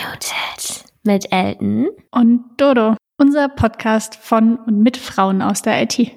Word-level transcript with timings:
Unmuted 0.00 0.84
mit 1.02 1.30
Elton 1.32 1.88
und 2.10 2.44
Dodo, 2.56 2.96
unser 3.18 3.48
Podcast 3.48 4.14
von 4.16 4.56
und 4.56 4.80
mit 4.80 4.96
Frauen 4.96 5.42
aus 5.42 5.62
der 5.62 5.82
IT. 5.82 6.12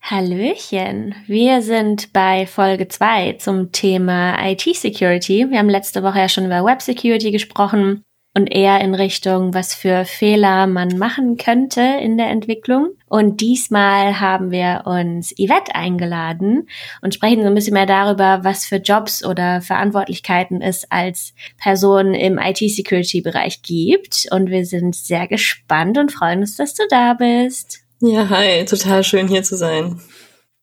Hallöchen, 0.00 1.14
wir 1.26 1.62
sind 1.62 2.12
bei 2.12 2.46
Folge 2.46 2.88
2 2.88 3.34
zum 3.34 3.72
Thema 3.72 4.36
IT-Security. 4.44 5.50
Wir 5.50 5.58
haben 5.58 5.68
letzte 5.68 6.02
Woche 6.02 6.18
ja 6.18 6.28
schon 6.28 6.44
über 6.44 6.64
Web-Security 6.64 7.30
gesprochen 7.30 8.04
und 8.34 8.46
eher 8.46 8.80
in 8.80 8.94
Richtung, 8.94 9.52
was 9.52 9.74
für 9.74 10.04
Fehler 10.04 10.66
man 10.66 10.96
machen 10.96 11.36
könnte 11.36 11.82
in 12.00 12.16
der 12.16 12.30
Entwicklung. 12.30 12.90
Und 13.06 13.42
diesmal 13.42 14.20
haben 14.20 14.50
wir 14.50 14.82
uns 14.86 15.34
Yvette 15.34 15.74
eingeladen 15.74 16.68
und 17.02 17.14
sprechen 17.14 17.42
so 17.42 17.48
ein 17.48 17.54
bisschen 17.54 17.74
mehr 17.74 17.86
darüber, 17.86 18.40
was 18.42 18.64
für 18.64 18.76
Jobs 18.76 19.22
oder 19.24 19.60
Verantwortlichkeiten 19.60 20.62
es 20.62 20.90
als 20.90 21.34
Person 21.58 22.14
im 22.14 22.38
IT-Security-Bereich 22.38 23.60
gibt. 23.60 24.28
Und 24.30 24.48
wir 24.48 24.64
sind 24.64 24.94
sehr 24.94 25.28
gespannt 25.28 25.98
und 25.98 26.10
freuen 26.10 26.40
uns, 26.40 26.56
dass 26.56 26.74
du 26.74 26.84
da 26.88 27.12
bist. 27.12 27.80
Ja, 28.00 28.30
hi, 28.30 28.64
total 28.64 29.04
schön 29.04 29.28
hier 29.28 29.42
zu 29.42 29.56
sein. 29.56 30.00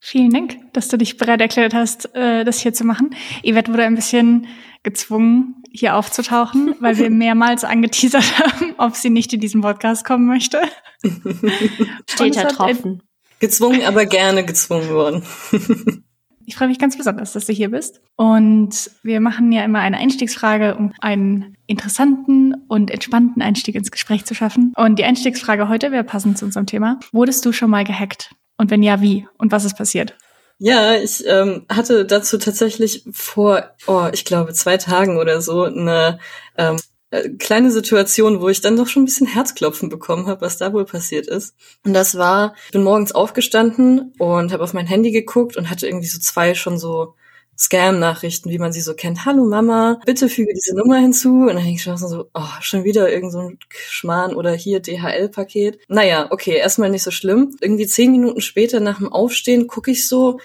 Vielen 0.02 0.30
Dank, 0.30 0.56
dass 0.72 0.88
du 0.88 0.96
dich 0.96 1.18
bereit 1.18 1.42
erklärt 1.42 1.74
hast, 1.74 2.14
äh, 2.16 2.42
das 2.42 2.60
hier 2.60 2.72
zu 2.72 2.84
machen. 2.84 3.14
Yvette 3.44 3.70
wurde 3.70 3.84
ein 3.84 3.94
bisschen 3.94 4.46
gezwungen, 4.82 5.62
hier 5.70 5.96
aufzutauchen, 5.96 6.74
weil 6.80 6.96
wir 6.98 7.10
mehrmals 7.10 7.64
angeteasert 7.64 8.38
haben, 8.38 8.74
ob 8.78 8.96
sie 8.96 9.10
nicht 9.10 9.32
in 9.32 9.40
diesen 9.40 9.60
Podcast 9.60 10.04
kommen 10.04 10.26
möchte. 10.26 10.60
Steter 12.08 12.48
Tropfen. 12.48 13.02
Gezwungen, 13.38 13.82
aber 13.84 14.06
gerne 14.06 14.44
gezwungen 14.44 14.90
worden. 14.90 15.22
Ich 16.46 16.56
freue 16.56 16.66
mich 16.66 16.80
ganz 16.80 16.96
besonders, 16.98 17.32
dass 17.32 17.46
du 17.46 17.52
hier 17.52 17.70
bist. 17.70 18.00
Und 18.16 18.90
wir 19.04 19.20
machen 19.20 19.52
ja 19.52 19.64
immer 19.64 19.78
eine 19.78 19.98
Einstiegsfrage, 19.98 20.74
um 20.74 20.92
einen 21.00 21.54
interessanten 21.68 22.54
und 22.66 22.90
entspannten 22.90 23.40
Einstieg 23.40 23.76
ins 23.76 23.92
Gespräch 23.92 24.24
zu 24.24 24.34
schaffen. 24.34 24.72
Und 24.74 24.98
die 24.98 25.04
Einstiegsfrage 25.04 25.68
heute 25.68 25.92
wäre 25.92 26.02
passend 26.02 26.38
zu 26.38 26.46
unserem 26.46 26.66
Thema. 26.66 26.98
Wurdest 27.12 27.46
du 27.46 27.52
schon 27.52 27.70
mal 27.70 27.84
gehackt? 27.84 28.34
Und 28.56 28.72
wenn 28.72 28.82
ja, 28.82 29.00
wie? 29.00 29.28
Und 29.38 29.52
was 29.52 29.64
ist 29.64 29.78
passiert? 29.78 30.16
Ja, 30.62 30.94
ich 30.94 31.24
ähm, 31.26 31.64
hatte 31.70 32.04
dazu 32.04 32.36
tatsächlich 32.36 33.02
vor, 33.10 33.70
oh, 33.86 34.08
ich 34.12 34.26
glaube, 34.26 34.52
zwei 34.52 34.76
Tagen 34.76 35.16
oder 35.16 35.40
so 35.40 35.62
eine 35.64 36.18
ähm, 36.58 36.76
äh, 37.08 37.30
kleine 37.30 37.70
Situation, 37.70 38.42
wo 38.42 38.48
ich 38.50 38.60
dann 38.60 38.76
doch 38.76 38.86
schon 38.86 39.04
ein 39.04 39.06
bisschen 39.06 39.26
Herzklopfen 39.26 39.88
bekommen 39.88 40.26
habe, 40.26 40.42
was 40.42 40.58
da 40.58 40.74
wohl 40.74 40.84
passiert 40.84 41.28
ist. 41.28 41.54
Und 41.86 41.94
das 41.94 42.18
war, 42.18 42.54
ich 42.66 42.72
bin 42.72 42.82
morgens 42.82 43.12
aufgestanden 43.12 44.12
und 44.18 44.52
habe 44.52 44.62
auf 44.62 44.74
mein 44.74 44.86
Handy 44.86 45.12
geguckt 45.12 45.56
und 45.56 45.70
hatte 45.70 45.86
irgendwie 45.86 46.08
so 46.08 46.20
zwei 46.20 46.54
schon 46.54 46.78
so 46.78 47.14
Scam-Nachrichten, 47.60 48.50
wie 48.50 48.58
man 48.58 48.72
sie 48.72 48.80
so 48.80 48.94
kennt. 48.94 49.26
Hallo 49.26 49.44
Mama, 49.44 50.00
bitte 50.06 50.28
füge 50.28 50.54
diese 50.54 50.74
Nummer 50.74 50.96
hinzu. 50.98 51.42
Und 51.42 51.48
dann 51.48 51.56
denke 51.56 51.72
ich 51.72 51.82
schon 51.82 51.98
so, 51.98 52.26
oh, 52.32 52.42
schon 52.60 52.84
wieder 52.84 53.12
irgend 53.12 53.32
so 53.32 53.40
ein 53.40 53.58
Schmarrn 53.68 54.34
oder 54.34 54.52
hier 54.52 54.80
DHL-Paket. 54.80 55.78
Naja, 55.88 56.28
okay, 56.30 56.56
erstmal 56.56 56.90
nicht 56.90 57.02
so 57.02 57.10
schlimm. 57.10 57.54
Irgendwie 57.60 57.86
zehn 57.86 58.12
Minuten 58.12 58.40
später 58.40 58.80
nach 58.80 58.98
dem 58.98 59.12
Aufstehen 59.12 59.66
gucke 59.66 59.90
ich 59.90 60.08
so, 60.08 60.38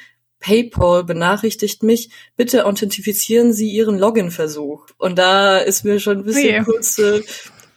PayPal 0.45 1.03
benachrichtigt 1.03 1.81
mich, 1.81 2.09
bitte 2.35 2.65
authentifizieren 2.65 3.51
Sie 3.51 3.69
Ihren 3.69 3.97
Login-Versuch. 3.97 4.85
Und 4.97 5.17
da 5.17 5.57
ist 5.57 5.85
mir 5.85 5.99
schon 5.99 6.19
ein 6.19 6.23
bisschen 6.23 6.61
okay. 6.61 6.63
kurz 6.63 6.99
äh, 6.99 7.23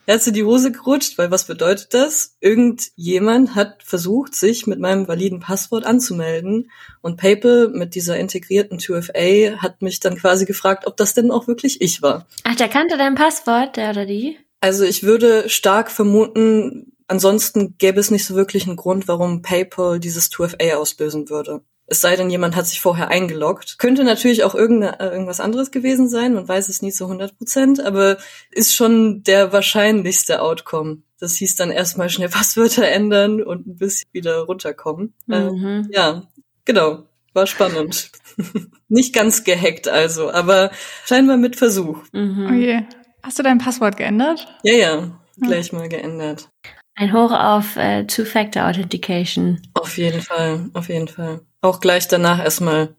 Herz 0.08 0.26
in 0.26 0.32
die 0.32 0.44
Hose 0.44 0.72
gerutscht, 0.72 1.18
weil 1.18 1.30
was 1.30 1.44
bedeutet 1.44 1.92
das? 1.92 2.34
Irgendjemand 2.40 3.54
hat 3.54 3.82
versucht, 3.82 4.34
sich 4.34 4.66
mit 4.66 4.80
meinem 4.80 5.06
validen 5.06 5.38
Passwort 5.38 5.84
anzumelden 5.84 6.70
und 7.02 7.18
PayPal 7.18 7.68
mit 7.68 7.94
dieser 7.94 8.16
integrierten 8.16 8.78
2FA 8.78 9.58
hat 9.58 9.82
mich 9.82 10.00
dann 10.00 10.16
quasi 10.16 10.46
gefragt, 10.46 10.86
ob 10.86 10.96
das 10.96 11.12
denn 11.12 11.30
auch 11.30 11.46
wirklich 11.46 11.82
ich 11.82 12.00
war. 12.00 12.26
Ach, 12.44 12.56
der 12.56 12.68
kannte 12.68 12.96
dein 12.96 13.16
Passwort, 13.16 13.76
der 13.76 13.90
oder 13.90 14.06
die? 14.06 14.38
Also 14.62 14.84
ich 14.84 15.02
würde 15.02 15.50
stark 15.50 15.90
vermuten, 15.90 16.94
ansonsten 17.06 17.76
gäbe 17.76 18.00
es 18.00 18.10
nicht 18.10 18.24
so 18.24 18.34
wirklich 18.34 18.66
einen 18.66 18.76
Grund, 18.76 19.08
warum 19.08 19.42
PayPal 19.42 20.00
dieses 20.00 20.32
2FA 20.32 20.76
auslösen 20.76 21.28
würde. 21.28 21.60
Es 21.90 22.02
sei 22.02 22.16
denn, 22.16 22.28
jemand 22.28 22.54
hat 22.54 22.66
sich 22.66 22.82
vorher 22.82 23.08
eingeloggt. 23.08 23.78
Könnte 23.78 24.04
natürlich 24.04 24.44
auch 24.44 24.54
äh, 24.54 24.58
irgendwas 24.58 25.40
anderes 25.40 25.70
gewesen 25.70 26.08
sein, 26.08 26.34
man 26.34 26.46
weiß 26.46 26.68
es 26.68 26.82
nie 26.82 26.92
zu 26.92 27.04
100 27.04 27.38
Prozent, 27.38 27.80
aber 27.84 28.18
ist 28.50 28.74
schon 28.74 29.22
der 29.22 29.54
wahrscheinlichste 29.54 30.42
Outcome. 30.42 30.98
Das 31.18 31.36
hieß 31.36 31.56
dann 31.56 31.70
erstmal 31.70 32.10
schnell 32.10 32.28
Passwörter 32.28 32.86
ändern 32.86 33.42
und 33.42 33.66
ein 33.66 33.76
bisschen 33.76 34.08
wieder 34.12 34.40
runterkommen. 34.40 35.14
Äh, 35.30 35.50
mhm. 35.50 35.88
Äh, 35.90 35.96
ja, 35.96 36.22
genau. 36.66 37.04
War 37.32 37.46
spannend. 37.46 38.10
Nicht 38.88 39.14
ganz 39.14 39.44
gehackt 39.44 39.88
also, 39.88 40.30
aber 40.30 40.70
scheinbar 41.06 41.36
mit 41.38 41.56
Versuch. 41.56 42.02
Mhm. 42.12 42.46
Okay. 42.46 42.86
Hast 43.22 43.38
du 43.38 43.42
dein 43.42 43.58
Passwort 43.58 43.96
geändert? 43.96 44.46
Ja, 44.62 44.74
ja. 44.74 45.20
Gleich 45.40 45.72
mal 45.72 45.88
geändert. 45.88 46.48
Ein 46.94 47.12
Hoch 47.12 47.30
auf 47.30 47.76
äh, 47.76 48.04
Two-Factor-Authentication. 48.06 49.62
Auf 49.74 49.96
jeden 49.98 50.20
Fall, 50.20 50.68
auf 50.72 50.88
jeden 50.88 51.06
Fall 51.06 51.42
auch 51.60 51.80
gleich 51.80 52.08
danach 52.08 52.42
erstmal 52.42 52.94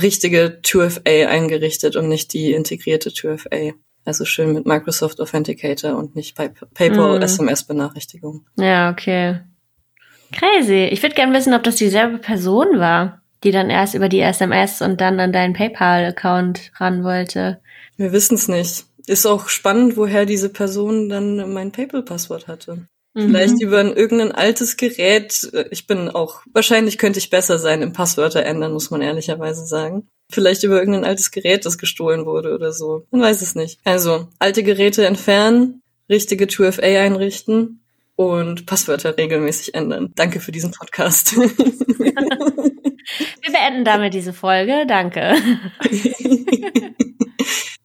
richtige 0.00 0.60
2FA 0.62 1.26
eingerichtet 1.26 1.96
und 1.96 2.08
nicht 2.08 2.32
die 2.32 2.52
integrierte 2.52 3.10
2FA. 3.10 3.74
Also 4.04 4.24
schön 4.24 4.52
mit 4.52 4.66
Microsoft 4.66 5.20
Authenticator 5.20 5.96
und 5.96 6.16
nicht 6.16 6.34
bei 6.36 6.48
PayPal 6.48 7.18
mm. 7.18 7.22
SMS-Benachrichtigung. 7.22 8.46
Ja, 8.56 8.90
okay. 8.90 9.40
Crazy. 10.32 10.88
Ich 10.90 11.02
würde 11.02 11.14
gerne 11.14 11.36
wissen, 11.36 11.52
ob 11.52 11.62
das 11.62 11.76
dieselbe 11.76 12.18
Person 12.18 12.78
war, 12.78 13.22
die 13.44 13.50
dann 13.50 13.70
erst 13.70 13.94
über 13.94 14.08
die 14.08 14.20
SMS 14.20 14.82
und 14.82 15.00
dann 15.00 15.20
an 15.20 15.32
deinen 15.32 15.52
PayPal-Account 15.52 16.72
ran 16.76 17.04
wollte. 17.04 17.60
Wir 17.96 18.12
wissen 18.12 18.36
es 18.36 18.48
nicht. 18.48 18.84
Ist 19.06 19.26
auch 19.26 19.48
spannend, 19.48 19.96
woher 19.96 20.26
diese 20.26 20.48
Person 20.48 21.08
dann 21.08 21.52
mein 21.52 21.72
PayPal-Passwort 21.72 22.46
hatte. 22.46 22.86
Vielleicht 23.14 23.54
mhm. 23.54 23.60
über 23.60 23.80
ein 23.80 23.92
irgendein 23.92 24.32
altes 24.32 24.76
Gerät. 24.76 25.50
Ich 25.70 25.86
bin 25.86 26.08
auch, 26.08 26.42
wahrscheinlich 26.52 26.98
könnte 26.98 27.18
ich 27.18 27.30
besser 27.30 27.58
sein 27.58 27.82
im 27.82 27.92
Passwörter 27.92 28.44
ändern, 28.44 28.72
muss 28.72 28.90
man 28.90 29.00
ehrlicherweise 29.00 29.66
sagen. 29.66 30.08
Vielleicht 30.30 30.62
über 30.62 30.78
irgendein 30.78 31.04
altes 31.04 31.30
Gerät, 31.30 31.64
das 31.64 31.78
gestohlen 31.78 32.26
wurde 32.26 32.54
oder 32.54 32.72
so. 32.72 33.06
Man 33.10 33.22
weiß 33.22 33.42
es 33.42 33.54
nicht. 33.54 33.80
Also, 33.84 34.28
alte 34.38 34.62
Geräte 34.62 35.06
entfernen, 35.06 35.82
richtige 36.08 36.44
2FA 36.44 37.00
einrichten 37.00 37.80
und 38.14 38.66
Passwörter 38.66 39.16
regelmäßig 39.16 39.74
ändern. 39.74 40.12
Danke 40.14 40.40
für 40.40 40.52
diesen 40.52 40.72
Podcast. 40.72 41.36
Wir 41.36 43.52
beenden 43.52 43.84
damit 43.84 44.12
diese 44.12 44.32
Folge. 44.32 44.84
Danke. 44.86 45.34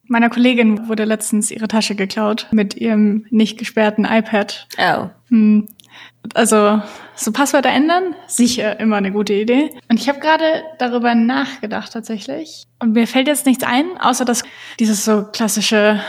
Meiner 0.07 0.29
Kollegin 0.29 0.87
wurde 0.87 1.05
letztens 1.05 1.49
ihre 1.49 1.67
Tasche 1.67 1.95
geklaut 1.95 2.47
mit 2.51 2.75
ihrem 2.75 3.25
nicht 3.29 3.57
gesperrten 3.57 4.05
iPad. 4.05 4.67
Oh. 4.77 5.09
Hm. 5.29 5.67
Also 6.33 6.81
so 7.15 7.31
Passwörter 7.31 7.69
ändern, 7.69 8.15
sicher 8.27 8.79
immer 8.79 8.97
eine 8.97 9.11
gute 9.11 9.33
Idee. 9.33 9.69
Und 9.89 9.99
ich 9.99 10.09
habe 10.09 10.19
gerade 10.19 10.63
darüber 10.79 11.15
nachgedacht 11.15 11.91
tatsächlich. 11.93 12.65
Und 12.79 12.93
mir 12.93 13.07
fällt 13.07 13.27
jetzt 13.27 13.45
nichts 13.45 13.63
ein, 13.63 13.97
außer 13.99 14.25
dass 14.25 14.43
dieses 14.79 15.05
so 15.05 15.23
klassische, 15.23 15.99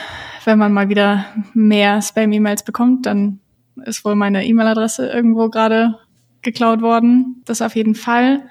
wenn 0.44 0.59
man 0.59 0.72
mal 0.72 0.88
wieder 0.88 1.26
mehr 1.53 2.00
Spam-E-Mails 2.00 2.62
bekommt, 2.62 3.06
dann 3.06 3.41
ist 3.84 4.05
wohl 4.05 4.15
meine 4.15 4.47
E-Mail-Adresse 4.47 5.09
irgendwo 5.09 5.49
gerade 5.50 5.99
geklaut 6.43 6.81
worden. 6.81 7.43
Das 7.44 7.61
auf 7.61 7.75
jeden 7.75 7.94
Fall. 7.94 8.43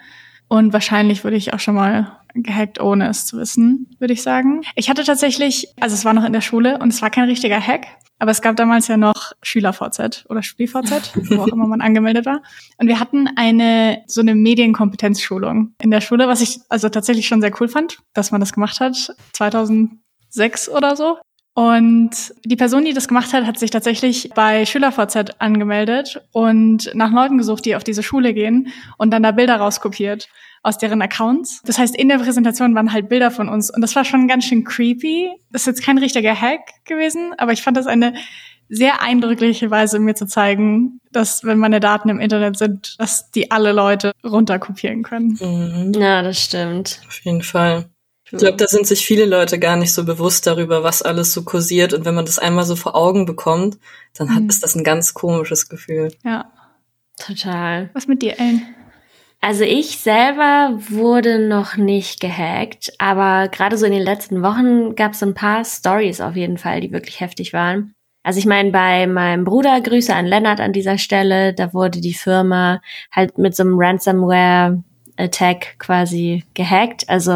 Und 0.48 0.74
wahrscheinlich 0.74 1.24
würde 1.24 1.38
ich 1.38 1.54
auch 1.54 1.60
schon 1.60 1.76
mal 1.76 2.20
gehackt, 2.34 2.82
ohne 2.82 3.10
es 3.10 3.26
zu 3.26 3.38
wissen, 3.38 3.96
würde 4.00 4.14
ich 4.14 4.24
sagen. 4.24 4.62
Ich 4.76 4.90
hatte 4.90 5.04
tatsächlich, 5.04 5.68
also 5.80 5.94
es 5.94 6.06
war 6.06 6.14
noch 6.14 6.26
in 6.26 6.34
der 6.34 6.42
Schule 6.42 6.80
und 6.80 6.90
es 6.90 7.02
war 7.02 7.10
kein 7.10 7.26
richtiger 7.26 7.60
Hack, 7.60 7.86
aber 8.20 8.32
es 8.32 8.42
gab 8.42 8.56
damals 8.56 8.88
ja 8.88 8.98
noch 8.98 9.34
SchülerVZ 9.42 10.26
oder 10.30 10.42
StudiVZ, 10.42 11.14
wo 11.30 11.42
auch 11.42 11.48
immer 11.48 11.68
man 11.68 11.82
angemeldet 11.82 12.26
war. 12.26 12.42
Und 12.78 12.88
wir 12.88 13.00
hatten 13.00 13.28
eine, 13.36 14.04
so 14.08 14.22
eine 14.22 14.36
Medienkompetenzschulung 14.36 15.74
in 15.82 15.92
der 15.92 16.02
Schule, 16.02 16.28
was 16.28 16.42
ich 16.42 16.60
also 16.70 16.90
tatsächlich 16.90 17.28
schon 17.28 17.42
sehr 17.42 17.52
cool 17.60 17.68
fand, 17.68 18.00
dass 18.14 18.32
man 18.32 18.40
das 18.40 18.54
gemacht 18.54 18.80
hat, 18.80 19.16
2006 19.34 20.70
oder 20.70 20.96
so. 20.96 21.18
Und 21.56 22.34
die 22.44 22.56
Person, 22.56 22.84
die 22.84 22.94
das 22.94 23.08
gemacht 23.08 23.32
hat, 23.32 23.46
hat 23.46 23.60
sich 23.60 23.70
tatsächlich 23.70 24.32
bei 24.34 24.66
SchülerVZ 24.66 25.36
angemeldet 25.40 26.20
und 26.32 26.90
nach 26.96 27.12
Leuten 27.12 27.38
gesucht, 27.38 27.66
die 27.66 27.76
auf 27.76 27.84
diese 27.84 28.02
Schule 28.02 28.34
gehen 28.34 28.70
und 28.98 29.12
dann 29.12 29.22
da 29.22 29.32
Bilder 29.32 29.58
rauskopiert 29.58 30.30
aus 30.64 30.78
deren 30.78 31.02
Accounts. 31.02 31.62
Das 31.66 31.78
heißt, 31.78 31.96
in 31.96 32.10
der 32.10 32.18
Präsentation 32.18 32.74
waren 32.74 32.92
halt 32.92 33.10
Bilder 33.10 33.30
von 33.30 33.50
uns 33.50 33.70
und 33.70 33.82
das 33.82 33.96
war 33.96 34.06
schon 34.06 34.28
ganz 34.28 34.46
schön 34.46 34.64
creepy. 34.64 35.30
Das 35.52 35.64
ist 35.64 35.68
jetzt 35.68 35.84
kein 35.84 35.98
richtiger 35.98 36.34
Hack 36.34 36.62
gewesen, 36.86 37.34
aber 37.38 37.52
ich 37.52 37.62
fand 37.62 37.78
das 37.78 37.86
eine 37.86 38.14
sehr 38.70 39.02
eindrückliche 39.02 39.70
Weise, 39.70 40.00
mir 40.00 40.16
zu 40.16 40.26
zeigen, 40.26 41.00
dass 41.12 41.44
wenn 41.44 41.58
meine 41.58 41.80
Daten 41.80 42.10
im 42.10 42.20
Internet 42.20 42.58
sind, 42.58 43.00
dass 43.00 43.30
die 43.30 43.52
alle 43.52 43.74
Leute 43.74 44.14
runterkopieren 44.24 45.04
können. 45.04 45.38
Mhm. 45.40 46.02
Ja, 46.02 46.24
das 46.24 46.42
stimmt. 46.42 47.02
Auf 47.08 47.20
jeden 47.20 47.44
Fall. 47.44 47.86
Ich 48.26 48.40
glaube, 48.40 48.58
da 48.58 48.68
sind 48.68 48.88
sich 48.88 49.06
viele 49.06 49.26
Leute 49.26 49.60
gar 49.60 49.76
nicht 49.76 49.94
so 49.94 50.06
bewusst 50.06 50.48
darüber, 50.48 50.82
was 50.82 51.04
alles 51.04 51.34
so 51.34 51.44
kursiert. 51.44 51.94
Und 51.94 52.06
wenn 52.06 52.16
man 52.16 52.26
das 52.26 52.40
einmal 52.40 52.64
so 52.64 52.76
vor 52.76 52.96
Augen 52.96 53.28
bekommt, 53.28 53.78
dann 54.16 54.34
hat, 54.34 54.44
mhm. 54.44 54.50
ist 54.50 54.64
das 54.64 54.76
ein 54.76 54.84
ganz 54.84 55.14
komisches 55.14 55.70
Gefühl. 55.70 56.12
Ja. 56.24 56.52
Total. 57.20 57.92
Was 57.94 58.08
mit 58.08 58.24
dir, 58.24 58.40
Ellen? 58.40 58.64
Also 59.46 59.66
ich 59.66 59.98
selber 59.98 60.80
wurde 60.88 61.38
noch 61.38 61.76
nicht 61.76 62.22
gehackt, 62.22 62.94
aber 62.98 63.50
gerade 63.50 63.78
so 63.78 63.86
in 63.86 63.92
den 63.92 64.02
letzten 64.02 64.42
Wochen 64.42 64.96
gab 64.96 65.12
es 65.12 65.22
ein 65.22 65.34
paar 65.34 65.66
Stories 65.66 66.22
auf 66.22 66.38
jeden 66.38 66.58
Fall, 66.58 66.80
die 66.80 66.94
wirklich 66.94 67.20
heftig 67.20 67.52
waren. 67.52 67.94
Also 68.24 68.40
ich 68.40 68.46
meine, 68.46 68.72
bei 68.72 69.06
meinem 69.06 69.44
Bruder, 69.44 69.82
Grüße 69.82 70.16
an 70.16 70.28
Lennart 70.28 70.62
an 70.62 70.72
dieser 70.72 70.98
Stelle, 70.98 71.54
da 71.54 71.74
wurde 71.74 72.00
die 72.00 72.14
Firma 72.14 72.80
halt 73.12 73.38
mit 73.38 73.54
so 73.54 73.64
einem 73.64 73.78
Ransomware 73.78 74.82
Attack 75.18 75.78
quasi 75.78 76.46
gehackt. 76.54 77.10
Also 77.10 77.34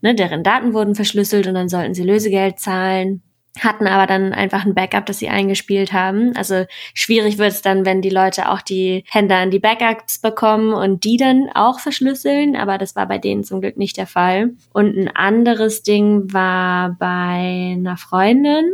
ne, 0.00 0.16
deren 0.16 0.42
Daten 0.42 0.74
wurden 0.74 0.96
verschlüsselt 0.96 1.46
und 1.46 1.54
dann 1.54 1.68
sollten 1.68 1.94
sie 1.94 2.02
Lösegeld 2.02 2.58
zahlen 2.58 3.22
hatten 3.64 3.86
aber 3.86 4.06
dann 4.06 4.32
einfach 4.32 4.64
ein 4.64 4.74
Backup, 4.74 5.06
das 5.06 5.18
sie 5.18 5.28
eingespielt 5.28 5.92
haben. 5.92 6.36
Also 6.36 6.64
schwierig 6.94 7.38
wird 7.38 7.52
es 7.52 7.62
dann, 7.62 7.84
wenn 7.84 8.02
die 8.02 8.10
Leute 8.10 8.50
auch 8.50 8.62
die 8.62 9.04
Hände 9.08 9.34
an 9.34 9.50
die 9.50 9.58
Backups 9.58 10.18
bekommen 10.18 10.72
und 10.72 11.04
die 11.04 11.16
dann 11.16 11.48
auch 11.54 11.80
verschlüsseln, 11.80 12.56
aber 12.56 12.78
das 12.78 12.96
war 12.96 13.06
bei 13.06 13.18
denen 13.18 13.44
zum 13.44 13.60
Glück 13.60 13.76
nicht 13.76 13.96
der 13.96 14.06
Fall. 14.06 14.50
Und 14.72 14.96
ein 14.96 15.08
anderes 15.08 15.82
Ding 15.82 16.32
war 16.32 16.96
bei 16.98 17.74
einer 17.76 17.96
Freundin, 17.96 18.72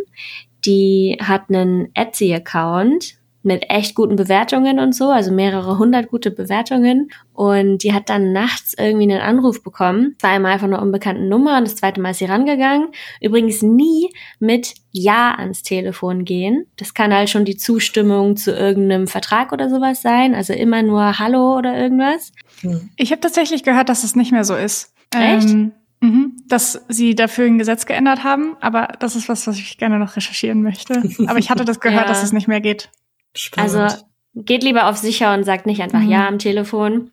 die 0.64 1.19
hat 1.20 1.48
einen 1.48 1.94
Etsy-Account 1.94 3.16
mit 3.44 3.70
echt 3.70 3.94
guten 3.94 4.17
Bewertungen 4.17 4.79
und 4.79 4.94
so, 4.94 5.11
also 5.11 5.32
mehrere 5.32 5.79
hundert 5.79 6.08
gute 6.08 6.31
Bewertungen. 6.31 7.11
Und 7.32 7.79
die 7.79 7.93
hat 7.93 8.08
dann 8.08 8.32
nachts 8.32 8.75
irgendwie 8.79 9.11
einen 9.11 9.20
Anruf 9.20 9.62
bekommen, 9.62 10.17
zweimal 10.19 10.58
von 10.58 10.73
einer 10.73 10.82
unbekannten 10.82 11.29
Nummer 11.29 11.58
und 11.58 11.64
das 11.64 11.76
zweite 11.76 12.00
Mal 12.00 12.11
ist 12.11 12.19
sie 12.19 12.25
rangegangen. 12.25 12.88
Übrigens 13.20 13.62
nie 13.62 14.11
mit 14.38 14.75
Ja 14.93 15.35
ans 15.35 15.62
Telefon 15.62 16.25
gehen. 16.25 16.67
Das 16.76 16.94
kann 16.94 17.12
halt 17.12 17.31
schon 17.31 17.44
die 17.44 17.56
Zustimmung 17.56 18.37
zu 18.37 18.52
irgendeinem 18.52 19.06
Vertrag 19.06 19.52
oder 19.52 19.69
sowas 19.69 20.02
sein, 20.02 20.35
also 20.35 20.52
immer 20.52 20.82
nur 20.82 21.19
Hallo 21.19 21.56
oder 21.56 21.76
irgendwas. 21.76 22.32
Hm. 22.61 22.91
Ich 22.96 23.11
habe 23.11 23.20
tatsächlich 23.20 23.62
gehört, 23.62 23.88
dass 23.88 24.05
es 24.05 24.17
nicht 24.17 24.32
mehr 24.32 24.44
so 24.44 24.55
ist. 24.55 24.94
Echt? 25.14 25.50
Ähm, 25.50 25.73
Mhm, 26.05 26.37
dass 26.49 26.85
sie 26.88 27.14
dafür 27.14 27.46
ein 27.46 27.58
Gesetz 27.58 27.87
geändert 27.87 28.25
haben, 28.25 28.56
aber 28.61 28.88
das 28.99 29.17
ist 29.17 29.31
was, 29.31 29.46
was 29.46 29.58
ich 29.58 29.79
gerne 29.79 29.99
noch 29.99 30.17
recherchieren 30.17 30.62
möchte. 30.62 31.02
Aber 31.26 31.38
ich 31.38 31.49
hatte 31.49 31.64
das 31.64 31.81
gehört, 31.81 32.02
ja. 32.02 32.08
dass 32.08 32.23
es 32.23 32.32
nicht 32.32 32.46
mehr 32.46 32.61
geht. 32.61 32.91
Spannend. 33.36 33.75
Also 33.75 34.04
geht 34.34 34.62
lieber 34.62 34.88
auf 34.88 34.96
sicher 34.96 35.34
und 35.34 35.44
sagt 35.44 35.66
nicht 35.66 35.82
einfach 35.82 36.00
mhm. 36.00 36.10
ja 36.10 36.26
am 36.28 36.38
Telefon. 36.38 37.10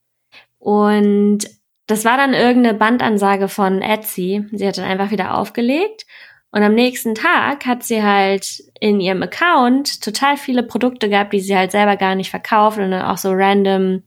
Und 0.58 1.40
das 1.88 2.06
war 2.06 2.18
dann 2.18 2.34
irgendeine 2.34 2.78
Bandansage 2.78 3.48
von 3.48 3.82
Etsy. 3.82 4.46
Sie 4.52 4.68
hat 4.68 4.78
dann 4.78 4.86
einfach 4.86 5.12
wieder 5.12 5.38
aufgelegt. 5.38 6.06
Und 6.52 6.64
am 6.64 6.76
nächsten 6.76 7.16
Tag 7.16 7.66
hat 7.66 7.84
sie 7.84 8.04
halt 8.04 8.62
in 8.80 9.00
ihrem 9.00 9.24
Account 9.24 10.02
total 10.02 10.36
viele 10.38 10.64
Produkte 10.64 11.10
gehabt, 11.10 11.34
die 11.34 11.40
sie 11.40 11.56
halt 11.56 11.72
selber 11.72 11.96
gar 11.96 12.16
nicht 12.16 12.30
verkauft 12.30 12.78
und 12.78 12.92
dann 12.92 13.04
auch 13.06 13.18
so 13.18 13.32
random 13.32 14.04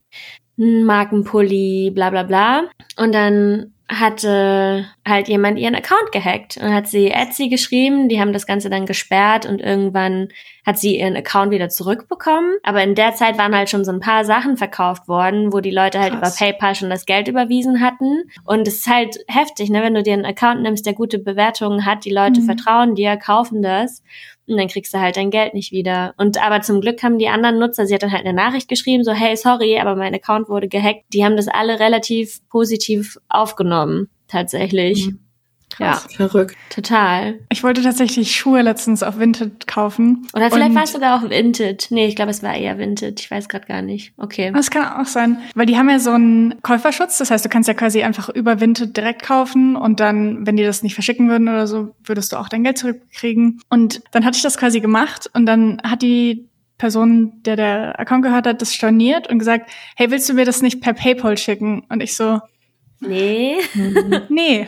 Markenpulli, 0.57 1.91
bla 1.93 2.11
bla 2.11 2.23
bla. 2.23 2.63
Und 2.97 3.13
dann 3.13 3.73
hatte 3.87 4.87
halt 5.07 5.27
jemand 5.27 5.59
ihren 5.59 5.75
Account 5.75 6.11
gehackt 6.11 6.57
und 6.57 6.73
hat 6.73 6.87
sie 6.87 7.11
Etsy 7.11 7.49
geschrieben, 7.49 8.09
die 8.09 8.19
haben 8.19 8.33
das 8.33 8.47
Ganze 8.47 8.69
dann 8.69 8.87
gesperrt 8.87 9.45
und 9.45 9.61
irgendwann 9.61 10.29
hat 10.65 10.79
sie 10.79 10.97
ihren 10.97 11.15
Account 11.15 11.51
wieder 11.51 11.69
zurückbekommen. 11.69 12.57
Aber 12.63 12.81
in 12.81 12.95
der 12.95 13.13
Zeit 13.13 13.37
waren 13.37 13.55
halt 13.55 13.69
schon 13.69 13.85
so 13.85 13.91
ein 13.91 13.99
paar 13.99 14.25
Sachen 14.25 14.57
verkauft 14.57 15.07
worden, 15.07 15.53
wo 15.53 15.59
die 15.59 15.71
Leute 15.71 15.99
halt 15.99 16.13
Krass. 16.13 16.39
über 16.39 16.45
PayPal 16.45 16.73
schon 16.73 16.89
das 16.89 17.05
Geld 17.05 17.27
überwiesen 17.27 17.81
hatten. 17.81 18.23
Und 18.43 18.67
es 18.67 18.77
ist 18.77 18.87
halt 18.87 19.17
heftig, 19.27 19.69
ne, 19.69 19.83
wenn 19.83 19.93
du 19.93 20.01
dir 20.01 20.13
einen 20.13 20.25
Account 20.25 20.63
nimmst, 20.63 20.85
der 20.87 20.93
gute 20.93 21.19
Bewertungen 21.19 21.85
hat, 21.85 22.05
die 22.05 22.13
Leute 22.13 22.41
mhm. 22.41 22.45
vertrauen 22.45 22.95
dir, 22.95 23.17
kaufen 23.17 23.61
das 23.61 24.01
und 24.47 24.57
dann 24.57 24.67
kriegst 24.67 24.93
du 24.93 24.99
halt 24.99 25.17
dein 25.17 25.31
Geld 25.31 25.53
nicht 25.53 25.71
wieder. 25.71 26.13
Und 26.17 26.41
aber 26.41 26.61
zum 26.61 26.81
Glück 26.81 27.01
haben 27.03 27.17
die 27.17 27.27
anderen 27.27 27.59
Nutzer, 27.59 27.85
sie 27.85 27.93
hat 27.93 28.03
dann 28.03 28.11
halt 28.11 28.25
eine 28.25 28.35
Nachricht 28.35 28.67
geschrieben, 28.67 29.03
so, 29.03 29.11
hey, 29.11 29.35
sorry, 29.35 29.79
aber 29.79 29.95
mein 29.95 30.13
Account 30.13 30.49
wurde 30.49 30.67
gehackt. 30.67 31.05
Die 31.13 31.25
haben 31.25 31.35
das 31.35 31.47
alle 31.47 31.79
relativ 31.79 32.47
positiv 32.49 33.17
aufgenommen, 33.29 34.09
tatsächlich. 34.27 35.07
Mhm. 35.07 35.24
Krass, 35.71 36.07
ja, 36.09 36.15
verrückt. 36.17 36.55
Total. 36.69 37.39
Ich 37.49 37.63
wollte 37.63 37.81
tatsächlich 37.81 38.35
Schuhe 38.35 38.61
letztens 38.61 39.03
auf 39.03 39.19
Vinted 39.19 39.67
kaufen. 39.67 40.27
Oder 40.33 40.49
vielleicht 40.49 40.75
war 40.75 40.83
es 40.83 40.93
sogar 40.93 41.17
auch 41.17 41.29
Vinted. 41.29 41.87
Nee, 41.89 42.07
ich 42.07 42.15
glaube, 42.15 42.31
es 42.31 42.43
war 42.43 42.55
eher 42.55 42.77
Vinted. 42.77 43.19
Ich 43.19 43.29
weiß 43.29 43.49
gerade 43.49 43.65
gar 43.65 43.81
nicht. 43.81 44.13
Okay. 44.17 44.51
Das 44.53 44.71
kann 44.71 45.01
auch 45.01 45.07
sein, 45.07 45.39
weil 45.53 45.65
die 45.65 45.77
haben 45.77 45.89
ja 45.89 45.99
so 45.99 46.11
einen 46.11 46.61
Käuferschutz. 46.61 47.17
Das 47.17 47.31
heißt, 47.31 47.43
du 47.43 47.49
kannst 47.49 47.67
ja 47.67 47.73
quasi 47.73 48.03
einfach 48.03 48.29
über 48.29 48.61
Vinted 48.61 48.95
direkt 48.95 49.23
kaufen 49.23 49.75
und 49.75 49.99
dann, 49.99 50.45
wenn 50.45 50.55
die 50.55 50.63
das 50.63 50.83
nicht 50.83 50.93
verschicken 50.93 51.29
würden 51.29 51.49
oder 51.49 51.67
so, 51.67 51.95
würdest 52.03 52.31
du 52.31 52.37
auch 52.37 52.47
dein 52.47 52.63
Geld 52.63 52.77
zurückkriegen. 52.77 53.61
Und 53.69 54.01
dann 54.11 54.23
hatte 54.23 54.37
ich 54.37 54.43
das 54.43 54.57
quasi 54.57 54.79
gemacht 54.79 55.29
und 55.33 55.45
dann 55.45 55.81
hat 55.83 56.01
die 56.01 56.47
Person, 56.77 57.41
der 57.43 57.55
der 57.55 57.99
Account 57.99 58.23
gehört 58.23 58.47
hat, 58.47 58.61
das 58.61 58.73
storniert 58.73 59.29
und 59.29 59.39
gesagt, 59.39 59.71
hey, 59.95 60.11
willst 60.11 60.27
du 60.29 60.33
mir 60.33 60.45
das 60.45 60.61
nicht 60.61 60.81
per 60.81 60.93
PayPal 60.93 61.37
schicken? 61.37 61.85
Und 61.89 62.01
ich 62.01 62.15
so, 62.15 62.41
Nee. 62.99 63.57
nee. 64.29 64.67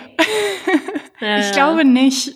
Ja, 1.19 1.39
ich 1.39 1.51
glaube 1.51 1.85
nicht. 1.85 2.35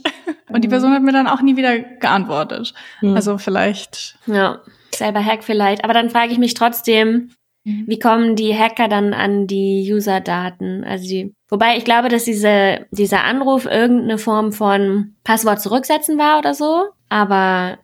Und 0.49 0.63
die 0.63 0.67
mhm. 0.67 0.71
Person 0.71 0.93
hat 0.93 1.03
mir 1.03 1.11
dann 1.11 1.27
auch 1.27 1.41
nie 1.41 1.57
wieder 1.57 1.79
geantwortet. 1.79 2.73
Mhm. 3.01 3.15
Also 3.15 3.37
vielleicht. 3.37 4.17
Ja, 4.25 4.61
selber 4.93 5.23
Hack 5.23 5.43
vielleicht. 5.43 5.83
Aber 5.83 5.93
dann 5.93 6.09
frage 6.09 6.31
ich 6.31 6.37
mich 6.37 6.53
trotzdem, 6.53 7.31
mhm. 7.63 7.83
wie 7.87 7.99
kommen 7.99 8.35
die 8.35 8.57
Hacker 8.57 8.87
dann 8.87 9.13
an 9.13 9.47
die 9.47 9.87
User-Daten? 9.91 10.83
Also 10.83 11.07
die, 11.07 11.33
wobei 11.49 11.77
ich 11.77 11.85
glaube, 11.85 12.09
dass 12.09 12.23
diese, 12.23 12.87
dieser 12.91 13.23
Anruf 13.23 13.65
irgendeine 13.65 14.17
Form 14.17 14.51
von 14.51 15.15
Passwort 15.23 15.61
zurücksetzen 15.61 16.17
war 16.17 16.39
oder 16.39 16.53
so. 16.53 16.85
Aber 17.09 17.77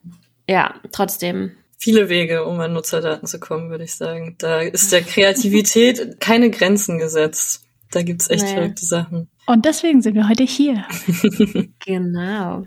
ja, 0.49 0.75
trotzdem 0.91 1.51
viele 1.77 2.09
Wege, 2.09 2.45
um 2.45 2.59
an 2.59 2.73
Nutzerdaten 2.73 3.27
zu 3.27 3.39
kommen, 3.39 3.69
würde 3.69 3.83
ich 3.83 3.95
sagen. 3.95 4.35
Da 4.39 4.61
ist 4.61 4.91
der 4.91 5.03
Kreativität 5.03 6.19
keine 6.19 6.49
Grenzen 6.49 6.97
gesetzt. 6.97 7.66
Da 7.91 8.01
gibt's 8.01 8.29
echt 8.29 8.43
naja. 8.43 8.55
verrückte 8.55 8.85
Sachen. 8.85 9.29
Und 9.45 9.65
deswegen 9.65 10.01
sind 10.01 10.15
wir 10.15 10.27
heute 10.27 10.43
hier. 10.43 10.85
genau. 11.85 12.65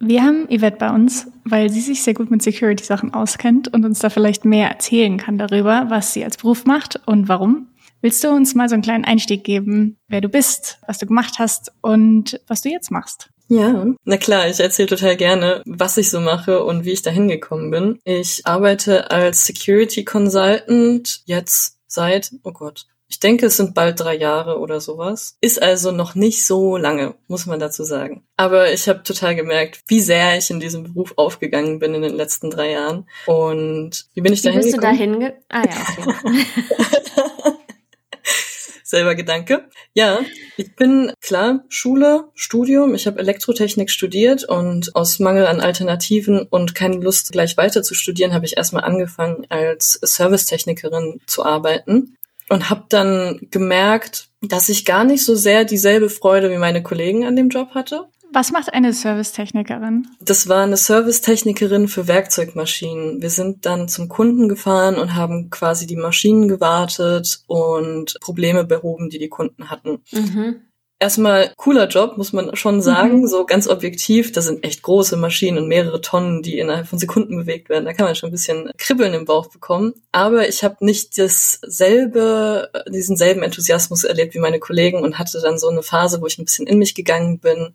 Wir 0.00 0.22
haben 0.22 0.46
Yvette 0.48 0.76
bei 0.78 0.90
uns, 0.90 1.28
weil 1.44 1.70
sie 1.70 1.80
sich 1.80 2.02
sehr 2.02 2.14
gut 2.14 2.30
mit 2.30 2.42
Security-Sachen 2.42 3.14
auskennt 3.14 3.72
und 3.72 3.84
uns 3.84 4.00
da 4.00 4.10
vielleicht 4.10 4.44
mehr 4.44 4.68
erzählen 4.68 5.16
kann 5.16 5.38
darüber, 5.38 5.86
was 5.88 6.12
sie 6.12 6.24
als 6.24 6.36
Beruf 6.36 6.66
macht 6.66 7.00
und 7.06 7.28
warum. 7.28 7.68
Willst 8.00 8.22
du 8.22 8.28
uns 8.28 8.54
mal 8.54 8.68
so 8.68 8.74
einen 8.74 8.82
kleinen 8.82 9.06
Einstieg 9.06 9.44
geben, 9.44 9.96
wer 10.08 10.20
du 10.20 10.28
bist, 10.28 10.78
was 10.86 10.98
du 10.98 11.06
gemacht 11.06 11.36
hast 11.38 11.72
und 11.80 12.38
was 12.46 12.60
du 12.60 12.68
jetzt 12.68 12.90
machst? 12.90 13.30
Ja, 13.48 13.86
na 14.04 14.16
klar, 14.16 14.48
ich 14.48 14.60
erzähle 14.60 14.88
total 14.88 15.16
gerne, 15.16 15.62
was 15.66 15.96
ich 15.96 16.10
so 16.10 16.20
mache 16.20 16.64
und 16.64 16.84
wie 16.84 16.92
ich 16.92 17.02
da 17.02 17.10
hingekommen 17.10 17.70
bin. 17.70 17.98
Ich 18.04 18.46
arbeite 18.46 19.10
als 19.10 19.46
Security 19.46 20.04
Consultant 20.04 21.22
jetzt 21.24 21.78
seit, 21.86 22.32
oh 22.42 22.52
Gott, 22.52 22.86
ich 23.08 23.20
denke, 23.20 23.46
es 23.46 23.56
sind 23.56 23.74
bald 23.74 24.00
drei 24.00 24.16
Jahre 24.16 24.58
oder 24.58 24.80
sowas. 24.80 25.36
Ist 25.40 25.62
also 25.62 25.92
noch 25.92 26.14
nicht 26.14 26.46
so 26.46 26.76
lange, 26.76 27.14
muss 27.28 27.46
man 27.46 27.60
dazu 27.60 27.84
sagen. 27.84 28.26
Aber 28.36 28.72
ich 28.72 28.88
habe 28.88 29.02
total 29.02 29.34
gemerkt, 29.34 29.82
wie 29.88 30.00
sehr 30.00 30.38
ich 30.38 30.50
in 30.50 30.60
diesem 30.60 30.84
Beruf 30.84 31.12
aufgegangen 31.16 31.78
bin 31.78 31.94
in 31.94 32.02
den 32.02 32.14
letzten 32.14 32.50
drei 32.50 32.72
Jahren. 32.72 33.08
Und 33.26 34.06
wie 34.14 34.20
bin 34.20 34.32
ich 34.32 34.42
da 34.42 34.50
hingekommen? 34.50 34.72
Bist 34.72 34.76
du 34.76 34.80
da 34.80 34.90
hinge... 34.90 35.34
Ah 35.48 35.62
ja, 35.64 35.86
okay. 35.98 36.46
Selber 38.82 39.14
Gedanke. 39.14 39.68
Ja, 39.94 40.20
ich 40.56 40.76
bin 40.76 41.12
klar 41.20 41.64
Schule, 41.68 42.30
Studium. 42.34 42.94
Ich 42.94 43.06
habe 43.06 43.18
Elektrotechnik 43.18 43.90
studiert 43.90 44.44
und 44.44 44.94
aus 44.94 45.18
Mangel 45.18 45.46
an 45.46 45.60
Alternativen 45.60 46.42
und 46.42 46.74
keine 46.74 46.96
Lust 46.96 47.32
gleich 47.32 47.56
weiter 47.56 47.82
zu 47.82 47.94
studieren, 47.94 48.34
habe 48.34 48.44
ich 48.44 48.56
erstmal 48.56 48.84
angefangen 48.84 49.46
als 49.48 49.98
Servicetechnikerin 50.02 51.20
zu 51.26 51.44
arbeiten 51.44 52.16
und 52.48 52.70
habe 52.70 52.84
dann 52.88 53.40
gemerkt, 53.50 54.28
dass 54.42 54.68
ich 54.68 54.84
gar 54.84 55.04
nicht 55.04 55.24
so 55.24 55.34
sehr 55.34 55.64
dieselbe 55.64 56.10
Freude 56.10 56.50
wie 56.50 56.58
meine 56.58 56.82
Kollegen 56.82 57.24
an 57.24 57.36
dem 57.36 57.48
Job 57.48 57.70
hatte. 57.70 58.06
Was 58.32 58.50
macht 58.50 58.74
eine 58.74 58.92
Servicetechnikerin? 58.92 60.08
Das 60.20 60.48
war 60.48 60.64
eine 60.64 60.76
Servicetechnikerin 60.76 61.86
für 61.86 62.08
Werkzeugmaschinen. 62.08 63.22
Wir 63.22 63.30
sind 63.30 63.64
dann 63.64 63.88
zum 63.88 64.08
Kunden 64.08 64.48
gefahren 64.48 64.96
und 64.96 65.14
haben 65.14 65.50
quasi 65.50 65.86
die 65.86 65.96
Maschinen 65.96 66.48
gewartet 66.48 67.44
und 67.46 68.16
Probleme 68.20 68.64
behoben, 68.64 69.08
die 69.08 69.20
die 69.20 69.28
Kunden 69.28 69.70
hatten. 69.70 70.02
Mhm 70.10 70.62
erstmal 70.98 71.52
cooler 71.56 71.88
Job, 71.88 72.16
muss 72.16 72.32
man 72.32 72.54
schon 72.56 72.80
sagen, 72.80 73.22
mhm. 73.22 73.26
so 73.26 73.44
ganz 73.46 73.68
objektiv. 73.68 74.32
Das 74.32 74.46
sind 74.46 74.64
echt 74.64 74.82
große 74.82 75.16
Maschinen 75.16 75.58
und 75.58 75.68
mehrere 75.68 76.00
Tonnen, 76.00 76.42
die 76.42 76.58
innerhalb 76.58 76.86
von 76.86 76.98
Sekunden 76.98 77.36
bewegt 77.36 77.68
werden. 77.68 77.84
Da 77.84 77.92
kann 77.92 78.06
man 78.06 78.14
schon 78.14 78.30
ein 78.30 78.32
bisschen 78.32 78.70
Kribbeln 78.78 79.14
im 79.14 79.24
Bauch 79.24 79.48
bekommen. 79.48 79.94
Aber 80.12 80.48
ich 80.48 80.64
habe 80.64 80.84
nicht 80.84 81.18
dasselbe, 81.18 82.70
diesen 82.88 83.16
selben 83.16 83.42
Enthusiasmus 83.42 84.04
erlebt 84.04 84.34
wie 84.34 84.40
meine 84.40 84.60
Kollegen 84.60 85.02
und 85.02 85.18
hatte 85.18 85.40
dann 85.40 85.58
so 85.58 85.68
eine 85.68 85.82
Phase, 85.82 86.20
wo 86.20 86.26
ich 86.26 86.38
ein 86.38 86.44
bisschen 86.44 86.66
in 86.66 86.78
mich 86.78 86.94
gegangen 86.94 87.38
bin 87.38 87.74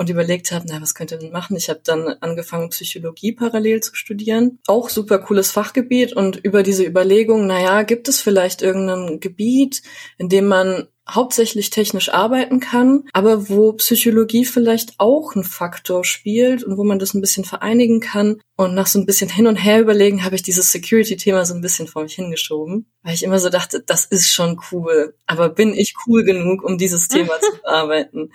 und 0.00 0.08
überlegt 0.08 0.50
habe, 0.50 0.64
na, 0.66 0.80
was 0.80 0.94
könnte 0.94 1.18
denn 1.18 1.30
machen? 1.30 1.58
Ich 1.58 1.68
habe 1.68 1.80
dann 1.84 2.08
angefangen, 2.20 2.70
Psychologie 2.70 3.32
parallel 3.32 3.82
zu 3.82 3.94
studieren. 3.94 4.58
Auch 4.66 4.88
super 4.88 5.18
cooles 5.18 5.50
Fachgebiet 5.50 6.14
und 6.14 6.38
über 6.38 6.62
diese 6.62 6.84
Überlegung, 6.84 7.46
na 7.46 7.60
ja, 7.60 7.82
gibt 7.82 8.08
es 8.08 8.18
vielleicht 8.18 8.62
irgendein 8.62 9.20
Gebiet, 9.20 9.82
in 10.16 10.30
dem 10.30 10.46
man 10.46 10.88
hauptsächlich 11.14 11.70
technisch 11.70 12.12
arbeiten 12.12 12.60
kann, 12.60 13.04
aber 13.12 13.48
wo 13.48 13.72
Psychologie 13.74 14.44
vielleicht 14.44 14.94
auch 14.98 15.34
ein 15.34 15.44
Faktor 15.44 16.04
spielt 16.04 16.64
und 16.64 16.76
wo 16.76 16.84
man 16.84 16.98
das 16.98 17.14
ein 17.14 17.20
bisschen 17.20 17.44
vereinigen 17.44 18.00
kann. 18.00 18.40
Und 18.56 18.74
nach 18.74 18.86
so 18.86 18.98
ein 18.98 19.06
bisschen 19.06 19.30
hin 19.30 19.46
und 19.46 19.56
her 19.56 19.80
überlegen, 19.80 20.24
habe 20.24 20.34
ich 20.34 20.42
dieses 20.42 20.70
Security-Thema 20.72 21.44
so 21.46 21.54
ein 21.54 21.62
bisschen 21.62 21.88
vor 21.88 22.02
mich 22.02 22.14
hingeschoben, 22.14 22.86
weil 23.02 23.14
ich 23.14 23.22
immer 23.22 23.38
so 23.38 23.48
dachte, 23.48 23.82
das 23.84 24.04
ist 24.04 24.30
schon 24.30 24.60
cool, 24.70 25.14
aber 25.26 25.48
bin 25.48 25.74
ich 25.74 25.94
cool 26.06 26.24
genug, 26.24 26.62
um 26.62 26.76
dieses 26.76 27.08
Thema 27.08 27.40
zu 27.40 27.52
bearbeiten? 27.62 28.32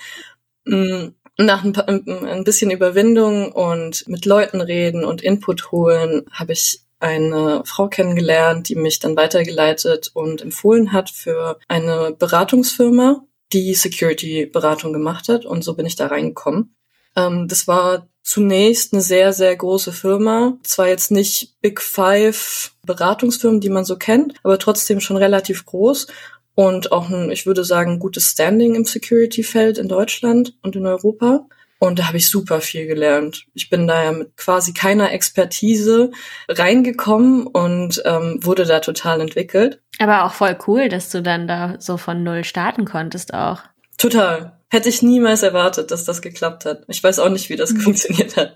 Mm, 0.65 1.09
nach 1.37 1.63
ein, 1.63 1.73
paar, 1.73 1.87
ein 1.87 2.43
bisschen 2.43 2.71
Überwindung 2.71 3.51
und 3.51 4.07
mit 4.07 4.25
Leuten 4.25 4.61
reden 4.61 5.03
und 5.03 5.21
Input 5.21 5.71
holen, 5.71 6.25
habe 6.31 6.53
ich 6.53 6.84
eine 6.99 7.63
Frau 7.65 7.87
kennengelernt, 7.87 8.69
die 8.69 8.75
mich 8.75 8.99
dann 8.99 9.15
weitergeleitet 9.15 10.11
und 10.13 10.41
empfohlen 10.41 10.91
hat 10.91 11.09
für 11.09 11.59
eine 11.67 12.15
Beratungsfirma, 12.17 13.23
die 13.53 13.73
Security-Beratung 13.73 14.93
gemacht 14.93 15.29
hat. 15.29 15.45
Und 15.45 15.63
so 15.63 15.75
bin 15.75 15.85
ich 15.85 15.95
da 15.95 16.07
reingekommen. 16.07 16.75
Ähm, 17.15 17.47
das 17.47 17.67
war 17.67 18.07
zunächst 18.23 18.93
eine 18.93 19.01
sehr, 19.01 19.33
sehr 19.33 19.55
große 19.55 19.91
Firma. 19.91 20.57
Zwar 20.63 20.87
jetzt 20.87 21.11
nicht 21.11 21.55
Big 21.61 21.81
Five 21.81 22.71
Beratungsfirmen, 22.85 23.61
die 23.61 23.69
man 23.69 23.85
so 23.85 23.97
kennt, 23.97 24.33
aber 24.43 24.57
trotzdem 24.57 24.99
schon 24.99 25.17
relativ 25.17 25.65
groß 25.65 26.07
und 26.55 26.91
auch 26.91 27.09
ein, 27.09 27.29
ich 27.29 27.45
würde 27.45 27.63
sagen, 27.63 27.99
gutes 27.99 28.31
Standing 28.31 28.75
im 28.75 28.85
Security-Feld 28.85 29.77
in 29.77 29.89
Deutschland 29.89 30.57
und 30.63 30.75
in 30.75 30.87
Europa. 30.87 31.47
Und 31.79 31.99
da 31.99 32.07
habe 32.07 32.17
ich 32.17 32.29
super 32.29 32.61
viel 32.61 32.87
gelernt. 32.87 33.45
Ich 33.53 33.69
bin 33.69 33.87
da 33.87 34.03
ja 34.03 34.11
mit 34.11 34.37
quasi 34.37 34.73
keiner 34.73 35.11
Expertise 35.11 36.11
reingekommen 36.47 37.47
und 37.47 38.01
ähm, 38.05 38.39
wurde 38.41 38.65
da 38.65 38.79
total 38.79 39.21
entwickelt. 39.21 39.81
Aber 39.99 40.23
auch 40.23 40.33
voll 40.33 40.57
cool, 40.67 40.89
dass 40.89 41.09
du 41.09 41.21
dann 41.21 41.47
da 41.47 41.75
so 41.79 41.97
von 41.97 42.23
null 42.23 42.43
starten 42.43 42.85
konntest 42.85 43.33
auch. 43.33 43.61
Total. 43.97 44.53
Hätte 44.69 44.89
ich 44.89 45.01
niemals 45.01 45.43
erwartet, 45.43 45.91
dass 45.91 46.05
das 46.05 46.21
geklappt 46.21 46.65
hat. 46.65 46.83
Ich 46.87 47.01
weiß 47.01 47.19
auch 47.19 47.29
nicht, 47.29 47.49
wie 47.49 47.55
das 47.55 47.71
mhm. 47.71 47.81
funktioniert 47.81 48.35
hat. 48.35 48.55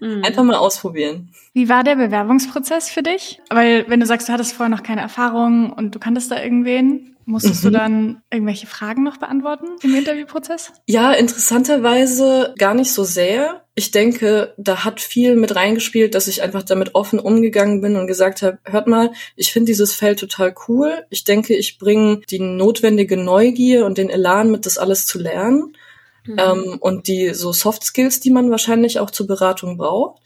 Mhm. 0.00 0.24
Einfach 0.24 0.42
mal 0.42 0.56
ausprobieren. 0.56 1.32
Wie 1.52 1.68
war 1.68 1.84
der 1.84 1.96
Bewerbungsprozess 1.96 2.88
für 2.88 3.02
dich? 3.02 3.40
Weil 3.50 3.88
wenn 3.88 4.00
du 4.00 4.06
sagst, 4.06 4.28
du 4.28 4.32
hattest 4.32 4.54
vorher 4.54 4.74
noch 4.74 4.82
keine 4.82 5.00
Erfahrung 5.00 5.72
und 5.72 5.94
du 5.94 5.98
kanntest 5.98 6.30
da 6.30 6.42
irgendwen, 6.42 7.16
Musstest 7.30 7.62
mhm. 7.62 7.68
du 7.68 7.78
dann 7.78 8.22
irgendwelche 8.32 8.66
Fragen 8.66 9.04
noch 9.04 9.18
beantworten 9.18 9.68
im 9.82 9.94
Interviewprozess? 9.94 10.72
Ja, 10.86 11.12
interessanterweise 11.12 12.54
gar 12.58 12.74
nicht 12.74 12.92
so 12.92 13.04
sehr. 13.04 13.64
Ich 13.76 13.92
denke, 13.92 14.52
da 14.58 14.84
hat 14.84 15.00
viel 15.00 15.36
mit 15.36 15.54
reingespielt, 15.54 16.16
dass 16.16 16.26
ich 16.26 16.42
einfach 16.42 16.64
damit 16.64 16.96
offen 16.96 17.20
umgegangen 17.20 17.80
bin 17.80 17.94
und 17.94 18.08
gesagt 18.08 18.42
habe, 18.42 18.58
hört 18.64 18.88
mal, 18.88 19.12
ich 19.36 19.52
finde 19.52 19.66
dieses 19.66 19.94
Feld 19.94 20.18
total 20.18 20.52
cool. 20.66 21.04
Ich 21.08 21.22
denke, 21.22 21.54
ich 21.54 21.78
bringe 21.78 22.20
die 22.28 22.40
notwendige 22.40 23.16
Neugier 23.16 23.86
und 23.86 23.96
den 23.96 24.10
Elan 24.10 24.50
mit, 24.50 24.66
das 24.66 24.76
alles 24.76 25.06
zu 25.06 25.20
lernen. 25.20 25.76
Mhm. 26.26 26.36
Ähm, 26.36 26.76
und 26.80 27.06
die 27.06 27.32
so 27.32 27.52
Soft 27.52 27.84
Skills, 27.84 28.18
die 28.18 28.30
man 28.30 28.50
wahrscheinlich 28.50 28.98
auch 28.98 29.12
zur 29.12 29.28
Beratung 29.28 29.76
braucht. 29.76 30.20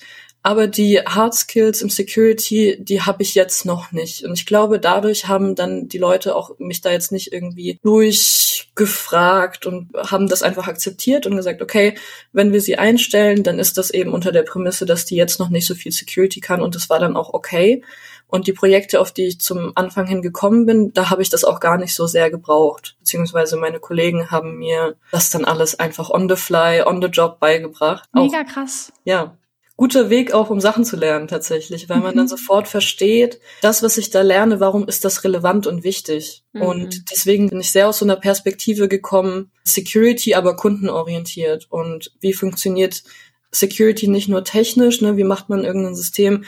Aber 0.46 0.66
die 0.66 1.00
Hard 1.00 1.32
Skills 1.34 1.80
im 1.80 1.88
Security, 1.88 2.76
die 2.78 3.00
habe 3.00 3.22
ich 3.22 3.34
jetzt 3.34 3.64
noch 3.64 3.92
nicht. 3.92 4.24
Und 4.24 4.34
ich 4.34 4.44
glaube, 4.44 4.78
dadurch 4.78 5.26
haben 5.26 5.54
dann 5.54 5.88
die 5.88 5.96
Leute 5.96 6.36
auch 6.36 6.58
mich 6.58 6.82
da 6.82 6.92
jetzt 6.92 7.12
nicht 7.12 7.32
irgendwie 7.32 7.80
durchgefragt 7.82 9.64
und 9.64 9.88
haben 9.96 10.28
das 10.28 10.42
einfach 10.42 10.68
akzeptiert 10.68 11.24
und 11.24 11.34
gesagt, 11.34 11.62
okay, 11.62 11.94
wenn 12.34 12.52
wir 12.52 12.60
sie 12.60 12.76
einstellen, 12.76 13.42
dann 13.42 13.58
ist 13.58 13.78
das 13.78 13.90
eben 13.90 14.12
unter 14.12 14.32
der 14.32 14.42
Prämisse, 14.42 14.84
dass 14.84 15.06
die 15.06 15.16
jetzt 15.16 15.40
noch 15.40 15.48
nicht 15.48 15.66
so 15.66 15.74
viel 15.74 15.92
Security 15.92 16.40
kann 16.40 16.60
und 16.60 16.74
das 16.74 16.90
war 16.90 16.98
dann 16.98 17.16
auch 17.16 17.32
okay. 17.32 17.82
Und 18.26 18.46
die 18.46 18.52
Projekte, 18.52 19.00
auf 19.00 19.12
die 19.12 19.28
ich 19.28 19.40
zum 19.40 19.72
Anfang 19.76 20.06
hin 20.06 20.20
gekommen 20.20 20.66
bin, 20.66 20.92
da 20.92 21.08
habe 21.08 21.22
ich 21.22 21.30
das 21.30 21.44
auch 21.44 21.58
gar 21.58 21.78
nicht 21.78 21.94
so 21.94 22.06
sehr 22.06 22.30
gebraucht. 22.30 22.96
Beziehungsweise 22.98 23.56
meine 23.56 23.80
Kollegen 23.80 24.30
haben 24.30 24.58
mir 24.58 24.96
das 25.10 25.30
dann 25.30 25.46
alles 25.46 25.78
einfach 25.78 26.10
on 26.10 26.28
the 26.28 26.36
fly, 26.36 26.82
on 26.84 27.00
the 27.00 27.08
job 27.08 27.40
beigebracht. 27.40 28.10
Mega 28.12 28.42
auch, 28.42 28.52
krass. 28.52 28.92
Ja, 29.04 29.38
guter 29.76 30.08
Weg 30.08 30.32
auch, 30.32 30.50
um 30.50 30.60
Sachen 30.60 30.84
zu 30.84 30.96
lernen 30.96 31.26
tatsächlich, 31.26 31.88
weil 31.88 31.98
man 32.00 32.14
dann 32.14 32.26
mhm. 32.26 32.30
sofort 32.30 32.68
versteht, 32.68 33.40
das, 33.60 33.82
was 33.82 33.98
ich 33.98 34.10
da 34.10 34.22
lerne, 34.22 34.60
warum 34.60 34.86
ist 34.86 35.04
das 35.04 35.24
relevant 35.24 35.66
und 35.66 35.82
wichtig. 35.82 36.44
Mhm. 36.52 36.62
Und 36.62 37.10
deswegen 37.10 37.48
bin 37.50 37.60
ich 37.60 37.72
sehr 37.72 37.88
aus 37.88 37.98
so 37.98 38.04
einer 38.04 38.16
Perspektive 38.16 38.88
gekommen, 38.88 39.50
Security, 39.64 40.34
aber 40.34 40.54
kundenorientiert. 40.54 41.66
Und 41.70 42.12
wie 42.20 42.32
funktioniert 42.32 43.02
Security 43.50 44.08
nicht 44.08 44.28
nur 44.28 44.44
technisch, 44.44 45.00
ne, 45.00 45.16
wie 45.16 45.24
macht 45.24 45.48
man 45.48 45.64
irgendein 45.64 45.94
System 45.94 46.44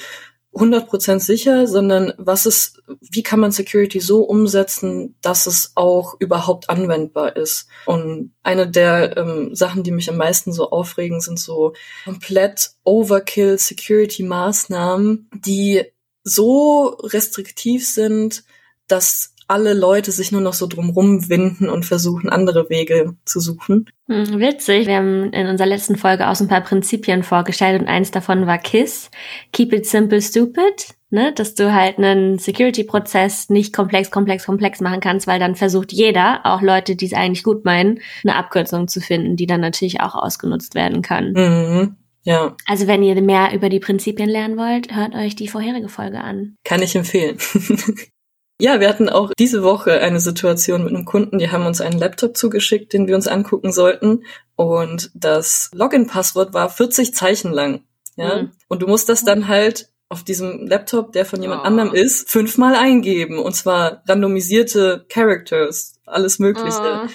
100% 0.57 1.21
sicher, 1.21 1.67
sondern 1.67 2.13
was 2.17 2.47
ist, 2.47 2.83
wie 3.01 3.23
kann 3.23 3.41
man 3.41 3.53
Security 3.53 4.01
so 4.01 4.23
umsetzen, 4.23 5.15
dass 5.21 5.47
es 5.47 5.73
auch 5.75 6.17
überhaupt 6.19 6.71
anwendbar 6.71 7.37
ist. 7.37 7.69
Und 7.85 8.33
eine 8.43 8.69
der 8.69 9.17
ähm, 9.17 9.55
Sachen, 9.55 9.83
die 9.83 9.91
mich 9.91 10.09
am 10.09 10.17
meisten 10.17 10.53
so 10.53 10.71
aufregen, 10.71 11.21
sind 11.21 11.39
so 11.39 11.75
komplett 12.05 12.71
Overkill 12.85 13.59
Security 13.59 14.23
Maßnahmen, 14.23 15.31
die 15.45 15.85
so 16.25 16.97
restriktiv 17.03 17.89
sind, 17.89 18.45
dass 18.89 19.35
alle 19.49 19.75
Leute 19.75 20.11
sich 20.13 20.33
nur 20.33 20.41
noch 20.41 20.53
so 20.53 20.67
drumrum 20.67 21.29
winden 21.29 21.69
und 21.69 21.85
versuchen, 21.85 22.29
andere 22.29 22.69
Wege 22.69 23.15
zu 23.25 23.41
suchen. 23.41 23.89
Hm, 24.09 24.41
witzig. 24.41 24.87
Wir 24.87 24.97
haben 24.97 25.33
in 25.33 25.47
unserer 25.47 25.69
letzten 25.69 25.97
Folge 25.97 26.29
auch 26.29 26.35
so 26.35 26.45
ein 26.45 26.49
paar 26.49 26.63
Prinzipien 26.63 27.23
vorgestellt 27.23 27.81
und 27.81 27.89
eins 27.89 28.11
davon 28.11 28.47
war 28.47 28.59
KISS. 28.59 29.11
Keep 29.53 29.73
it 29.73 29.87
simple, 29.87 30.21
stupid. 30.21 30.95
Ne? 31.11 31.33
Dass 31.33 31.55
du 31.55 31.73
halt 31.73 31.99
einen 31.99 32.39
Security-Prozess 32.39 33.49
nicht 33.49 33.73
komplex, 33.73 34.11
komplex, 34.11 34.45
komplex 34.45 34.81
machen 34.81 35.01
kannst, 35.01 35.29
weil 35.29 35.39
dann 35.39 35.55
versucht 35.55 35.93
jeder, 35.93 36.41
auch 36.45 36.63
Leute, 36.63 36.97
die 36.97 37.07
es 37.07 37.13
eigentlich 37.13 37.45
gut 37.45 37.65
meinen, 37.65 38.01
eine 38.25 38.35
Abkürzung 38.35 38.89
zu 38.89 39.01
finden, 39.01 39.37
die 39.37 39.47
dann 39.47 39.61
natürlich 39.61 40.01
auch 40.01 40.17
ausgenutzt 40.17 40.75
werden 40.75 41.03
kann. 41.03 41.33
Mhm. 41.33 41.97
Ja. 42.25 42.57
Also 42.67 42.89
wenn 42.89 43.05
ihr 43.05 43.21
mehr 43.23 43.55
über 43.55 43.69
die 43.69 43.79
Prinzipien 43.79 44.29
lernen 44.29 44.57
wollt, 44.57 44.95
hört 44.95 45.15
euch 45.15 45.37
die 45.37 45.47
vorherige 45.47 45.89
Folge 45.89 46.21
an. 46.21 46.57
Kann 46.65 46.83
ich 46.83 46.97
empfehlen. 46.97 47.39
Ja, 48.59 48.81
wir 48.81 48.89
hatten 48.89 49.09
auch 49.09 49.33
diese 49.39 49.63
Woche 49.63 50.01
eine 50.01 50.21
Situation 50.21 50.85
mit 50.85 50.95
einem 50.95 51.05
Kunden, 51.05 51.39
die 51.39 51.51
haben 51.51 51.67
uns 51.67 51.81
einen 51.81 51.99
Laptop 51.99 52.37
zugeschickt, 52.37 52.93
den 52.93 53.07
wir 53.07 53.15
uns 53.15 53.29
angucken 53.29 53.73
sollten. 53.73 54.25
Und 54.57 55.11
das 55.15 55.71
Login-Passwort 55.75 56.55
war 56.55 56.71
40 56.71 57.15
Zeichen 57.15 57.53
lang. 57.53 57.83
Ja. 58.17 58.43
Mhm. 58.43 58.53
Und 58.69 58.81
du 58.83 58.87
musst 58.87 59.09
das 59.11 59.25
dann 59.25 59.49
halt 59.49 59.91
auf 60.09 60.23
diesem 60.23 60.67
Laptop, 60.67 61.13
der 61.13 61.27
von 61.27 61.43
jemand 61.43 61.63
oh. 61.63 61.65
anderem 61.65 61.93
ist, 61.93 62.31
fünfmal 62.31 62.75
eingeben. 62.75 63.39
Und 63.39 63.55
zwar 63.55 64.03
randomisierte 64.09 65.05
Characters, 65.09 66.01
alles 66.07 66.39
Mögliche. 66.39 67.05
Oh. 67.05 67.09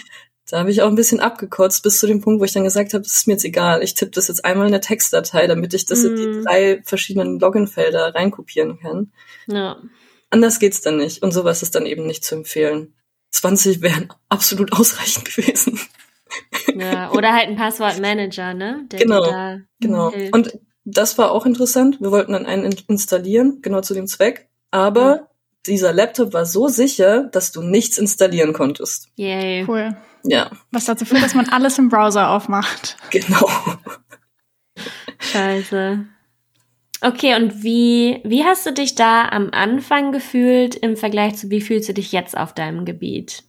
Da 0.50 0.60
habe 0.60 0.70
ich 0.70 0.82
auch 0.82 0.90
ein 0.90 0.96
bisschen 0.96 1.22
abgekotzt, 1.22 1.82
bis 1.82 2.00
zu 2.00 2.08
dem 2.08 2.20
Punkt, 2.20 2.42
wo 2.42 2.44
ich 2.44 2.52
dann 2.52 2.66
gesagt 2.66 2.94
habe, 2.94 3.04
das 3.04 3.14
ist 3.14 3.28
mir 3.28 3.34
jetzt 3.34 3.46
egal. 3.46 3.82
Ich 3.82 3.94
tippe 3.94 4.12
das 4.12 4.28
jetzt 4.28 4.44
einmal 4.44 4.68
in 4.68 4.74
eine 4.74 4.82
Textdatei, 4.82 5.48
damit 5.48 5.74
ich 5.74 5.86
das 5.86 6.04
mm. 6.04 6.08
in 6.08 6.16
die 6.18 6.28
mhm. 6.28 6.44
drei 6.44 6.82
verschiedenen 6.84 7.40
Login-Felder 7.40 8.14
reinkopieren 8.14 8.78
kann. 8.78 9.14
Ja. 9.48 9.78
Anders 10.32 10.60
geht's 10.60 10.82
dann 10.82 10.98
nicht. 10.98 11.22
Und 11.22 11.32
sowas 11.32 11.62
ist 11.62 11.76
dann 11.76 11.86
eben 11.86 12.08
nicht 12.08 12.26
zu 12.26 12.36
empfehlen. 12.36 12.96
20 13.32 13.82
wären 13.82 14.12
absolut 14.30 14.74
ausreichend 14.74 15.26
gewesen. 15.26 15.80
Ja, 16.76 17.12
oder 17.12 17.34
halt 17.34 17.50
ein 17.50 17.58
Passwortmanager, 17.58 18.54
ne? 18.54 18.86
Der 18.92 19.00
genau, 19.00 19.60
genau. 19.80 20.12
Hilft. 20.12 20.34
Und 20.34 20.60
das 20.86 21.18
war 21.18 21.32
auch 21.32 21.46
interessant. 21.46 22.00
Wir 22.02 22.12
wollten 22.12 22.34
dann 22.34 22.46
einen 22.46 22.74
installieren, 22.88 23.60
genau 23.62 23.82
zu 23.82 23.94
dem 23.94 24.08
Zweck. 24.08 24.50
Aber 24.72 25.16
mhm. 25.16 25.26
dieser 25.68 25.94
Laptop 25.94 26.34
war 26.34 26.46
so 26.46 26.68
sicher, 26.70 27.26
dass 27.26 27.52
du 27.52 27.62
nichts 27.62 27.98
installieren 27.98 28.54
konntest. 28.54 29.10
Yay. 29.16 29.66
Cool. 29.68 29.96
Ja. 30.24 30.52
Was 30.72 30.86
dazu 30.86 31.06
führt, 31.06 31.24
dass 31.24 31.36
man 31.36 31.50
alles 31.50 31.78
im 31.78 31.90
Browser 31.90 32.30
aufmacht. 32.30 32.98
Genau. 33.10 33.50
Scheiße. 35.20 36.06
Okay, 37.04 37.36
und 37.36 37.64
wie, 37.64 38.22
wie 38.24 38.44
hast 38.44 38.66
du 38.68 38.74
dich 38.74 38.94
da 38.94 39.28
am 39.28 39.50
Anfang 39.52 40.12
gefühlt 40.12 40.76
im 40.76 40.96
Vergleich 40.96 41.36
zu 41.36 41.50
wie 41.50 41.62
fühlst 41.62 41.90
du 41.90 41.94
dich 41.94 42.12
jetzt 42.12 42.38
auf 42.38 42.54
deinem 42.54 42.86
Gebiet? 42.86 43.44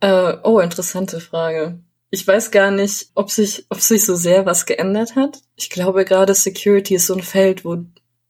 Äh, 0.00 0.34
oh, 0.44 0.60
interessante 0.60 1.18
Frage. 1.18 1.80
Ich 2.10 2.24
weiß 2.24 2.52
gar 2.52 2.70
nicht, 2.70 3.08
ob 3.16 3.30
sich, 3.30 3.66
ob 3.70 3.80
sich 3.80 4.04
so 4.04 4.14
sehr 4.14 4.46
was 4.46 4.66
geändert 4.66 5.16
hat. 5.16 5.40
Ich 5.56 5.68
glaube, 5.68 6.04
gerade 6.04 6.32
Security 6.34 6.94
ist 6.94 7.08
so 7.08 7.14
ein 7.14 7.22
Feld, 7.22 7.64
wo 7.64 7.84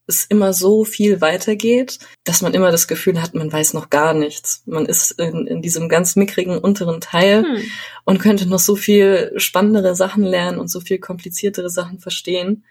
es 0.07 0.25
immer 0.25 0.53
so 0.53 0.85
viel 0.85 1.21
weitergeht, 1.21 1.99
dass 2.23 2.41
man 2.41 2.53
immer 2.53 2.71
das 2.71 2.87
Gefühl 2.87 3.21
hat, 3.21 3.35
man 3.35 3.51
weiß 3.51 3.73
noch 3.73 3.91
gar 3.91 4.13
nichts. 4.13 4.63
Man 4.65 4.85
ist 4.85 5.11
in, 5.11 5.45
in 5.45 5.61
diesem 5.61 5.89
ganz 5.89 6.15
mickrigen 6.15 6.57
unteren 6.57 7.01
Teil 7.01 7.43
hm. 7.43 7.61
und 8.05 8.19
könnte 8.19 8.47
noch 8.47 8.59
so 8.59 8.75
viel 8.75 9.33
spannendere 9.35 9.95
Sachen 9.95 10.23
lernen 10.23 10.57
und 10.57 10.69
so 10.69 10.79
viel 10.79 10.97
kompliziertere 10.97 11.69
Sachen 11.69 11.99
verstehen 11.99 12.63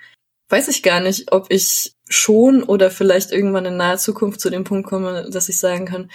weiß 0.49 0.69
ich 0.69 0.83
gar 0.83 1.00
nicht, 1.00 1.33
ob 1.33 1.47
ich 1.50 1.95
schon 2.09 2.62
oder 2.62 2.91
vielleicht 2.91 3.33
irgendwann 3.33 3.67
in 3.67 3.76
naher 3.76 3.99
Zukunft 3.99 4.41
zu 4.41 4.50
dem 4.50 4.65
Punkt 4.65 4.88
komme, 4.88 5.29
dass 5.31 5.49
ich 5.49 5.59
sagen 5.59 5.87
kann, 5.87 6.11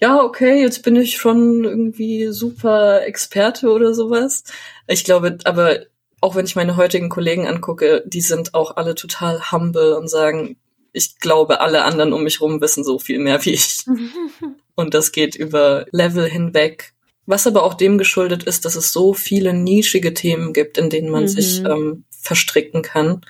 ja, 0.00 0.20
okay, 0.22 0.60
jetzt 0.60 0.82
bin 0.82 0.96
ich 0.96 1.16
schon 1.16 1.64
irgendwie 1.64 2.28
super 2.28 3.02
Experte 3.06 3.70
oder 3.70 3.94
sowas. 3.94 4.44
Ich 4.86 5.04
glaube, 5.04 5.38
aber 5.44 5.80
auch 6.20 6.34
wenn 6.34 6.46
ich 6.46 6.56
meine 6.56 6.76
heutigen 6.76 7.08
Kollegen 7.08 7.46
angucke, 7.46 8.02
die 8.06 8.20
sind 8.20 8.54
auch 8.54 8.76
alle 8.76 8.94
total 8.94 9.50
humble 9.52 9.94
und 9.96 10.08
sagen, 10.08 10.56
ich 10.92 11.18
glaube, 11.18 11.60
alle 11.60 11.84
anderen 11.84 12.12
um 12.12 12.22
mich 12.22 12.40
rum 12.40 12.60
wissen 12.60 12.84
so 12.84 12.98
viel 12.98 13.18
mehr 13.18 13.44
wie 13.44 13.50
ich. 13.50 13.84
und 14.74 14.94
das 14.94 15.12
geht 15.12 15.34
über 15.34 15.86
Level 15.90 16.28
hinweg. 16.28 16.94
Was 17.26 17.46
aber 17.46 17.62
auch 17.62 17.74
dem 17.74 17.98
geschuldet 17.98 18.44
ist, 18.44 18.64
dass 18.64 18.76
es 18.76 18.92
so 18.92 19.14
viele 19.14 19.54
nischige 19.54 20.14
Themen 20.14 20.52
gibt, 20.52 20.78
in 20.78 20.90
denen 20.90 21.10
man 21.10 21.24
mhm. 21.24 21.28
sich 21.28 21.60
ähm, 21.64 22.04
verstricken 22.10 22.82
kann. 22.82 23.22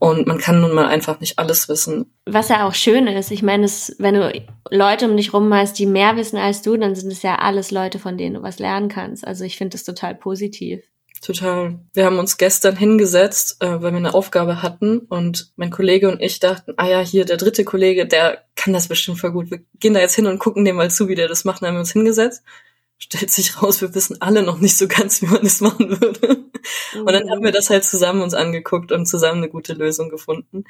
Und 0.00 0.26
man 0.26 0.38
kann 0.38 0.62
nun 0.62 0.74
mal 0.74 0.86
einfach 0.86 1.20
nicht 1.20 1.38
alles 1.38 1.68
wissen. 1.68 2.06
Was 2.24 2.48
ja 2.48 2.66
auch 2.66 2.72
schön 2.72 3.06
ist, 3.06 3.30
ich 3.30 3.42
meine, 3.42 3.66
es, 3.66 3.94
wenn 3.98 4.14
du 4.14 4.32
Leute 4.70 5.08
um 5.08 5.14
dich 5.14 5.34
rum 5.34 5.52
hast, 5.52 5.78
die 5.78 5.84
mehr 5.84 6.16
wissen 6.16 6.38
als 6.38 6.62
du, 6.62 6.74
dann 6.78 6.94
sind 6.94 7.12
es 7.12 7.22
ja 7.22 7.36
alles 7.36 7.70
Leute, 7.70 7.98
von 7.98 8.16
denen 8.16 8.36
du 8.36 8.42
was 8.42 8.58
lernen 8.58 8.88
kannst. 8.88 9.26
Also 9.26 9.44
ich 9.44 9.58
finde 9.58 9.72
das 9.72 9.84
total 9.84 10.14
positiv. 10.14 10.80
Total. 11.20 11.78
Wir 11.92 12.06
haben 12.06 12.18
uns 12.18 12.38
gestern 12.38 12.76
hingesetzt, 12.76 13.58
äh, 13.60 13.66
weil 13.66 13.92
wir 13.92 13.98
eine 13.98 14.14
Aufgabe 14.14 14.62
hatten 14.62 15.00
und 15.00 15.52
mein 15.56 15.70
Kollege 15.70 16.10
und 16.10 16.22
ich 16.22 16.40
dachten, 16.40 16.72
ah 16.78 16.88
ja, 16.88 17.00
hier 17.00 17.26
der 17.26 17.36
dritte 17.36 17.64
Kollege, 17.64 18.06
der 18.06 18.38
kann 18.56 18.72
das 18.72 18.88
bestimmt 18.88 19.18
voll 19.20 19.32
gut. 19.32 19.50
Wir 19.50 19.60
gehen 19.78 19.92
da 19.92 20.00
jetzt 20.00 20.14
hin 20.14 20.26
und 20.26 20.38
gucken 20.38 20.64
dem 20.64 20.76
mal 20.76 20.90
zu, 20.90 21.08
wie 21.08 21.14
der 21.14 21.28
das 21.28 21.44
macht. 21.44 21.60
Dann 21.60 21.68
haben 21.68 21.74
wir 21.74 21.80
uns 21.80 21.92
hingesetzt 21.92 22.42
stellt 23.02 23.30
sich 23.30 23.60
raus, 23.60 23.80
wir 23.80 23.94
wissen 23.94 24.20
alle 24.20 24.42
noch 24.42 24.58
nicht 24.58 24.76
so 24.76 24.86
ganz, 24.86 25.22
wie 25.22 25.26
man 25.26 25.42
das 25.42 25.60
machen 25.60 26.00
würde. 26.00 26.44
Und 26.94 27.12
dann 27.12 27.30
haben 27.30 27.42
wir 27.42 27.50
das 27.50 27.70
halt 27.70 27.84
zusammen 27.84 28.20
uns 28.20 28.34
angeguckt 28.34 28.92
und 28.92 29.06
zusammen 29.06 29.38
eine 29.38 29.48
gute 29.48 29.72
Lösung 29.72 30.10
gefunden. 30.10 30.64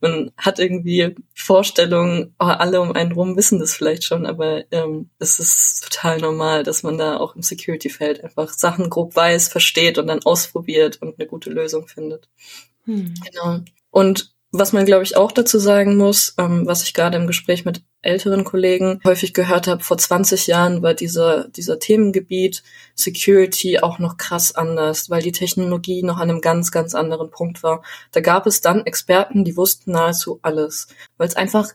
Man 0.00 0.32
hat 0.36 0.58
irgendwie 0.58 1.14
Vorstellungen, 1.34 2.34
oh, 2.40 2.44
alle 2.44 2.80
um 2.80 2.92
einen 2.92 3.12
rum 3.12 3.36
wissen 3.36 3.60
das 3.60 3.74
vielleicht 3.74 4.04
schon, 4.04 4.26
aber 4.26 4.64
ähm, 4.72 5.10
es 5.20 5.38
ist 5.38 5.84
total 5.84 6.18
normal, 6.18 6.64
dass 6.64 6.82
man 6.82 6.98
da 6.98 7.18
auch 7.18 7.36
im 7.36 7.42
Security-Feld 7.42 8.24
einfach 8.24 8.52
Sachen 8.52 8.90
grob 8.90 9.14
weiß, 9.14 9.48
versteht 9.48 9.98
und 9.98 10.08
dann 10.08 10.24
ausprobiert 10.24 11.00
und 11.00 11.18
eine 11.18 11.28
gute 11.28 11.50
Lösung 11.50 11.86
findet. 11.86 12.28
Hm. 12.84 13.14
Genau. 13.30 13.60
Und 13.90 14.34
was 14.50 14.72
man, 14.72 14.86
glaube 14.86 15.04
ich, 15.04 15.16
auch 15.16 15.32
dazu 15.32 15.58
sagen 15.58 15.96
muss, 15.96 16.34
ähm, 16.38 16.66
was 16.66 16.82
ich 16.82 16.94
gerade 16.94 17.16
im 17.16 17.26
Gespräch 17.26 17.64
mit 17.64 17.82
älteren 18.06 18.44
Kollegen 18.44 19.00
häufig 19.04 19.34
gehört 19.34 19.66
habe, 19.66 19.82
vor 19.82 19.98
20 19.98 20.46
Jahren 20.46 20.82
war 20.82 20.94
dieser, 20.94 21.48
dieser 21.48 21.78
Themengebiet 21.78 22.62
Security 22.94 23.80
auch 23.80 23.98
noch 23.98 24.16
krass 24.16 24.54
anders, 24.54 25.10
weil 25.10 25.22
die 25.22 25.32
Technologie 25.32 26.02
noch 26.02 26.16
an 26.18 26.30
einem 26.30 26.40
ganz, 26.40 26.70
ganz 26.70 26.94
anderen 26.94 27.30
Punkt 27.30 27.62
war. 27.62 27.82
Da 28.12 28.20
gab 28.20 28.46
es 28.46 28.60
dann 28.60 28.86
Experten, 28.86 29.44
die 29.44 29.56
wussten 29.56 29.92
nahezu 29.92 30.38
alles, 30.42 30.88
weil 31.16 31.28
es 31.28 31.36
einfach 31.36 31.68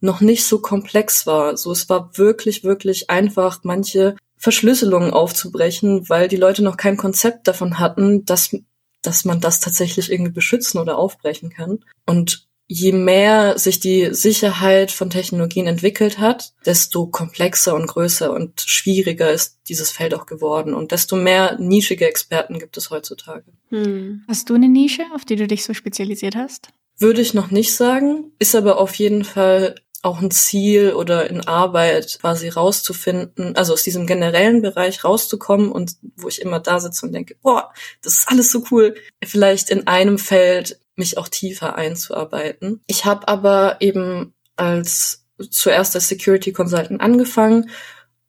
noch 0.00 0.20
nicht 0.20 0.44
so 0.44 0.60
komplex 0.60 1.26
war. 1.26 1.56
So, 1.56 1.72
es 1.72 1.88
war 1.88 2.16
wirklich, 2.16 2.62
wirklich 2.62 3.10
einfach, 3.10 3.60
manche 3.64 4.16
Verschlüsselungen 4.36 5.12
aufzubrechen, 5.12 6.08
weil 6.08 6.28
die 6.28 6.36
Leute 6.36 6.62
noch 6.62 6.76
kein 6.76 6.96
Konzept 6.96 7.48
davon 7.48 7.80
hatten, 7.80 8.24
dass 8.24 8.54
dass 9.02 9.24
man 9.24 9.40
das 9.40 9.60
tatsächlich 9.60 10.10
irgendwie 10.10 10.32
beschützen 10.32 10.80
oder 10.80 10.98
aufbrechen 10.98 11.50
kann. 11.50 11.84
Und 12.06 12.47
je 12.68 12.92
mehr 12.92 13.58
sich 13.58 13.80
die 13.80 14.14
Sicherheit 14.14 14.92
von 14.92 15.08
Technologien 15.08 15.66
entwickelt 15.66 16.18
hat, 16.18 16.52
desto 16.66 17.06
komplexer 17.06 17.74
und 17.74 17.86
größer 17.86 18.30
und 18.30 18.60
schwieriger 18.60 19.32
ist 19.32 19.58
dieses 19.68 19.90
Feld 19.90 20.14
auch 20.14 20.26
geworden 20.26 20.74
und 20.74 20.92
desto 20.92 21.16
mehr 21.16 21.58
nischige 21.58 22.06
Experten 22.06 22.58
gibt 22.58 22.76
es 22.76 22.90
heutzutage. 22.90 23.44
Hm. 23.70 24.22
Hast 24.28 24.50
du 24.50 24.54
eine 24.54 24.68
Nische, 24.68 25.02
auf 25.14 25.24
die 25.24 25.36
du 25.36 25.46
dich 25.46 25.64
so 25.64 25.72
spezialisiert 25.72 26.36
hast? 26.36 26.68
Würde 26.98 27.22
ich 27.22 27.32
noch 27.32 27.50
nicht 27.50 27.74
sagen, 27.74 28.32
ist 28.38 28.54
aber 28.54 28.78
auf 28.78 28.94
jeden 28.96 29.24
Fall 29.24 29.76
auch 30.02 30.20
ein 30.20 30.30
Ziel 30.30 30.92
oder 30.92 31.28
in 31.28 31.40
Arbeit 31.40 32.18
quasi 32.20 32.48
rauszufinden, 32.48 33.56
also 33.56 33.72
aus 33.72 33.82
diesem 33.82 34.06
generellen 34.06 34.62
Bereich 34.62 35.04
rauszukommen 35.04 35.72
und 35.72 35.96
wo 36.16 36.28
ich 36.28 36.40
immer 36.40 36.60
da 36.60 36.80
sitze 36.80 37.06
und 37.06 37.12
denke, 37.12 37.34
boah, 37.42 37.72
das 38.02 38.14
ist 38.14 38.28
alles 38.28 38.52
so 38.52 38.62
cool, 38.70 38.94
vielleicht 39.24 39.70
in 39.70 39.86
einem 39.86 40.18
Feld 40.18 40.78
mich 40.98 41.18
auch 41.18 41.28
tiefer 41.28 41.76
einzuarbeiten. 41.76 42.82
Ich 42.86 43.04
habe 43.04 43.28
aber 43.28 43.76
eben 43.80 44.34
als 44.56 45.24
zuerst 45.50 45.94
als 45.94 46.08
Security 46.08 46.52
Consultant 46.52 47.00
angefangen 47.00 47.70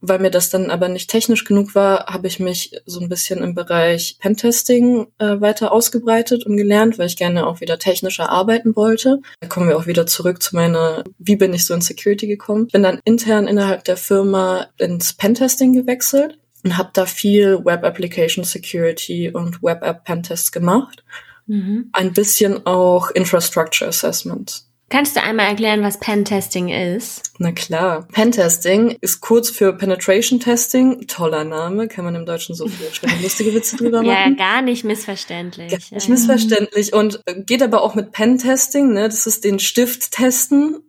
weil 0.02 0.20
mir 0.20 0.32
das 0.32 0.50
dann 0.50 0.72
aber 0.72 0.88
nicht 0.88 1.10
technisch 1.10 1.44
genug 1.44 1.76
war, 1.76 2.06
habe 2.06 2.28
ich 2.28 2.40
mich 2.40 2.72
so 2.86 3.00
ein 3.00 3.10
bisschen 3.10 3.44
im 3.44 3.54
Bereich 3.54 4.18
Pentesting 4.20 5.08
äh, 5.18 5.42
weiter 5.42 5.72
ausgebreitet 5.72 6.46
und 6.46 6.58
gelernt, 6.58 6.98
weil 6.98 7.08
ich 7.08 7.18
gerne 7.18 7.46
auch 7.46 7.62
wieder 7.62 7.80
technischer 7.80 8.30
arbeiten 8.30 8.76
wollte. 8.76 9.22
Da 9.42 9.48
kommen 9.48 9.68
wir 9.68 9.78
auch 9.78 9.88
wieder 9.88 10.08
zurück 10.08 10.42
zu 10.42 10.56
meiner, 10.56 11.04
wie 11.18 11.36
bin 11.36 11.54
ich 11.54 11.66
so 11.66 11.74
in 11.74 11.82
Security 11.82 12.28
gekommen. 12.28 12.68
Bin 12.68 12.84
dann 12.84 13.00
intern 13.04 13.48
innerhalb 13.48 13.84
der 13.84 13.98
Firma 13.98 14.68
ins 14.78 15.14
Pentesting 15.14 15.74
gewechselt 15.74 16.40
und 16.64 16.78
habe 16.78 16.92
da 16.94 17.06
viel 17.06 17.64
Web 17.66 17.84
Application 17.84 18.44
Security 18.44 19.30
und 19.32 19.62
Web 19.62 19.84
App 19.84 20.06
Pentests 20.06 20.52
gemacht. 20.52 21.04
Mhm. 21.50 21.90
Ein 21.94 22.14
bisschen 22.14 22.66
auch 22.68 23.10
Infrastructure 23.10 23.90
Assessment. 23.90 24.64
Kannst 24.90 25.16
du 25.16 25.22
einmal 25.22 25.48
erklären, 25.48 25.84
was 25.84 26.00
Pentesting 26.00 26.70
ist? 26.70 27.22
Na 27.38 27.52
klar. 27.52 28.08
Pentesting 28.12 28.98
ist 29.02 29.22
kurz 29.22 29.52
für 29.52 29.74
Penetration 29.74 30.40
Testing. 30.40 31.06
Toller 31.06 31.44
Name. 31.44 31.88
Kann 31.88 32.06
man 32.06 32.16
im 32.16 32.26
Deutschen 32.26 32.56
so 32.56 32.68
viele 32.68 32.92
schöne 32.92 33.14
lustige 33.22 33.54
Witze 33.54 33.78
drüber 33.78 34.02
machen. 34.02 34.08
Ja, 34.08 34.30
gar 34.36 34.62
nicht 34.64 34.84
missverständlich. 34.84 35.70
Gar 35.70 35.80
nicht 35.92 36.10
missverständlich. 36.10 36.94
Und 36.94 37.22
geht 37.46 37.62
aber 37.62 37.84
auch 37.84 37.94
mit 37.94 38.12
Pentesting, 38.12 38.94
ne? 38.94 39.04
Das 39.04 39.28
ist 39.28 39.44
den 39.44 39.60
Stift 39.60 40.12
testen. 40.12 40.80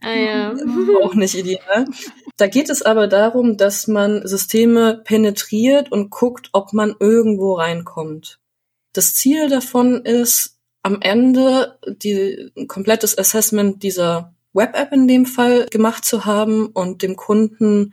Ah, 0.00 0.14
ja. 0.14 0.54
Auch 1.02 1.14
nicht 1.14 1.34
ideal. 1.36 1.86
Da 2.36 2.48
geht 2.48 2.68
es 2.68 2.82
aber 2.82 3.06
darum, 3.06 3.56
dass 3.56 3.86
man 3.86 4.26
Systeme 4.26 5.00
penetriert 5.04 5.90
und 5.90 6.10
guckt, 6.10 6.50
ob 6.52 6.74
man 6.74 6.94
irgendwo 7.00 7.54
reinkommt. 7.54 8.40
Das 8.94 9.14
Ziel 9.14 9.50
davon 9.50 10.06
ist, 10.06 10.56
am 10.82 11.02
Ende 11.02 11.78
die 11.86 12.50
ein 12.56 12.68
komplettes 12.68 13.18
Assessment 13.18 13.82
dieser 13.82 14.34
Web-App 14.54 14.92
in 14.92 15.08
dem 15.08 15.26
Fall 15.26 15.66
gemacht 15.70 16.04
zu 16.04 16.24
haben 16.24 16.68
und 16.68 17.02
dem 17.02 17.16
Kunden 17.16 17.92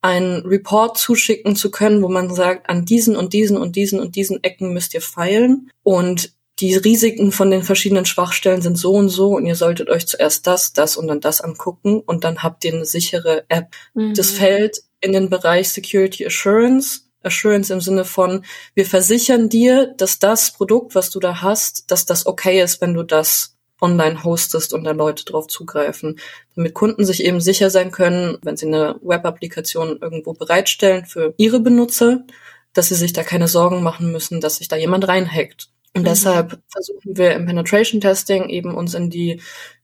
einen 0.00 0.46
Report 0.46 0.96
zuschicken 0.96 1.56
zu 1.56 1.70
können, 1.70 2.02
wo 2.02 2.08
man 2.08 2.34
sagt, 2.34 2.70
an 2.70 2.86
diesen 2.86 3.16
und 3.16 3.34
diesen 3.34 3.58
und 3.58 3.76
diesen 3.76 4.00
und 4.00 4.16
diesen 4.16 4.42
Ecken 4.42 4.72
müsst 4.72 4.94
ihr 4.94 5.02
feilen 5.02 5.70
und 5.82 6.32
die 6.58 6.74
Risiken 6.74 7.32
von 7.32 7.50
den 7.50 7.62
verschiedenen 7.62 8.06
Schwachstellen 8.06 8.62
sind 8.62 8.76
so 8.76 8.92
und 8.92 9.08
so 9.08 9.36
und 9.36 9.46
ihr 9.46 9.56
solltet 9.56 9.88
euch 9.88 10.06
zuerst 10.06 10.46
das, 10.46 10.72
das 10.72 10.96
und 10.96 11.08
dann 11.08 11.20
das 11.20 11.40
angucken 11.40 12.00
und 12.00 12.24
dann 12.24 12.42
habt 12.42 12.64
ihr 12.64 12.72
eine 12.72 12.84
sichere 12.84 13.44
App. 13.48 13.74
Mhm. 13.94 14.14
Das 14.14 14.30
fällt 14.30 14.82
in 15.00 15.12
den 15.12 15.30
Bereich 15.30 15.70
Security 15.70 16.26
Assurance 16.26 17.09
Assurance 17.22 17.72
im 17.72 17.80
Sinne 17.80 18.04
von, 18.04 18.44
wir 18.74 18.86
versichern 18.86 19.48
dir, 19.48 19.94
dass 19.96 20.18
das 20.18 20.52
Produkt, 20.52 20.94
was 20.94 21.10
du 21.10 21.20
da 21.20 21.42
hast, 21.42 21.90
dass 21.90 22.06
das 22.06 22.26
okay 22.26 22.62
ist, 22.62 22.80
wenn 22.80 22.94
du 22.94 23.02
das 23.02 23.56
online 23.80 24.24
hostest 24.24 24.74
und 24.74 24.84
da 24.84 24.92
Leute 24.92 25.24
drauf 25.24 25.46
zugreifen, 25.46 26.18
damit 26.54 26.74
Kunden 26.74 27.04
sich 27.04 27.24
eben 27.24 27.40
sicher 27.40 27.70
sein 27.70 27.90
können, 27.90 28.38
wenn 28.42 28.56
sie 28.56 28.66
eine 28.66 28.96
Web-Applikation 29.02 29.98
irgendwo 30.00 30.34
bereitstellen 30.34 31.06
für 31.06 31.34
ihre 31.36 31.60
Benutzer, 31.60 32.24
dass 32.72 32.88
sie 32.88 32.94
sich 32.94 33.12
da 33.12 33.22
keine 33.22 33.48
Sorgen 33.48 33.82
machen 33.82 34.12
müssen, 34.12 34.40
dass 34.40 34.56
sich 34.56 34.68
da 34.68 34.76
jemand 34.76 35.08
reinhackt. 35.08 35.70
Und 35.94 36.02
mhm. 36.02 36.06
deshalb 36.06 36.60
versuchen 36.68 37.16
wir 37.16 37.32
im 37.32 37.46
Penetration 37.46 38.00
Testing 38.00 38.48
eben 38.48 38.74
uns 38.74 38.94
in 38.94 39.10
die 39.10 39.40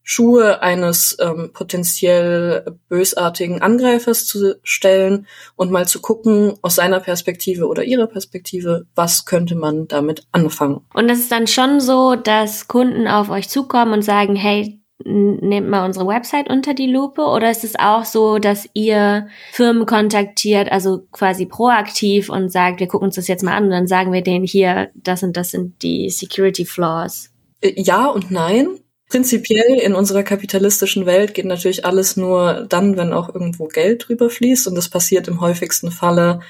Schuhe 0.09 0.63
eines 0.63 1.17
ähm, 1.21 1.51
potenziell 1.53 2.79
bösartigen 2.89 3.61
Angreifers 3.61 4.25
zu 4.25 4.55
stellen 4.63 5.27
und 5.57 5.73
mal 5.73 5.89
zu 5.89 6.01
gucken 6.01 6.55
aus 6.63 6.77
seiner 6.77 7.01
Perspektive 7.01 7.67
oder 7.67 7.83
ihrer 7.83 8.07
Perspektive, 8.07 8.87
was 8.95 9.25
könnte 9.25 9.57
man 9.57 9.89
damit 9.89 10.23
anfangen. 10.31 10.83
Und 10.95 11.11
es 11.11 11.19
ist 11.19 11.33
dann 11.33 11.49
schon 11.49 11.81
so, 11.81 12.15
dass 12.15 12.69
Kunden 12.69 13.09
auf 13.09 13.31
euch 13.31 13.49
zukommen 13.49 13.95
und 13.95 14.03
sagen, 14.03 14.37
hey, 14.37 14.81
nehmt 15.05 15.69
mal 15.69 15.85
unsere 15.85 16.07
Website 16.07 16.49
unter 16.49 16.73
die 16.73 16.87
Lupe 16.87 17.23
oder 17.23 17.51
ist 17.51 17.65
es 17.65 17.77
auch 17.77 18.05
so, 18.05 18.39
dass 18.39 18.69
ihr 18.75 19.27
Firmen 19.51 19.87
kontaktiert, 19.87 20.71
also 20.71 21.03
quasi 21.11 21.47
proaktiv 21.47 22.31
und 22.31 22.53
sagt, 22.53 22.79
wir 22.79 22.87
gucken 22.87 23.07
uns 23.07 23.17
das 23.17 23.27
jetzt 23.27 23.43
mal 23.43 23.57
an 23.57 23.65
und 23.65 23.71
dann 23.71 23.89
sagen 23.89 24.13
wir 24.13 24.23
denen 24.23 24.47
hier, 24.47 24.91
das 24.95 25.25
und 25.25 25.37
das 25.37 25.51
sind 25.51 25.83
die 25.83 26.11
Security 26.11 26.65
Flaws? 26.65 27.31
Äh, 27.61 27.73
ja 27.77 28.07
und 28.07 28.31
nein. 28.31 28.79
Prinzipiell 29.09 29.79
in 29.79 29.95
unserer 29.95 30.25
kapitalistischen 30.25 31.07
Welt 31.07 31.33
geht 31.35 31.45
natürlich 31.45 31.85
alles 31.85 32.17
nur 32.17 32.67
dann, 32.69 32.97
wenn 32.97 33.13
auch 33.13 33.33
irgendwo 33.33 33.67
Geld 33.67 34.09
drüber 34.09 34.29
fließt. 34.31 34.67
Und 34.67 34.75
das 34.75 34.89
passiert 34.89 35.29
im 35.29 35.41
häufigsten 35.41 35.93
Falle, 35.93 36.41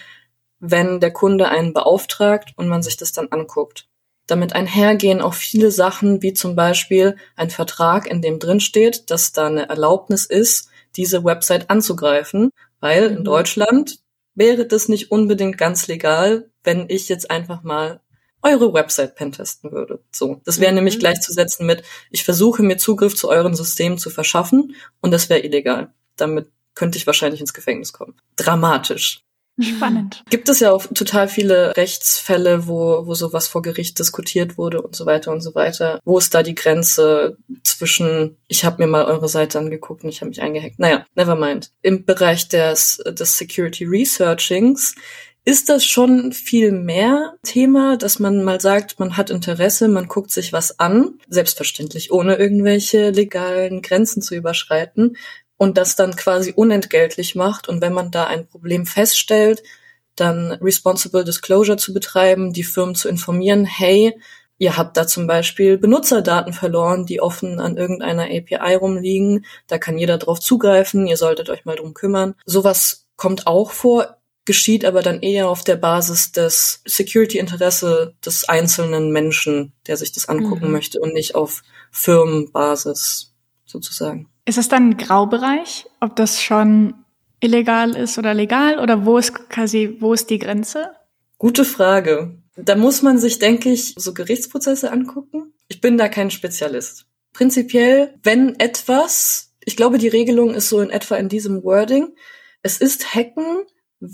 wenn 0.58 1.00
der 1.00 1.12
Kunde 1.12 1.48
einen 1.48 1.74
beauftragt 1.74 2.52
und 2.56 2.68
man 2.68 2.82
sich 2.82 2.96
das 2.96 3.12
dann 3.12 3.28
anguckt. 3.28 3.88
Damit 4.26 4.54
einhergehen 4.54 5.20
auch 5.20 5.34
viele 5.34 5.70
Sachen, 5.70 6.22
wie 6.22 6.32
zum 6.32 6.56
Beispiel 6.56 7.16
ein 7.36 7.50
Vertrag, 7.50 8.10
in 8.10 8.22
dem 8.22 8.38
drin 8.38 8.60
steht, 8.60 9.10
dass 9.10 9.32
da 9.32 9.46
eine 9.46 9.68
Erlaubnis 9.68 10.24
ist, 10.24 10.70
diese 10.96 11.24
Website 11.24 11.70
anzugreifen, 11.70 12.50
weil 12.80 13.04
in 13.08 13.18
mhm. 13.20 13.24
Deutschland 13.24 13.98
wäre 14.34 14.66
das 14.66 14.88
nicht 14.88 15.10
unbedingt 15.10 15.58
ganz 15.58 15.86
legal, 15.86 16.50
wenn 16.64 16.86
ich 16.88 17.08
jetzt 17.08 17.30
einfach 17.30 17.62
mal 17.62 18.00
eure 18.42 18.72
Website 18.72 19.16
pentesten 19.16 19.72
würde. 19.72 20.00
So, 20.12 20.40
das 20.44 20.60
wäre 20.60 20.72
mhm. 20.72 20.76
nämlich 20.76 20.98
gleichzusetzen 20.98 21.66
mit, 21.66 21.82
ich 22.10 22.24
versuche 22.24 22.62
mir 22.62 22.76
Zugriff 22.76 23.16
zu 23.16 23.28
euren 23.28 23.54
Systemen 23.54 23.98
zu 23.98 24.10
verschaffen 24.10 24.74
und 25.00 25.10
das 25.10 25.28
wäre 25.28 25.40
illegal. 25.40 25.92
Damit 26.16 26.50
könnte 26.74 26.98
ich 26.98 27.06
wahrscheinlich 27.06 27.40
ins 27.40 27.54
Gefängnis 27.54 27.92
kommen. 27.92 28.14
Dramatisch. 28.36 29.22
Spannend. 29.58 30.22
Gibt 30.28 30.50
es 30.50 30.60
ja 30.60 30.70
auch 30.70 30.84
total 30.86 31.28
viele 31.28 31.74
Rechtsfälle, 31.78 32.68
wo, 32.68 33.06
wo 33.06 33.14
sowas 33.14 33.48
vor 33.48 33.62
Gericht 33.62 33.98
diskutiert 33.98 34.58
wurde 34.58 34.82
und 34.82 34.94
so 34.94 35.06
weiter 35.06 35.32
und 35.32 35.40
so 35.40 35.54
weiter. 35.54 35.98
Wo 36.04 36.18
ist 36.18 36.34
da 36.34 36.42
die 36.42 36.54
Grenze 36.54 37.38
zwischen, 37.64 38.36
ich 38.48 38.66
habe 38.66 38.82
mir 38.82 38.86
mal 38.86 39.06
eure 39.06 39.30
Seite 39.30 39.58
angeguckt 39.58 40.04
und 40.04 40.10
ich 40.10 40.20
habe 40.20 40.28
mich 40.28 40.42
eingehackt. 40.42 40.78
Naja, 40.78 41.06
never 41.14 41.36
mind. 41.36 41.70
Im 41.80 42.04
Bereich 42.04 42.48
des, 42.48 43.02
des 43.06 43.38
Security 43.38 43.86
Researchings 43.86 44.94
ist 45.46 45.68
das 45.68 45.84
schon 45.84 46.32
viel 46.32 46.72
mehr 46.72 47.36
Thema, 47.44 47.96
dass 47.96 48.18
man 48.18 48.42
mal 48.42 48.60
sagt, 48.60 48.98
man 48.98 49.16
hat 49.16 49.30
Interesse, 49.30 49.86
man 49.86 50.08
guckt 50.08 50.32
sich 50.32 50.52
was 50.52 50.80
an, 50.80 51.20
selbstverständlich 51.28 52.10
ohne 52.10 52.34
irgendwelche 52.34 53.10
legalen 53.10 53.80
Grenzen 53.80 54.22
zu 54.22 54.34
überschreiten 54.34 55.16
und 55.56 55.78
das 55.78 55.94
dann 55.94 56.16
quasi 56.16 56.52
unentgeltlich 56.54 57.36
macht. 57.36 57.68
Und 57.68 57.80
wenn 57.80 57.92
man 57.92 58.10
da 58.10 58.26
ein 58.26 58.48
Problem 58.48 58.86
feststellt, 58.86 59.62
dann 60.16 60.50
Responsible 60.50 61.22
Disclosure 61.22 61.76
zu 61.76 61.94
betreiben, 61.94 62.52
die 62.52 62.64
Firmen 62.64 62.96
zu 62.96 63.08
informieren, 63.08 63.64
hey, 63.64 64.18
ihr 64.58 64.76
habt 64.76 64.96
da 64.96 65.06
zum 65.06 65.28
Beispiel 65.28 65.78
Benutzerdaten 65.78 66.54
verloren, 66.54 67.06
die 67.06 67.20
offen 67.20 67.60
an 67.60 67.76
irgendeiner 67.76 68.24
API 68.24 68.74
rumliegen, 68.74 69.44
da 69.68 69.78
kann 69.78 69.96
jeder 69.96 70.18
drauf 70.18 70.40
zugreifen, 70.40 71.06
ihr 71.06 71.16
solltet 71.16 71.50
euch 71.50 71.64
mal 71.64 71.76
drum 71.76 71.94
kümmern. 71.94 72.34
Sowas 72.46 73.06
kommt 73.14 73.46
auch 73.46 73.70
vor, 73.70 74.16
geschieht 74.46 74.84
aber 74.84 75.02
dann 75.02 75.20
eher 75.20 75.48
auf 75.48 75.64
der 75.64 75.76
Basis 75.76 76.32
des 76.32 76.80
Security-Interesse 76.86 78.14
des 78.24 78.48
einzelnen 78.48 79.12
Menschen, 79.12 79.72
der 79.86 79.96
sich 79.96 80.12
das 80.12 80.28
angucken 80.28 80.66
mhm. 80.66 80.72
möchte 80.72 81.00
und 81.00 81.12
nicht 81.12 81.34
auf 81.34 81.62
Firmenbasis 81.90 83.34
sozusagen. 83.66 84.28
Ist 84.46 84.58
es 84.58 84.68
dann 84.68 84.90
ein 84.90 84.96
Graubereich, 84.96 85.86
ob 86.00 86.16
das 86.16 86.40
schon 86.40 86.94
illegal 87.40 87.94
ist 87.94 88.16
oder 88.16 88.32
legal 88.32 88.78
oder 88.78 89.04
wo 89.04 89.18
ist 89.18 89.48
quasi, 89.50 89.96
wo 90.00 90.14
ist 90.14 90.30
die 90.30 90.38
Grenze? 90.38 90.92
Gute 91.38 91.64
Frage. 91.64 92.38
Da 92.56 92.76
muss 92.76 93.02
man 93.02 93.18
sich, 93.18 93.38
denke 93.38 93.70
ich, 93.70 93.94
so 93.98 94.14
Gerichtsprozesse 94.14 94.90
angucken. 94.90 95.52
Ich 95.68 95.80
bin 95.80 95.98
da 95.98 96.08
kein 96.08 96.30
Spezialist. 96.30 97.06
Prinzipiell, 97.34 98.14
wenn 98.22 98.58
etwas, 98.58 99.52
ich 99.64 99.76
glaube, 99.76 99.98
die 99.98 100.08
Regelung 100.08 100.54
ist 100.54 100.70
so 100.70 100.80
in 100.80 100.88
etwa 100.88 101.16
in 101.16 101.28
diesem 101.28 101.62
Wording, 101.64 102.14
es 102.62 102.78
ist 102.78 103.14
Hacken, 103.14 103.64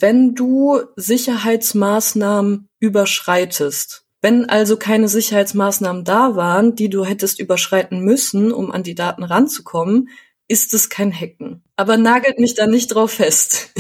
wenn 0.01 0.35
du 0.35 0.81
Sicherheitsmaßnahmen 0.97 2.69
überschreitest. 2.79 4.07
Wenn 4.21 4.49
also 4.49 4.77
keine 4.77 5.09
Sicherheitsmaßnahmen 5.09 6.05
da 6.05 6.37
waren, 6.37 6.77
die 6.77 6.89
du 6.89 7.05
hättest 7.05 7.41
überschreiten 7.41 8.01
müssen, 8.01 8.53
um 8.53 8.71
an 8.71 8.85
die 8.85 8.95
Daten 8.95 9.25
ranzukommen, 9.25 10.09
ist 10.49 10.75
es 10.75 10.89
kein 10.89 11.13
Hacken. 11.13 11.65
Aber 11.77 11.97
nagelt 11.97 12.39
mich 12.39 12.55
da 12.55 12.67
nicht 12.67 12.89
drauf 12.89 13.13
fest. 13.13 13.73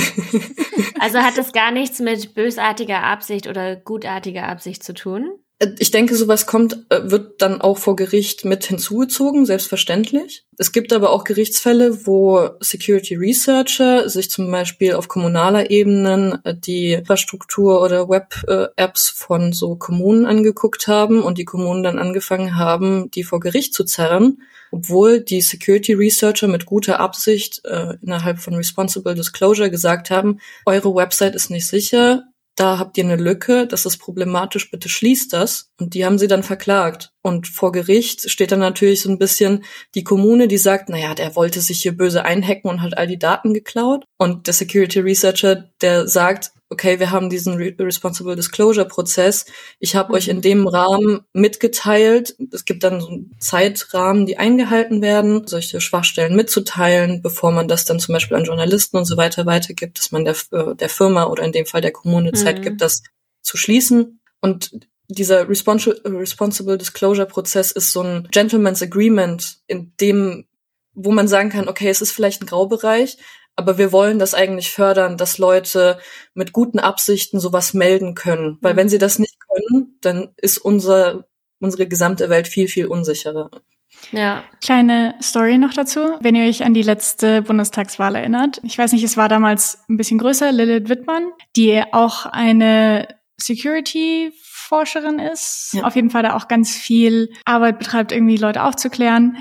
also 0.99 1.19
hat 1.19 1.39
es 1.39 1.53
gar 1.53 1.71
nichts 1.71 2.01
mit 2.01 2.35
bösartiger 2.35 3.03
Absicht 3.03 3.47
oder 3.47 3.77
gutartiger 3.77 4.49
Absicht 4.49 4.83
zu 4.83 4.95
tun? 4.95 5.31
Ich 5.79 5.93
denke, 5.93 6.17
sowas 6.17 6.47
kommt, 6.47 6.87
äh, 6.89 7.11
wird 7.11 7.41
dann 7.41 7.61
auch 7.61 7.79
vor 7.79 7.95
Gericht 7.95 8.45
mit 8.45 8.65
hinzugezogen, 8.65 9.47
selbstverständlich. 9.47 10.45
Es 10.59 10.73
gibt 10.73 10.93
aber 10.93 11.11
auch 11.11 11.25
Gerichtsfälle, 11.25 12.07
wo 12.07 12.51
Security 12.61 13.15
Researcher 13.15 14.09
sich 14.09 14.31
zum 14.31 14.51
Beispiel 14.51 14.95
auf 14.95 15.07
kommunaler 15.09 15.71
Ebene 15.71 16.41
äh, 16.45 16.55
die 16.55 16.95
Infrastruktur 16.95 17.81
oder 17.81 18.09
Web-Apps 18.09 19.11
von 19.11 19.53
so 19.53 19.77
Kommunen 19.77 20.27
angeguckt 20.27 20.89
haben 20.89 21.23
und 21.23 21.39
die 21.39 21.45
Kommunen 21.45 21.83
dann 21.85 21.99
angefangen 21.99 22.57
haben, 22.57 23.11
die 23.13 23.23
vor 23.23 23.39
Gericht 23.39 23.73
zu 23.73 23.85
zerren, 23.85 24.43
obwohl 24.73 25.21
die 25.21 25.43
Security 25.43 25.93
Researcher 25.93 26.49
mit 26.49 26.67
guter 26.67 26.99
Absicht 26.99 27.65
äh, 27.65 27.95
innerhalb 28.03 28.41
von 28.41 28.55
Responsible 28.55 29.15
Disclosure 29.15 29.71
gesagt 29.71 30.11
haben, 30.11 30.41
eure 30.67 30.95
Website 30.95 31.37
ist 31.37 31.51
nicht 31.51 31.67
sicher, 31.67 32.25
da 32.55 32.79
habt 32.79 32.99
ihr 32.99 33.05
eine 33.05 33.17
Lücke, 33.17 33.67
das 33.67 33.87
ist 33.87 33.99
problematisch, 33.99 34.71
bitte 34.71 34.89
schließt 34.89 35.33
das. 35.33 35.71
Und 35.81 35.95
die 35.95 36.05
haben 36.05 36.19
sie 36.19 36.29
dann 36.29 36.43
verklagt. 36.43 37.13
Und 37.23 37.47
vor 37.47 37.71
Gericht 37.71 38.29
steht 38.31 38.51
dann 38.51 38.59
natürlich 38.59 39.03
so 39.03 39.09
ein 39.09 39.19
bisschen 39.19 39.65
die 39.95 40.03
Kommune, 40.03 40.49
die 40.49 40.59
sagt, 40.59 40.89
naja, 40.89 41.15
der 41.15 41.37
wollte 41.37 41.61
sich 41.61 41.81
hier 41.81 41.97
böse 41.97 42.25
einhacken 42.25 42.69
und 42.69 42.83
hat 42.83 42.99
all 42.99 43.07
die 43.07 43.19
Daten 43.19 43.55
geklaut. 43.55 44.05
Und 44.19 44.49
der 44.49 44.55
Security 44.55 44.99
Researcher, 45.01 45.71
der 45.81 46.09
sagt, 46.09 46.51
okay, 46.73 46.99
wir 46.99 47.11
haben 47.11 47.31
diesen 47.31 47.55
Re 47.55 47.75
Responsible 47.79 48.35
Disclosure 48.35 48.89
Prozess. 48.89 49.47
Ich 49.79 49.95
habe 49.95 50.09
mhm. 50.09 50.15
euch 50.15 50.29
in 50.29 50.39
mhm. 50.39 50.43
dem 50.43 50.67
Rahmen 50.67 51.21
mitgeteilt. 51.33 52.35
Es 52.51 52.65
gibt 52.65 52.83
dann 52.83 53.01
so 53.01 53.09
einen 53.09 53.37
Zeitrahmen, 53.39 54.27
die 54.27 54.39
eingehalten 54.39 55.03
werden, 55.03 55.47
solche 55.47 55.81
Schwachstellen 55.81 56.35
mitzuteilen, 56.35 57.23
bevor 57.23 57.53
man 57.53 57.69
das 57.69 57.85
dann 57.85 58.01
zum 58.01 58.15
Beispiel 58.15 58.37
an 58.37 58.45
Journalisten 58.45 58.97
und 58.97 59.05
so 59.05 59.17
weiter 59.17 59.47
weitergibt, 59.47 59.99
dass 59.99 60.11
man 60.11 60.25
der, 60.25 60.35
äh, 60.51 60.75
der 60.75 60.89
Firma 60.89 61.27
oder 61.27 61.45
in 61.45 61.53
dem 61.53 61.67
Fall 61.67 61.83
der 61.83 61.93
Kommune 61.93 62.31
mhm. 62.31 62.37
Zeit 62.37 62.63
gibt, 62.63 62.81
das 62.81 63.03
zu 63.43 63.57
schließen. 63.57 64.21
Und 64.41 64.73
dieser 65.13 65.49
Responsible 65.49 66.79
Disclosure 66.79 67.27
Prozess 67.27 67.73
ist 67.73 67.93
so 67.93 68.03
ein 68.03 68.29
Gentleman's 68.31 68.83
Agreement, 68.83 69.59
in 69.67 69.93
dem 70.01 70.47
wo 70.95 71.11
man 71.13 71.29
sagen 71.29 71.51
kann, 71.51 71.69
okay, 71.69 71.89
es 71.89 72.03
ist 72.03 72.13
vielleicht 72.13 72.43
ein 72.43 72.47
Graubereich, 72.47 73.19
aber 73.57 73.79
wir 73.79 73.93
wollen 73.93 74.19
das 74.19 74.35
eigentlich 74.35 74.71
fördern, 74.71 75.17
dass 75.17 75.39
Leute 75.39 75.99
mit 76.35 76.53
guten 76.53 76.79
Absichten 76.79 77.41
sowas 77.41 77.75
melden 77.75 78.15
können. 78.15 78.59
Weil 78.61 78.75
mhm. 78.75 78.79
wenn 78.79 78.89
sie 78.89 78.99
das 78.99 79.19
nicht 79.19 79.37
können, 79.41 79.99
dann 80.01 80.31
ist 80.37 80.59
unser, 80.59 81.27
unsere 81.61 81.87
gesamte 81.87 82.29
Welt 82.31 82.49
viel, 82.49 82.69
viel 82.69 82.87
unsicherer. 82.87 83.51
Ja. 84.11 84.43
Kleine 84.63 85.15
Story 85.23 85.59
noch 85.59 85.75
dazu, 85.75 86.01
wenn 86.21 86.35
ihr 86.35 86.49
euch 86.49 86.65
an 86.65 86.73
die 86.73 86.83
letzte 86.83 87.43
Bundestagswahl 87.43 88.17
erinnert. 88.17 88.61
Ich 88.65 88.79
weiß 88.79 88.93
nicht, 88.93 89.05
es 89.05 89.19
war 89.19 89.29
damals 89.29 89.85
ein 89.89 89.99
bisschen 89.99 90.19
größer, 90.19 90.51
Lilith 90.51 90.89
Wittmann, 90.89 91.31
die 91.55 91.83
auch 91.93 92.25
eine 92.27 93.07
Security-Forscherin 94.73 95.19
ist. 95.19 95.71
Ja. 95.75 95.85
Auf 95.85 95.95
jeden 95.95 96.11
Fall 96.11 96.23
da 96.23 96.35
auch 96.35 96.49
ganz 96.49 96.77
viel 96.77 97.31
Arbeit 97.45 97.79
betreibt, 97.79 98.13
irgendwie 98.13 98.37
Leute 98.37 98.63
aufzuklären. 98.63 99.37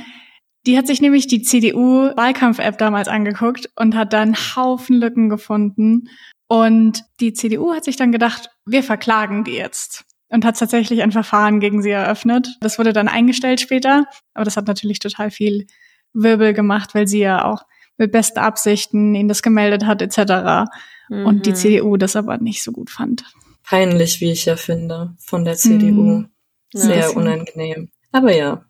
Die 0.67 0.77
hat 0.77 0.87
sich 0.87 1.01
nämlich 1.01 1.27
die 1.27 1.41
CDU-Wahlkampf-App 1.41 2.77
damals 2.77 3.07
angeguckt 3.07 3.69
und 3.75 3.95
hat 3.95 4.13
dann 4.13 4.35
Haufen 4.35 4.97
Lücken 4.97 5.29
gefunden. 5.29 6.09
Und 6.47 7.03
die 7.19 7.33
CDU 7.33 7.73
hat 7.73 7.83
sich 7.83 7.95
dann 7.95 8.11
gedacht, 8.11 8.49
wir 8.65 8.83
verklagen 8.83 9.43
die 9.43 9.53
jetzt. 9.53 10.05
Und 10.29 10.45
hat 10.45 10.57
tatsächlich 10.57 11.01
ein 11.01 11.11
Verfahren 11.11 11.59
gegen 11.59 11.81
sie 11.81 11.89
eröffnet. 11.89 12.57
Das 12.61 12.77
wurde 12.77 12.93
dann 12.93 13.09
eingestellt 13.09 13.59
später. 13.59 14.05
Aber 14.33 14.45
das 14.45 14.55
hat 14.55 14.67
natürlich 14.67 14.99
total 14.99 15.31
viel 15.31 15.65
Wirbel 16.13 16.53
gemacht, 16.53 16.93
weil 16.93 17.07
sie 17.07 17.19
ja 17.19 17.43
auch 17.43 17.63
mit 17.97 18.11
besten 18.11 18.39
Absichten 18.39 19.13
ihnen 19.13 19.27
das 19.27 19.41
gemeldet 19.41 19.85
hat, 19.85 20.01
etc. 20.01 20.71
Mhm. 21.09 21.25
Und 21.25 21.45
die 21.45 21.51
mhm. 21.51 21.55
CDU 21.55 21.97
das 21.97 22.15
aber 22.15 22.37
nicht 22.37 22.63
so 22.63 22.71
gut 22.71 22.89
fand. 22.89 23.25
Peinlich, 23.63 24.21
wie 24.21 24.31
ich 24.31 24.45
ja 24.45 24.55
finde, 24.55 25.15
von 25.19 25.45
der 25.45 25.55
CDU. 25.55 26.03
Mhm. 26.03 26.29
Sehr 26.73 26.99
ja, 26.99 27.09
unangenehm. 27.09 27.89
Aber 28.11 28.33
ja, 28.33 28.65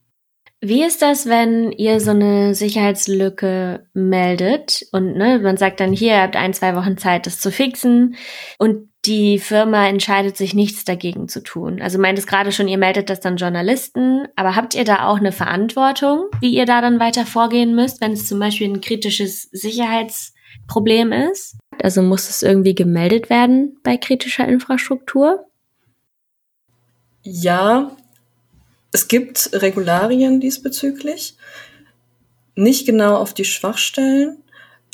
wie 0.64 0.84
ist 0.84 1.02
das, 1.02 1.26
wenn 1.26 1.72
ihr 1.72 2.00
so 2.00 2.12
eine 2.12 2.54
Sicherheitslücke 2.54 3.88
meldet 3.96 4.86
und 4.92 5.18
ne, 5.18 5.40
man 5.40 5.58
sagt 5.58 5.80
dann 5.80 5.92
hier, 5.92 6.14
ihr 6.14 6.22
habt 6.22 6.36
ein, 6.36 6.54
zwei 6.54 6.76
Wochen 6.76 6.98
Zeit, 6.98 7.26
das 7.26 7.40
zu 7.40 7.52
fixen 7.52 8.16
und 8.60 8.90
die 9.06 9.40
Firma 9.40 9.88
entscheidet 9.88 10.38
sich 10.38 10.54
nichts 10.54 10.86
dagegen 10.86 11.28
zu 11.28 11.42
tun. 11.42 11.82
Also 11.82 11.98
meint 11.98 12.20
es 12.20 12.28
gerade 12.28 12.52
schon, 12.52 12.68
ihr 12.68 12.78
meldet 12.78 13.10
das 13.10 13.20
dann 13.20 13.38
Journalisten, 13.38 14.28
aber 14.36 14.56
habt 14.56 14.76
ihr 14.76 14.84
da 14.84 15.08
auch 15.08 15.18
eine 15.18 15.32
Verantwortung, 15.32 16.28
wie 16.42 16.56
ihr 16.56 16.68
da 16.68 16.82
dann 16.82 17.00
weiter 17.00 17.26
vorgehen 17.26 17.74
müsst, 17.74 18.00
wenn 18.00 18.12
es 18.12 18.28
zum 18.28 18.38
Beispiel 18.38 18.70
ein 18.70 18.82
kritisches 18.82 19.50
Sicherheitsproblem 19.52 21.12
ist? 21.12 21.58
Also 21.84 22.02
muss 22.02 22.30
es 22.30 22.42
irgendwie 22.42 22.76
gemeldet 22.76 23.30
werden 23.30 23.78
bei 23.84 23.98
kritischer 23.98 24.48
Infrastruktur? 24.48 25.46
Ja, 27.24 27.96
es 28.92 29.08
gibt 29.08 29.50
Regularien 29.54 30.40
diesbezüglich, 30.40 31.36
nicht 32.56 32.86
genau 32.86 33.16
auf 33.16 33.34
die 33.34 33.46
Schwachstellen, 33.46 34.38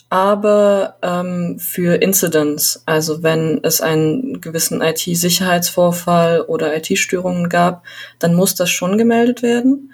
aber 0.09 0.97
ähm, 1.01 1.59
für 1.59 2.01
Incidents, 2.01 2.83
also 2.85 3.23
wenn 3.23 3.59
es 3.63 3.81
einen 3.81 4.39
gewissen 4.39 4.81
IT-Sicherheitsvorfall 4.81 6.41
oder 6.41 6.75
IT-Störungen 6.77 7.49
gab, 7.49 7.83
dann 8.19 8.35
muss 8.35 8.55
das 8.55 8.69
schon 8.69 8.97
gemeldet 8.97 9.41
werden. 9.41 9.93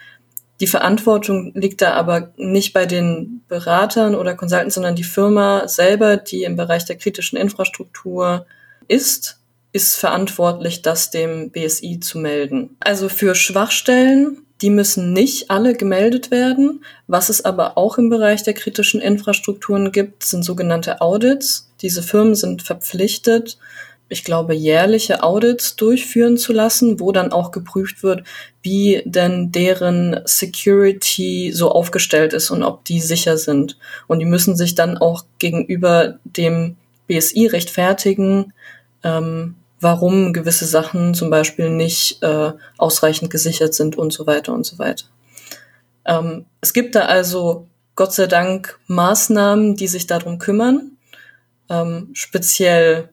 Die 0.59 0.67
Verantwortung 0.67 1.51
liegt 1.55 1.81
da 1.81 1.93
aber 1.93 2.31
nicht 2.37 2.73
bei 2.73 2.85
den 2.85 3.41
Beratern 3.47 4.15
oder 4.15 4.35
Consultants, 4.35 4.75
sondern 4.75 4.95
die 4.95 5.03
Firma 5.03 5.67
selber, 5.67 6.17
die 6.17 6.43
im 6.43 6.55
Bereich 6.55 6.85
der 6.85 6.97
kritischen 6.97 7.37
Infrastruktur 7.37 8.45
ist 8.87 9.39
ist 9.73 9.95
verantwortlich, 9.95 10.83
das 10.83 11.09
dem 11.09 11.49
BSI 11.49 11.99
zu 11.99 12.19
melden. 12.19 12.77
Also 12.79 13.09
für 13.09 13.33
Schwachstellen, 13.33 14.45
die 14.61 14.69
müssen 14.69 15.11
nicht 15.11 15.49
alle 15.49 15.75
gemeldet 15.75 16.31
werden. 16.31 16.85
Was 17.07 17.29
es 17.29 17.43
aber 17.43 17.77
auch 17.77 17.97
im 17.97 18.09
Bereich 18.09 18.43
der 18.43 18.53
kritischen 18.53 19.01
Infrastrukturen 19.01 19.91
gibt, 19.91 20.23
sind 20.23 20.43
sogenannte 20.43 21.01
Audits. 21.01 21.71
Diese 21.81 22.03
Firmen 22.03 22.35
sind 22.35 22.61
verpflichtet, 22.61 23.57
ich 24.13 24.23
glaube, 24.23 24.53
jährliche 24.53 25.23
Audits 25.23 25.75
durchführen 25.75 26.37
zu 26.37 26.53
lassen, 26.53 26.99
wo 26.99 27.11
dann 27.11 27.31
auch 27.31 27.51
geprüft 27.51 28.03
wird, 28.03 28.23
wie 28.61 29.01
denn 29.05 29.51
deren 29.51 30.21
Security 30.25 31.51
so 31.51 31.71
aufgestellt 31.71 32.33
ist 32.33 32.51
und 32.51 32.63
ob 32.63 32.85
die 32.85 33.01
sicher 33.01 33.37
sind. 33.37 33.77
Und 34.07 34.19
die 34.19 34.25
müssen 34.25 34.55
sich 34.55 34.75
dann 34.75 34.97
auch 34.99 35.25
gegenüber 35.39 36.19
dem 36.23 36.77
BSI 37.07 37.47
rechtfertigen, 37.47 38.53
ähm, 39.03 39.55
warum 39.81 40.31
gewisse 40.31 40.65
Sachen 40.65 41.15
zum 41.15 41.29
Beispiel 41.29 41.69
nicht 41.69 42.21
äh, 42.21 42.51
ausreichend 42.77 43.31
gesichert 43.31 43.73
sind 43.73 43.97
und 43.97 44.13
so 44.13 44.27
weiter 44.27 44.53
und 44.53 44.65
so 44.65 44.77
weiter. 44.77 45.05
Ähm, 46.05 46.45
es 46.61 46.71
gibt 46.71 46.95
da 46.95 47.01
also 47.05 47.67
Gott 47.95 48.13
sei 48.13 48.27
Dank 48.27 48.79
Maßnahmen, 48.87 49.75
die 49.75 49.87
sich 49.87 50.05
darum 50.05 50.37
kümmern. 50.37 50.91
Ähm, 51.69 52.09
speziell 52.13 53.09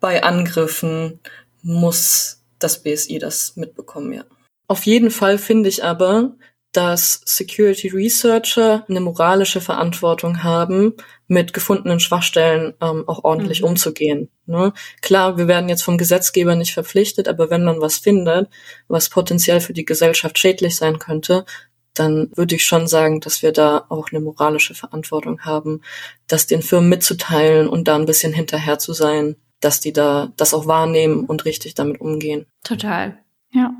bei 0.00 0.22
Angriffen 0.22 1.20
muss 1.62 2.42
das 2.58 2.82
BSI 2.82 3.18
das 3.18 3.56
mitbekommen, 3.56 4.12
ja. 4.12 4.24
Auf 4.66 4.84
jeden 4.84 5.10
Fall 5.10 5.38
finde 5.38 5.68
ich 5.68 5.82
aber, 5.82 6.36
dass 6.72 7.22
Security 7.24 7.88
Researcher 7.88 8.84
eine 8.88 9.00
moralische 9.00 9.60
Verantwortung 9.60 10.42
haben, 10.42 10.94
mit 11.26 11.52
gefundenen 11.52 12.00
Schwachstellen 12.00 12.74
ähm, 12.80 13.04
auch 13.06 13.24
ordentlich 13.24 13.62
mhm. 13.62 13.68
umzugehen. 13.68 14.30
Ne? 14.46 14.72
Klar, 15.00 15.38
wir 15.38 15.48
werden 15.48 15.68
jetzt 15.68 15.82
vom 15.82 15.98
Gesetzgeber 15.98 16.56
nicht 16.56 16.74
verpflichtet, 16.74 17.28
aber 17.28 17.50
wenn 17.50 17.64
man 17.64 17.80
was 17.80 17.98
findet, 17.98 18.48
was 18.88 19.08
potenziell 19.08 19.60
für 19.60 19.72
die 19.72 19.84
Gesellschaft 19.84 20.38
schädlich 20.38 20.76
sein 20.76 20.98
könnte, 20.98 21.44
dann 21.94 22.30
würde 22.34 22.54
ich 22.54 22.64
schon 22.64 22.86
sagen, 22.86 23.20
dass 23.20 23.42
wir 23.42 23.52
da 23.52 23.86
auch 23.88 24.10
eine 24.10 24.20
moralische 24.20 24.74
Verantwortung 24.74 25.40
haben, 25.40 25.82
das 26.26 26.46
den 26.46 26.62
Firmen 26.62 26.88
mitzuteilen 26.88 27.68
und 27.68 27.88
da 27.88 27.96
ein 27.96 28.06
bisschen 28.06 28.32
hinterher 28.32 28.78
zu 28.78 28.92
sein, 28.92 29.36
dass 29.60 29.80
die 29.80 29.92
da 29.92 30.32
das 30.36 30.54
auch 30.54 30.66
wahrnehmen 30.66 31.24
und 31.24 31.44
richtig 31.44 31.74
damit 31.74 32.00
umgehen. 32.00 32.46
Total. 32.64 33.18
Ja. 33.52 33.72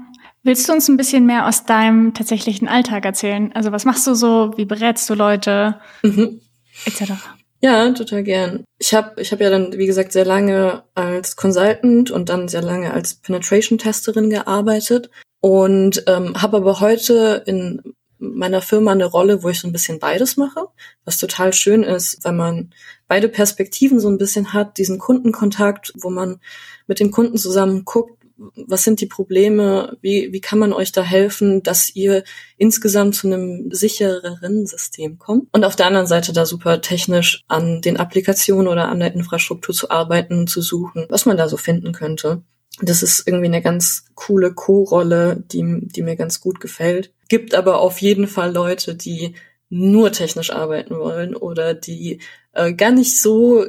Willst 0.43 0.69
du 0.69 0.73
uns 0.73 0.88
ein 0.88 0.97
bisschen 0.97 1.27
mehr 1.27 1.47
aus 1.47 1.64
deinem 1.64 2.14
tatsächlichen 2.14 2.69
Alltag 2.69 3.05
erzählen? 3.05 3.53
Also 3.55 3.73
was 3.73 3.85
machst 3.85 4.07
du 4.07 4.14
so? 4.14 4.53
Wie 4.57 4.64
berätst 4.64 5.09
du 5.11 5.14
Leute? 5.14 5.81
Mhm. 6.03 6.41
Etc. 6.87 7.12
Ja, 7.61 7.91
total 7.91 8.23
gern. 8.23 8.64
Ich 8.79 8.95
habe 8.95 9.21
ich 9.21 9.33
hab 9.33 9.41
ja 9.41 9.51
dann, 9.51 9.77
wie 9.77 9.87
gesagt, 9.87 10.12
sehr 10.12 10.25
lange 10.25 10.85
als 10.95 11.35
Consultant 11.35 12.11
und 12.11 12.29
dann 12.29 12.49
sehr 12.49 12.62
lange 12.62 12.93
als 12.93 13.17
Penetration-Testerin 13.17 14.31
gearbeitet 14.31 15.11
und 15.41 16.05
ähm, 16.07 16.41
habe 16.41 16.59
aber 16.59 16.81
heute 16.81 17.43
in 17.47 17.83
meiner 18.19 18.62
Firma 18.62 18.93
eine 18.93 19.07
Rolle, 19.07 19.43
wo 19.43 19.49
ich 19.49 19.61
so 19.61 19.69
ein 19.69 19.73
bisschen 19.73 19.99
beides 19.99 20.37
mache, 20.37 20.69
was 21.05 21.19
total 21.19 21.53
schön 21.53 21.83
ist, 21.83 22.25
weil 22.25 22.33
man 22.33 22.75
beide 23.09 23.29
Perspektiven 23.29 23.99
so 23.99 24.09
ein 24.09 24.18
bisschen 24.18 24.53
hat, 24.53 24.79
diesen 24.79 24.99
Kundenkontakt, 24.99 25.92
wo 25.97 26.11
man 26.11 26.40
mit 26.87 27.01
den 27.01 27.11
Kunden 27.11 27.38
zusammen 27.38 27.85
guckt, 27.85 28.18
was 28.55 28.85
sind 28.85 29.01
die 29.01 29.07
Probleme, 29.07 29.97
wie, 30.01 30.33
wie 30.33 30.40
kann 30.40 30.59
man 30.59 30.73
euch 30.73 30.92
da 30.92 31.03
helfen, 31.03 31.62
dass 31.62 31.94
ihr 31.94 32.23
insgesamt 32.57 33.16
zu 33.16 33.27
einem 33.27 33.71
sichereren 33.73 34.66
System 34.66 35.18
kommt. 35.18 35.49
Und 35.53 35.64
auf 35.64 35.75
der 35.75 35.87
anderen 35.87 36.07
Seite 36.07 36.33
da 36.33 36.47
super 36.47 36.81
technisch 36.81 37.44
an 37.49 37.81
den 37.81 37.97
Applikationen 37.97 38.68
oder 38.68 38.88
an 38.88 39.01
der 39.01 39.12
Infrastruktur 39.12 39.75
zu 39.75 39.90
arbeiten, 39.90 40.47
zu 40.47 40.61
suchen, 40.61 41.07
was 41.09 41.27
man 41.27 41.37
da 41.37 41.49
so 41.49 41.57
finden 41.57 41.92
könnte. 41.92 42.42
Das 42.81 43.03
ist 43.03 43.27
irgendwie 43.27 43.47
eine 43.47 43.62
ganz 43.62 44.05
coole 44.14 44.55
Co-Rolle, 44.55 45.42
die, 45.51 45.88
die 45.88 46.03
mir 46.03 46.14
ganz 46.14 46.40
gut 46.40 46.61
gefällt. 46.61 47.12
Gibt 47.29 47.55
aber 47.55 47.81
auf 47.81 48.01
jeden 48.01 48.29
Fall 48.29 48.53
Leute, 48.53 48.94
die 48.94 49.35
nur 49.68 50.12
technisch 50.12 50.51
arbeiten 50.51 50.97
wollen 50.97 51.35
oder 51.35 51.75
die 51.75 52.21
äh, 52.59 52.75
gar 52.75 52.90
nicht 52.90 53.21
so 53.21 53.64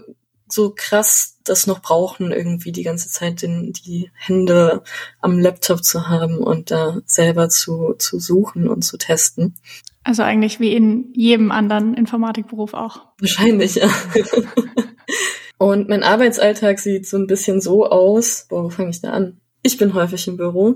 so 0.52 0.73
krass 0.75 1.38
das 1.43 1.67
noch 1.67 1.82
brauchen, 1.82 2.32
irgendwie 2.32 2.71
die 2.71 2.84
ganze 2.84 3.10
Zeit 3.10 3.41
den, 3.41 3.71
die 3.71 4.12
Hände 4.15 4.84
am 5.19 5.39
Laptop 5.39 5.84
zu 5.84 6.08
haben 6.08 6.39
und 6.39 6.71
da 6.71 7.02
selber 7.06 7.49
zu, 7.49 7.93
zu 7.97 8.19
suchen 8.19 8.67
und 8.67 8.84
zu 8.84 8.97
testen. 8.97 9.56
Also 10.04 10.23
eigentlich 10.23 10.60
wie 10.60 10.73
in 10.73 11.13
jedem 11.13 11.52
anderen 11.52 11.93
Informatikberuf 11.93 12.73
auch. 12.73 13.02
Wahrscheinlich, 13.19 13.75
ja. 13.75 13.89
und 15.58 15.89
mein 15.89 16.04
Arbeitsalltag 16.04 16.80
sieht 16.80 17.08
so 17.08 17.17
ein 17.17 17.28
bisschen 17.28 17.62
so 17.62 17.86
aus. 17.86 18.47
Boah, 18.49 18.63
wo 18.63 18.69
fange 18.69 18.89
ich 18.89 19.02
da 19.02 19.12
an? 19.12 19.39
Ich 19.62 19.78
bin 19.78 19.93
häufig 19.93 20.25
im 20.28 20.38
Büro. 20.38 20.75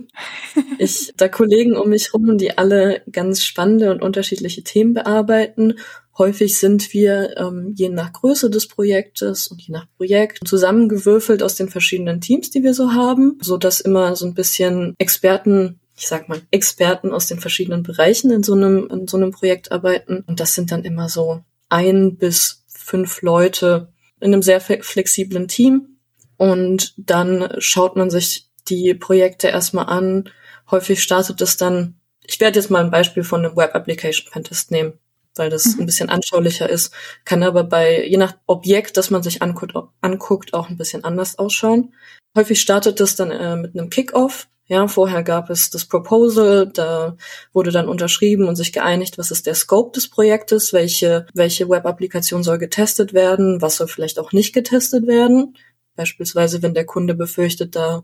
Ich 0.78 1.14
da 1.18 1.30
Kollegen 1.30 1.78
um 1.78 1.90
mich 1.90 2.14
rum, 2.14 2.38
die 2.38 2.58
alle 2.58 3.02
ganz 3.12 3.44
spannende 3.44 3.92
und 3.92 4.02
unterschiedliche 4.02 4.64
Themen 4.64 4.94
bearbeiten 4.94 5.76
Häufig 6.18 6.60
sind 6.60 6.94
wir 6.94 7.38
ähm, 7.38 7.74
je 7.76 7.90
nach 7.90 8.14
Größe 8.14 8.50
des 8.50 8.68
Projektes 8.68 9.48
und 9.48 9.62
je 9.62 9.72
nach 9.72 9.88
Projekt 9.98 10.48
zusammengewürfelt 10.48 11.42
aus 11.42 11.56
den 11.56 11.70
verschiedenen 11.70 12.22
Teams, 12.22 12.52
die 12.52 12.64
wir 12.64 12.76
so 12.76 12.94
haben, 12.94 13.40
so 13.42 13.58
dass 13.58 13.80
immer 13.80 14.16
so 14.16 14.28
ein 14.28 14.36
bisschen 14.36 14.94
Experten 15.00 15.80
ich 15.96 16.08
sag 16.08 16.28
mal, 16.28 16.42
Experten 16.52 17.12
aus 17.12 17.28
den 17.28 17.40
verschiedenen 17.40 17.84
Bereichen 17.84 18.32
in 18.32 18.44
so 18.44 18.54
einem, 18.54 18.88
in 18.90 19.08
so 19.08 19.18
einem 19.18 19.32
Projekt 19.32 19.72
arbeiten. 19.72 20.24
Und 20.28 20.40
das 20.40 20.56
sind 20.56 20.72
dann 20.72 20.84
immer 20.84 21.08
so 21.08 21.44
ein 21.70 22.18
bis 22.18 22.64
fünf 22.68 23.22
Leute 23.22 23.90
in 24.20 24.34
einem 24.34 24.42
sehr 24.42 24.60
flexiblen 24.60 25.48
Team. 25.48 25.98
Und 26.38 26.94
dann 26.98 27.54
schaut 27.60 27.96
man 27.96 28.10
sich 28.10 28.50
die 28.68 28.94
Projekte 28.96 29.48
erstmal 29.48 29.86
an. 29.86 30.30
Häufig 30.72 31.04
startet 31.04 31.42
es 31.42 31.58
dann, 31.58 31.96
ich 32.26 32.40
werde 32.40 32.60
jetzt 32.60 32.72
mal 32.72 32.84
ein 32.84 32.92
Beispiel 32.92 33.24
von 33.24 33.46
einem 33.46 33.56
Web 33.56 33.76
Application 33.76 34.32
Pentest 34.32 34.72
nehmen 34.72 34.94
weil 35.36 35.50
das 35.50 35.76
mhm. 35.76 35.82
ein 35.82 35.86
bisschen 35.86 36.10
anschaulicher 36.10 36.70
ist, 36.70 36.94
kann 37.26 37.44
aber 37.44 37.64
bei, 37.64 38.06
je 38.06 38.18
nach 38.18 38.36
Objekt, 38.46 38.98
das 38.98 39.10
man 39.10 39.24
sich 39.24 39.42
anguckt, 39.42 39.74
anguckt 40.02 40.54
auch 40.54 40.70
ein 40.70 40.78
bisschen 40.78 41.04
anders 41.04 41.38
ausschauen. 41.38 41.94
Häufig 42.36 42.62
startet 42.62 43.00
das 43.00 43.16
dann 43.16 43.32
äh, 43.32 43.56
mit 43.56 43.78
einem 43.78 43.90
Kickoff. 43.90 44.48
Ja, 44.68 44.88
vorher 44.88 45.24
gab 45.24 45.50
es 45.50 45.70
das 45.70 45.86
Proposal, 45.86 46.68
da 46.68 47.18
wurde 47.52 47.72
dann 47.72 47.90
unterschrieben 47.90 48.48
und 48.48 48.56
sich 48.56 48.72
geeinigt, 48.72 49.18
was 49.18 49.30
ist 49.30 49.46
der 49.46 49.56
Scope 49.56 49.92
des 49.94 50.10
Projektes, 50.10 50.72
welche, 50.72 51.28
welche 51.34 51.68
Web-Applikation 51.68 52.44
soll 52.44 52.60
getestet 52.60 53.14
werden, 53.14 53.62
was 53.62 53.76
soll 53.76 53.88
vielleicht 53.88 54.20
auch 54.20 54.32
nicht 54.32 54.54
getestet 54.54 55.06
werden. 55.06 55.58
Beispielsweise, 55.96 56.62
wenn 56.62 56.74
der 56.74 56.86
Kunde 56.86 57.14
befürchtet, 57.14 57.76
da 57.76 58.04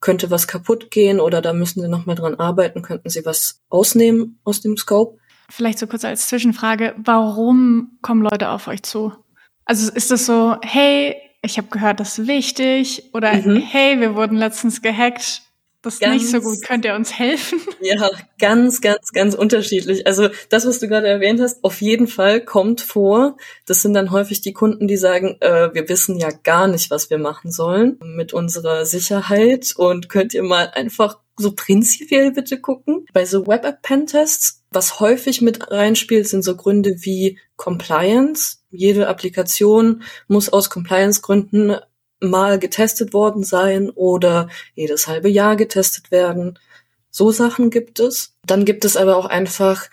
könnte 0.00 0.30
was 0.30 0.46
kaputt 0.46 0.90
gehen 0.90 1.20
oder 1.20 1.42
da 1.42 1.52
müssen 1.52 1.80
sie 1.80 1.88
nochmal 1.88 2.16
dran 2.16 2.36
arbeiten, 2.36 2.82
könnten 2.82 3.08
sie 3.08 3.24
was 3.24 3.60
ausnehmen 3.68 4.38
aus 4.44 4.60
dem 4.60 4.76
Scope. 4.76 5.18
Vielleicht 5.48 5.78
so 5.78 5.86
kurz 5.86 6.04
als 6.04 6.28
Zwischenfrage, 6.28 6.94
warum 6.96 7.98
kommen 8.02 8.22
Leute 8.22 8.50
auf 8.50 8.66
euch 8.68 8.82
zu? 8.82 9.12
Also 9.64 9.92
ist 9.92 10.10
das 10.10 10.26
so, 10.26 10.56
hey, 10.62 11.16
ich 11.42 11.58
habe 11.58 11.68
gehört, 11.68 12.00
das 12.00 12.18
ist 12.18 12.26
wichtig 12.26 13.10
oder 13.12 13.32
mhm. 13.34 13.56
hey, 13.56 14.00
wir 14.00 14.14
wurden 14.14 14.36
letztens 14.36 14.82
gehackt, 14.82 15.42
das 15.86 15.94
ist 15.94 16.00
ganz, 16.00 16.20
nicht 16.20 16.30
so 16.32 16.40
gut, 16.40 16.62
könnt 16.62 16.84
ihr 16.84 16.96
uns 16.96 17.16
helfen? 17.16 17.60
Ja, 17.80 18.10
ganz, 18.40 18.80
ganz, 18.80 19.12
ganz 19.12 19.36
unterschiedlich. 19.36 20.04
Also 20.04 20.28
das, 20.48 20.66
was 20.66 20.80
du 20.80 20.88
gerade 20.88 21.06
erwähnt 21.06 21.40
hast, 21.40 21.62
auf 21.62 21.80
jeden 21.80 22.08
Fall 22.08 22.40
kommt 22.40 22.80
vor. 22.80 23.36
Das 23.66 23.82
sind 23.82 23.94
dann 23.94 24.10
häufig 24.10 24.40
die 24.40 24.52
Kunden, 24.52 24.88
die 24.88 24.96
sagen, 24.96 25.36
äh, 25.40 25.72
wir 25.72 25.88
wissen 25.88 26.18
ja 26.18 26.30
gar 26.42 26.66
nicht, 26.66 26.90
was 26.90 27.08
wir 27.10 27.18
machen 27.18 27.52
sollen 27.52 28.00
mit 28.02 28.32
unserer 28.32 28.84
Sicherheit 28.84 29.74
und 29.76 30.08
könnt 30.08 30.34
ihr 30.34 30.42
mal 30.42 30.72
einfach 30.74 31.20
so 31.36 31.52
prinzipiell 31.52 32.32
bitte 32.32 32.60
gucken. 32.60 33.06
Bei 33.12 33.24
so 33.24 33.46
Web-App-Pentests 33.46 34.64
was 34.76 35.00
häufig 35.00 35.40
mit 35.40 35.70
reinspielt, 35.70 36.28
sind 36.28 36.42
so 36.42 36.54
Gründe 36.54 36.96
wie 36.98 37.38
Compliance. 37.56 38.58
Jede 38.70 39.08
Applikation 39.08 40.02
muss 40.28 40.50
aus 40.50 40.68
Compliance-Gründen 40.68 41.76
mal 42.20 42.58
getestet 42.58 43.14
worden 43.14 43.42
sein 43.42 43.88
oder 43.88 44.50
jedes 44.74 45.08
halbe 45.08 45.30
Jahr 45.30 45.56
getestet 45.56 46.10
werden. 46.10 46.58
So 47.08 47.30
Sachen 47.30 47.70
gibt 47.70 48.00
es. 48.00 48.34
Dann 48.44 48.66
gibt 48.66 48.84
es 48.84 48.98
aber 48.98 49.16
auch 49.16 49.24
einfach 49.24 49.88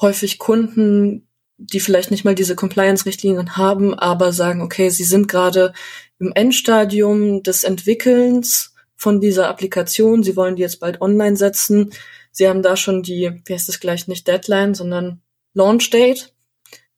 häufig 0.00 0.38
Kunden, 0.38 1.28
die 1.58 1.80
vielleicht 1.80 2.10
nicht 2.10 2.24
mal 2.24 2.34
diese 2.34 2.56
Compliance-Richtlinien 2.56 3.58
haben, 3.58 3.92
aber 3.92 4.32
sagen, 4.32 4.62
okay, 4.62 4.88
sie 4.88 5.04
sind 5.04 5.28
gerade 5.28 5.74
im 6.18 6.32
Endstadium 6.34 7.42
des 7.42 7.64
Entwickelns 7.64 8.72
von 8.96 9.20
dieser 9.20 9.50
Applikation, 9.50 10.22
sie 10.22 10.36
wollen 10.36 10.56
die 10.56 10.62
jetzt 10.62 10.80
bald 10.80 11.02
online 11.02 11.36
setzen 11.36 11.92
Sie 12.32 12.48
haben 12.48 12.62
da 12.62 12.76
schon 12.76 13.02
die, 13.02 13.42
wie 13.44 13.54
heißt 13.54 13.68
es 13.68 13.78
gleich, 13.78 14.08
nicht 14.08 14.26
Deadline, 14.26 14.74
sondern 14.74 15.20
Launch 15.54 15.90
Date. 15.90 16.34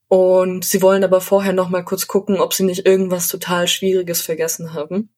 Und 0.09 0.65
sie 0.65 0.81
wollen 0.81 1.03
aber 1.03 1.21
vorher 1.21 1.53
noch 1.53 1.69
mal 1.69 1.85
kurz 1.85 2.07
gucken, 2.07 2.39
ob 2.41 2.55
sie 2.55 2.63
nicht 2.63 2.87
irgendwas 2.87 3.29
total 3.29 3.67
Schwieriges 3.69 4.23
vergessen 4.23 4.73
haben. 4.73 5.11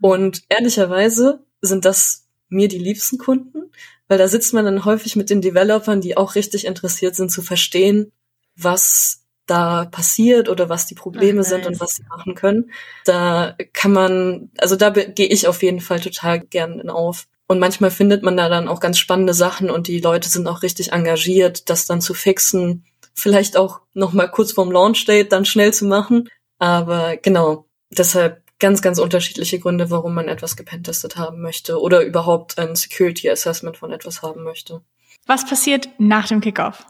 Und 0.00 0.42
ehrlicherweise 0.48 1.44
sind 1.60 1.84
das 1.84 2.26
mir 2.48 2.68
die 2.68 2.78
liebsten 2.78 3.18
Kunden, 3.18 3.70
weil 4.08 4.18
da 4.18 4.26
sitzt 4.26 4.52
man 4.52 4.64
dann 4.64 4.84
häufig 4.84 5.14
mit 5.14 5.30
den 5.30 5.40
Developern, 5.40 6.00
die 6.00 6.16
auch 6.16 6.34
richtig 6.34 6.66
interessiert 6.66 7.14
sind 7.14 7.30
zu 7.30 7.42
verstehen, 7.42 8.12
was 8.56 9.24
da 9.46 9.84
passiert 9.84 10.48
oder 10.48 10.68
was 10.68 10.86
die 10.86 10.94
Probleme 10.94 11.40
okay. 11.40 11.48
sind 11.48 11.66
und 11.66 11.80
was 11.80 11.94
sie 11.96 12.04
machen 12.08 12.34
können. 12.34 12.72
Da 13.04 13.56
kann 13.72 13.92
man, 13.92 14.50
also 14.58 14.76
da 14.76 14.90
gehe 14.90 15.26
ich 15.26 15.46
auf 15.48 15.62
jeden 15.62 15.80
Fall 15.80 16.00
total 16.00 16.40
gern 16.40 16.88
auf. 16.88 17.26
Und 17.50 17.58
manchmal 17.58 17.90
findet 17.90 18.22
man 18.22 18.36
da 18.36 18.48
dann 18.48 18.68
auch 18.68 18.78
ganz 18.78 18.96
spannende 18.96 19.34
Sachen 19.34 19.70
und 19.70 19.88
die 19.88 19.98
Leute 19.98 20.28
sind 20.28 20.46
auch 20.46 20.62
richtig 20.62 20.92
engagiert, 20.92 21.68
das 21.68 21.84
dann 21.84 22.00
zu 22.00 22.14
fixen. 22.14 22.84
Vielleicht 23.12 23.56
auch 23.56 23.80
noch 23.92 24.12
mal 24.12 24.28
kurz 24.28 24.52
vorm 24.52 24.70
Launch 24.70 25.04
Date 25.04 25.32
dann 25.32 25.44
schnell 25.44 25.74
zu 25.74 25.84
machen. 25.84 26.28
Aber 26.60 27.16
genau, 27.16 27.66
deshalb 27.90 28.44
ganz, 28.60 28.82
ganz 28.82 29.00
unterschiedliche 29.00 29.58
Gründe, 29.58 29.90
warum 29.90 30.14
man 30.14 30.28
etwas 30.28 30.54
gepentestet 30.54 31.16
haben 31.16 31.42
möchte 31.42 31.80
oder 31.80 32.02
überhaupt 32.02 32.56
ein 32.56 32.76
Security 32.76 33.28
Assessment 33.28 33.78
von 33.78 33.90
etwas 33.90 34.22
haben 34.22 34.44
möchte. 34.44 34.82
Was 35.26 35.44
passiert 35.44 35.88
nach 35.98 36.28
dem 36.28 36.40
Kickoff? 36.40 36.86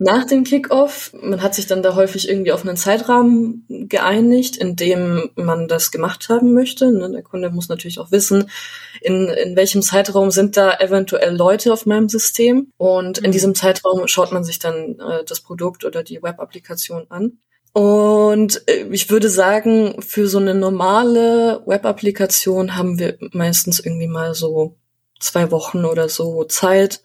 Nach 0.00 0.24
dem 0.24 0.44
Kickoff, 0.44 1.12
man 1.20 1.42
hat 1.42 1.56
sich 1.56 1.66
dann 1.66 1.82
da 1.82 1.96
häufig 1.96 2.28
irgendwie 2.28 2.52
auf 2.52 2.64
einen 2.64 2.76
Zeitrahmen 2.76 3.64
geeinigt, 3.68 4.56
in 4.56 4.76
dem 4.76 5.30
man 5.34 5.66
das 5.66 5.90
gemacht 5.90 6.28
haben 6.28 6.54
möchte. 6.54 6.92
Ne, 6.92 7.10
der 7.10 7.22
Kunde 7.22 7.50
muss 7.50 7.68
natürlich 7.68 7.98
auch 7.98 8.12
wissen, 8.12 8.48
in, 9.00 9.28
in 9.28 9.56
welchem 9.56 9.82
Zeitraum 9.82 10.30
sind 10.30 10.56
da 10.56 10.78
eventuell 10.78 11.36
Leute 11.36 11.72
auf 11.72 11.84
meinem 11.84 12.08
System. 12.08 12.72
Und 12.76 13.18
in 13.18 13.30
mhm. 13.30 13.32
diesem 13.32 13.54
Zeitraum 13.56 14.06
schaut 14.06 14.30
man 14.30 14.44
sich 14.44 14.60
dann 14.60 15.00
äh, 15.00 15.24
das 15.26 15.40
Produkt 15.40 15.84
oder 15.84 16.04
die 16.04 16.22
Web-Applikation 16.22 17.06
an. 17.08 17.38
Und 17.72 18.62
äh, 18.68 18.86
ich 18.92 19.10
würde 19.10 19.28
sagen, 19.28 20.00
für 20.00 20.28
so 20.28 20.38
eine 20.38 20.54
normale 20.54 21.62
Web-Applikation 21.66 22.76
haben 22.76 23.00
wir 23.00 23.18
meistens 23.32 23.80
irgendwie 23.80 24.08
mal 24.08 24.34
so 24.34 24.76
zwei 25.18 25.50
Wochen 25.50 25.84
oder 25.84 26.08
so 26.08 26.44
Zeit, 26.44 27.02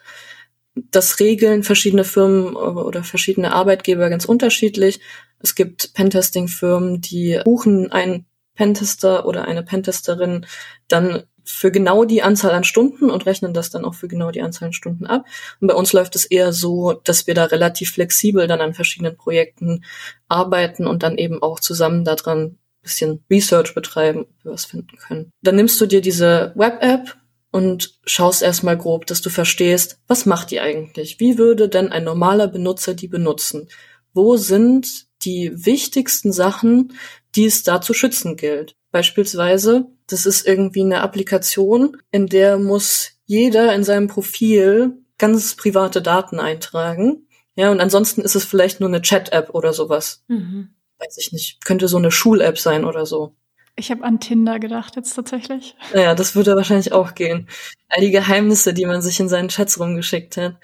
das 0.76 1.20
regeln 1.20 1.64
verschiedene 1.64 2.04
Firmen 2.04 2.56
oder 2.56 3.04
verschiedene 3.04 3.54
Arbeitgeber 3.54 4.10
ganz 4.10 4.26
unterschiedlich. 4.26 5.00
Es 5.40 5.56
gibt 5.56 5.94
Pentesting-Firmen, 5.94 7.02
die 7.02 7.40
buchen 7.44 7.92
einen 7.92 8.26
Pentester 8.56 9.26
oder 9.26 9.46
eine 9.48 9.64
Pentesterin 9.64 10.46
dann 10.88 11.24
für 11.46 11.72
genau 11.72 12.06
die 12.06 12.24
Anzahl 12.24 12.52
an 12.52 12.64
Stunden 12.64 13.10
und 13.10 13.26
rechnen 13.26 13.54
das 13.54 13.70
dann 13.70 13.84
auch 13.84 13.96
für 13.96 14.08
genau 14.08 14.32
die 14.32 14.42
Anzahl 14.42 14.68
an 14.68 14.74
Stunden 14.74 15.06
ab. 15.06 15.26
Und 15.60 15.68
bei 15.68 15.74
uns 15.74 15.92
läuft 15.92 16.16
es 16.16 16.26
eher 16.26 16.54
so, 16.54 16.94
dass 16.94 17.28
wir 17.28 17.34
da 17.34 17.46
relativ 17.46 17.92
flexibel 17.92 18.48
dann 18.48 18.62
an 18.62 18.74
verschiedenen 18.74 19.18
Projekten 19.18 19.84
arbeiten 20.30 20.88
und 20.88 21.04
dann 21.04 21.18
eben 21.18 21.44
auch 21.44 21.60
zusammen 21.60 22.06
daran 22.06 22.58
bisschen 22.82 23.24
Research 23.30 23.74
betreiben, 23.74 24.22
ob 24.22 24.46
wir 24.46 24.52
was 24.52 24.66
finden 24.66 24.98
können. 24.98 25.32
Dann 25.42 25.56
nimmst 25.56 25.80
du 25.80 25.86
dir 25.86 26.02
diese 26.02 26.52
Web-App 26.56 27.16
und 27.54 28.00
schaust 28.06 28.42
erstmal 28.42 28.78
grob, 28.78 29.06
dass 29.06 29.22
du 29.22 29.30
verstehst, 29.30 30.00
was 30.08 30.26
macht 30.26 30.52
die 30.52 30.60
eigentlich? 30.60 31.20
Wie 31.20 31.38
würde 31.38 31.70
denn 31.70 31.92
ein 31.92 32.04
normaler 32.04 32.48
Benutzer 32.48 32.94
die 32.94 33.08
benutzen? 33.08 33.70
Wo 34.14 34.36
sind 34.36 35.06
die 35.24 35.66
wichtigsten 35.66 36.34
Sachen, 36.34 36.94
die 37.36 37.46
es 37.46 37.64
da 37.64 37.80
zu 37.80 37.94
schützen 37.94 38.36
gilt? 38.36 38.76
Beispielsweise, 38.92 39.88
das 40.08 40.26
ist 40.26 40.46
irgendwie 40.46 40.82
eine 40.82 41.02
Applikation, 41.02 41.98
in 42.12 42.28
der 42.28 42.58
muss 42.58 43.12
jeder 43.26 43.74
in 43.74 43.86
seinem 43.86 44.08
Profil 44.08 44.98
ganz 45.18 45.56
private 45.56 46.02
Daten 46.02 46.40
eintragen. 46.40 47.28
Ja, 47.56 47.72
und 47.72 47.80
ansonsten 47.80 48.22
ist 48.22 48.36
es 48.36 48.44
vielleicht 48.44 48.80
nur 48.80 48.90
eine 48.90 49.02
Chat-App 49.02 49.52
oder 49.54 49.74
sowas. 49.74 50.24
Mhm 50.28 50.74
weiß 51.04 51.18
ich 51.18 51.32
nicht, 51.32 51.66
könnte 51.66 51.88
so 51.88 51.98
eine 51.98 52.12
Schul-App 52.12 52.58
sein 52.58 52.86
oder 52.86 53.06
so. 53.06 53.36
Ich 53.76 53.90
habe 53.90 54.04
an 54.04 54.20
Tinder 54.20 54.60
gedacht 54.60 54.96
jetzt 54.96 55.14
tatsächlich. 55.14 55.76
Naja, 55.94 56.14
das 56.14 56.36
würde 56.36 56.56
wahrscheinlich 56.56 56.92
auch 56.92 57.16
gehen. 57.16 57.48
All 57.90 58.02
die 58.02 58.12
Geheimnisse, 58.12 58.74
die 58.74 58.86
man 58.86 59.02
sich 59.02 59.20
in 59.20 59.30
seinen 59.30 59.50
Chats 59.50 59.80
rumgeschickt 59.80 60.38
hat. 60.38 60.56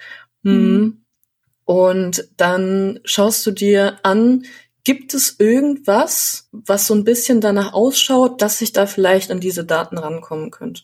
Mhm. 0.42 0.52
mhm. 0.52 0.96
Und 1.64 2.28
dann 2.36 2.98
schaust 3.04 3.46
du 3.46 3.52
dir 3.52 4.00
an, 4.02 4.44
gibt 4.82 5.14
es 5.14 5.38
irgendwas, 5.38 6.48
was 6.50 6.88
so 6.88 6.94
ein 6.94 7.04
bisschen 7.04 7.40
danach 7.40 7.74
ausschaut, 7.74 8.42
dass 8.42 8.60
ich 8.60 8.72
da 8.72 8.86
vielleicht 8.86 9.30
an 9.30 9.38
diese 9.38 9.64
Daten 9.64 9.96
rankommen 9.96 10.50
könnte? 10.50 10.82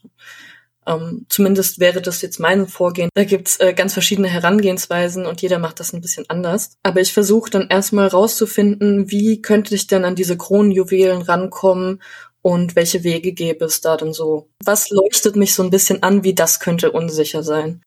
Ähm, 0.86 1.26
zumindest 1.28 1.80
wäre 1.80 2.00
das 2.00 2.22
jetzt 2.22 2.38
mein 2.38 2.66
Vorgehen. 2.66 3.10
Da 3.14 3.24
gibt's 3.24 3.58
äh, 3.58 3.74
ganz 3.74 3.92
verschiedene 3.92 4.28
Herangehensweisen 4.28 5.26
und 5.26 5.42
jeder 5.42 5.58
macht 5.58 5.80
das 5.80 5.92
ein 5.92 6.00
bisschen 6.00 6.24
anders. 6.28 6.76
Aber 6.82 7.00
ich 7.00 7.12
versuche 7.12 7.50
dann 7.50 7.68
erstmal 7.68 8.08
rauszufinden, 8.08 9.10
wie 9.10 9.42
könnte 9.42 9.74
ich 9.74 9.86
denn 9.86 10.04
an 10.04 10.14
diese 10.14 10.36
Kronenjuwelen 10.36 11.22
rankommen 11.22 12.00
und 12.42 12.76
welche 12.76 13.02
Wege 13.02 13.32
gäbe 13.32 13.64
es 13.64 13.80
da 13.80 13.96
denn 13.96 14.12
so? 14.12 14.48
Was 14.64 14.90
leuchtet 14.90 15.34
mich 15.34 15.54
so 15.54 15.62
ein 15.62 15.70
bisschen 15.70 16.02
an, 16.02 16.22
wie 16.22 16.34
das 16.34 16.60
könnte 16.60 16.92
unsicher 16.92 17.42
sein? 17.42 17.82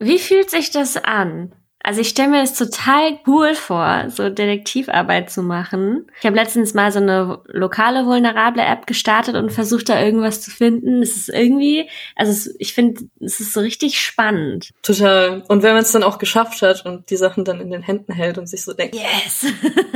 Wie 0.00 0.18
fühlt 0.18 0.50
sich 0.50 0.70
das 0.70 0.96
an? 0.96 1.52
Also 1.82 2.02
ich 2.02 2.10
stelle 2.10 2.28
mir 2.28 2.40
das 2.40 2.54
total 2.54 3.18
cool 3.26 3.54
vor, 3.54 4.04
so 4.10 4.28
Detektivarbeit 4.28 5.30
zu 5.30 5.42
machen. 5.42 6.06
Ich 6.20 6.26
habe 6.26 6.36
letztens 6.36 6.74
mal 6.74 6.92
so 6.92 6.98
eine 6.98 7.40
lokale 7.46 8.04
vulnerable 8.04 8.62
App 8.62 8.86
gestartet 8.86 9.34
und 9.34 9.50
versucht 9.50 9.88
da 9.88 10.00
irgendwas 10.00 10.42
zu 10.42 10.50
finden. 10.50 11.02
Es 11.02 11.16
ist 11.16 11.30
irgendwie, 11.30 11.88
also 12.16 12.32
es, 12.32 12.54
ich 12.58 12.74
finde, 12.74 13.02
es 13.20 13.40
ist 13.40 13.54
so 13.54 13.60
richtig 13.60 13.98
spannend. 13.98 14.70
Total. 14.82 15.42
Und 15.48 15.62
wenn 15.62 15.72
man 15.72 15.82
es 15.82 15.92
dann 15.92 16.02
auch 16.02 16.18
geschafft 16.18 16.60
hat 16.60 16.84
und 16.84 17.08
die 17.08 17.16
Sachen 17.16 17.46
dann 17.46 17.60
in 17.60 17.70
den 17.70 17.82
Händen 17.82 18.12
hält 18.12 18.36
und 18.36 18.46
sich 18.46 18.62
so 18.62 18.74
denkt. 18.74 18.94
Yes. 18.94 19.46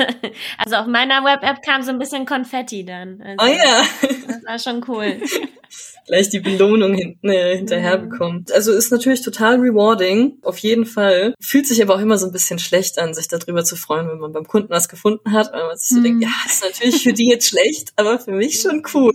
also 0.58 0.76
auf 0.76 0.86
meiner 0.86 1.22
Web-App 1.22 1.62
kam 1.62 1.82
so 1.82 1.90
ein 1.90 1.98
bisschen 1.98 2.24
Konfetti 2.24 2.86
dann. 2.86 3.20
Also, 3.20 3.36
oh 3.40 3.56
ja. 3.56 3.82
Das 4.26 4.44
war 4.46 4.72
schon 4.72 4.84
cool. 4.88 5.20
gleich 6.06 6.28
die 6.30 6.40
Belohnung 6.40 6.94
hinten, 6.94 7.28
äh, 7.28 7.56
hinterher 7.56 7.98
mhm. 7.98 8.08
bekommt. 8.08 8.52
Also 8.52 8.72
ist 8.72 8.92
natürlich 8.92 9.22
total 9.22 9.60
rewarding, 9.60 10.38
auf 10.42 10.58
jeden 10.58 10.86
Fall. 10.86 11.34
Fühlt 11.40 11.66
sich 11.66 11.82
aber 11.82 11.94
auch 11.94 12.00
immer 12.00 12.18
so 12.18 12.26
ein 12.26 12.32
bisschen 12.32 12.58
schlecht 12.58 12.98
an, 12.98 13.14
sich 13.14 13.28
darüber 13.28 13.64
zu 13.64 13.76
freuen, 13.76 14.08
wenn 14.08 14.18
man 14.18 14.32
beim 14.32 14.46
Kunden 14.46 14.70
was 14.70 14.88
gefunden 14.88 15.32
hat, 15.32 15.52
weil 15.52 15.66
man 15.66 15.76
sich 15.76 15.88
so 15.88 15.98
mhm. 15.98 16.04
denkt, 16.04 16.22
ja, 16.22 16.32
ist 16.46 16.62
natürlich 16.62 17.02
für 17.02 17.12
die 17.12 17.28
jetzt 17.28 17.48
schlecht, 17.48 17.92
aber 17.96 18.18
für 18.18 18.32
mich 18.32 18.60
schon 18.60 18.82
cool. 18.94 19.12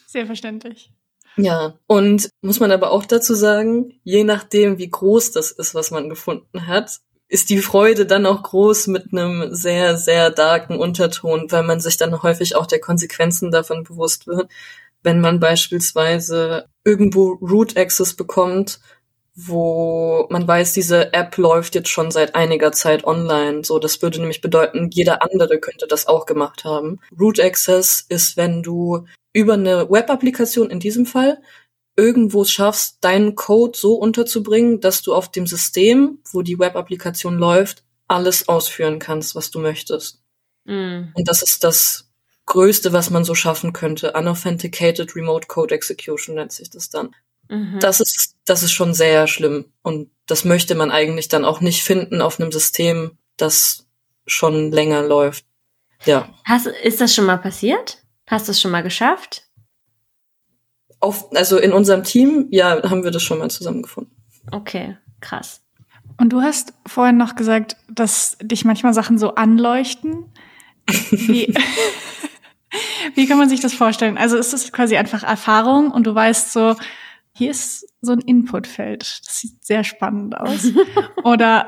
Sehr 0.08 0.26
verständlich. 0.26 0.92
Ja, 1.38 1.76
und 1.88 2.30
muss 2.42 2.60
man 2.60 2.72
aber 2.72 2.92
auch 2.92 3.06
dazu 3.06 3.34
sagen, 3.34 4.00
je 4.04 4.24
nachdem, 4.24 4.78
wie 4.78 4.90
groß 4.90 5.32
das 5.32 5.52
ist, 5.52 5.74
was 5.74 5.92
man 5.92 6.10
gefunden 6.10 6.68
hat, 6.68 7.00
ist 7.32 7.50
die 7.50 7.60
Freude 7.60 8.06
dann 8.06 8.26
auch 8.26 8.44
groß 8.44 8.88
mit 8.88 9.14
einem 9.14 9.56
sehr, 9.56 9.96
sehr 9.96 10.32
darken 10.32 10.78
Unterton, 10.78 11.50
weil 11.50 11.64
man 11.64 11.80
sich 11.80 11.96
dann 11.96 12.22
häufig 12.24 12.58
auch 12.58 12.66
der 12.66 12.82
Konsequenzen 12.82 13.52
davon 13.52 13.86
bewusst 13.86 14.28
wird. 14.28 14.52
Wenn 15.02 15.22
man 15.22 15.40
beispielsweise 15.40 16.66
irgendwo 16.84 17.38
Root 17.42 17.78
Access 17.78 18.16
bekommt, 18.16 18.82
wo 19.34 20.28
man 20.30 20.46
weiß, 20.46 20.74
diese 20.74 21.14
App 21.14 21.38
läuft 21.38 21.74
jetzt 21.74 21.88
schon 21.88 22.12
seit 22.12 22.36
einiger 22.36 22.74
Zeit 22.74 23.06
online. 23.06 23.64
So, 23.64 23.80
das 23.80 24.02
würde 24.02 24.20
nämlich 24.20 24.42
bedeuten, 24.42 24.90
jeder 24.92 25.24
andere 25.24 25.58
könnte 25.58 25.88
das 25.88 26.08
auch 26.08 26.26
gemacht 26.26 26.66
haben. 26.66 27.00
Root 27.18 27.40
Access 27.40 28.06
ist, 28.10 28.36
wenn 28.36 28.62
du 28.62 29.06
über 29.32 29.54
eine 29.54 29.90
Web-Applikation 29.90 30.70
in 30.70 30.82
diesem 30.82 31.06
Fall 31.06 31.38
irgendwo 32.02 32.44
schaffst, 32.46 32.98
deinen 33.02 33.36
Code 33.36 33.78
so 33.78 33.94
unterzubringen, 33.94 34.80
dass 34.80 35.04
du 35.04 35.14
auf 35.14 35.30
dem 35.30 35.46
System, 35.46 36.20
wo 36.32 36.42
die 36.42 36.58
Web-Applikation 36.58 37.38
läuft, 37.38 37.84
alles 38.08 38.50
ausführen 38.50 38.98
kannst, 38.98 39.36
was 39.36 39.52
du 39.52 39.60
möchtest. 39.60 40.24
Mm. 40.66 41.04
Und 41.14 41.28
das 41.28 41.44
ist 41.44 41.64
das 41.64 42.10
Größte, 42.48 42.92
was 42.92 43.12
man 43.12 43.24
so 43.24 43.36
schaffen 43.36 43.72
könnte. 43.72 44.14
Unauthenticated 44.14 45.16
Remote 45.16 45.48
Code 45.48 45.76
Execution 45.76 46.36
nennt 46.36 46.52
sich 46.52 46.72
das 46.72 46.90
dann. 46.90 47.16
Mhm. 47.50 47.80
Das 47.80 48.00
ist, 48.00 48.36
das 48.46 48.64
ist 48.64 48.72
schon 48.72 48.94
sehr 48.94 49.28
schlimm. 49.28 49.72
Und 49.84 50.10
das 50.26 50.44
möchte 50.44 50.74
man 50.74 50.90
eigentlich 50.90 51.28
dann 51.28 51.46
auch 51.46 51.62
nicht 51.62 51.84
finden 51.84 52.22
auf 52.22 52.40
einem 52.40 52.52
System, 52.52 53.18
das 53.38 53.86
schon 54.26 54.72
länger 54.72 55.04
läuft. 55.04 55.46
Ja. 56.06 56.34
Hast, 56.46 56.66
ist 56.66 57.00
das 57.00 57.14
schon 57.14 57.26
mal 57.26 57.38
passiert? 57.38 58.00
Hast 58.28 58.48
du 58.48 58.54
es 58.54 58.62
schon 58.62 58.72
mal 58.72 58.84
geschafft? 58.84 59.44
Auf, 61.02 61.36
also 61.36 61.58
in 61.58 61.74
unserem 61.74 62.04
Team, 62.04 62.48
ja, 62.52 62.82
haben 62.90 63.04
wir 63.04 63.12
das 63.12 63.24
schon 63.24 63.40
mal 63.40 63.50
zusammengefunden. 63.50 64.16
Okay, 64.52 64.98
krass. 65.20 65.62
Und 66.18 66.30
du 66.30 66.42
hast 66.42 66.74
vorhin 66.86 67.18
noch 67.18 67.36
gesagt, 67.36 67.78
dass 67.90 68.38
dich 68.42 68.64
manchmal 68.64 68.94
Sachen 68.94 69.18
so 69.18 69.36
anleuchten. 69.36 70.26
Wie, 71.10 71.54
wie 73.16 73.28
kann 73.28 73.38
man 73.38 73.50
sich 73.50 73.60
das 73.60 73.74
vorstellen? 73.74 74.18
Also 74.18 74.38
ist 74.38 74.54
das 74.54 74.72
quasi 74.72 74.98
einfach 74.98 75.24
Erfahrung 75.24 75.92
und 75.92 76.06
du 76.06 76.14
weißt 76.14 76.54
so, 76.54 76.76
hier 77.34 77.52
ist 77.52 77.88
so 78.02 78.12
ein 78.12 78.20
Inputfeld. 78.20 79.02
Das 79.02 79.40
sieht 79.40 79.64
sehr 79.64 79.84
spannend 79.84 80.38
aus. 80.38 80.72
Oder 81.24 81.66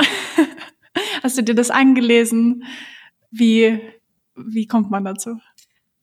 hast 1.24 1.38
du 1.38 1.44
dir 1.44 1.56
das 1.56 1.72
angelesen? 1.72 2.64
Wie, 3.32 3.82
wie 4.36 4.68
kommt 4.68 4.92
man 4.92 5.06
dazu? 5.06 5.40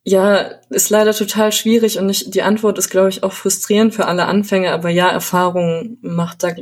Ja, 0.02 0.38
ist 0.70 0.88
leider 0.88 1.12
total 1.12 1.52
schwierig 1.52 1.98
und 1.98 2.08
ich, 2.08 2.30
die 2.30 2.42
Antwort 2.42 2.78
ist, 2.78 2.88
glaube 2.88 3.10
ich, 3.10 3.22
auch 3.22 3.32
frustrierend 3.32 3.94
für 3.94 4.06
alle 4.06 4.26
Anfänger, 4.26 4.72
aber 4.72 4.88
ja, 4.88 5.10
Erfahrung 5.10 5.98
macht 6.00 6.42
da, 6.42 6.54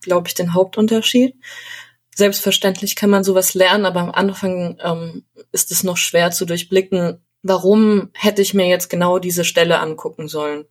glaube 0.00 0.28
ich, 0.28 0.34
den 0.34 0.54
Hauptunterschied. 0.54 1.36
Selbstverständlich 2.14 2.96
kann 2.96 3.10
man 3.10 3.24
sowas 3.24 3.52
lernen, 3.54 3.84
aber 3.84 4.00
am 4.00 4.10
Anfang 4.10 4.78
ähm, 4.82 5.24
ist 5.52 5.70
es 5.70 5.84
noch 5.84 5.98
schwer 5.98 6.30
zu 6.30 6.46
durchblicken, 6.46 7.22
warum 7.42 8.10
hätte 8.14 8.42
ich 8.42 8.54
mir 8.54 8.66
jetzt 8.66 8.88
genau 8.88 9.18
diese 9.18 9.44
Stelle 9.44 9.80
angucken 9.80 10.26
sollen. 10.26 10.64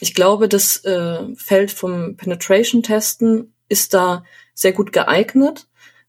Ich 0.00 0.14
glaube, 0.14 0.48
das 0.48 0.84
äh, 0.84 1.34
Feld 1.34 1.72
vom 1.72 2.16
Penetration-Testen 2.16 3.54
ist 3.68 3.94
da 3.94 4.22
sehr 4.54 4.72
gut 4.72 4.92
geeignet, 4.92 5.66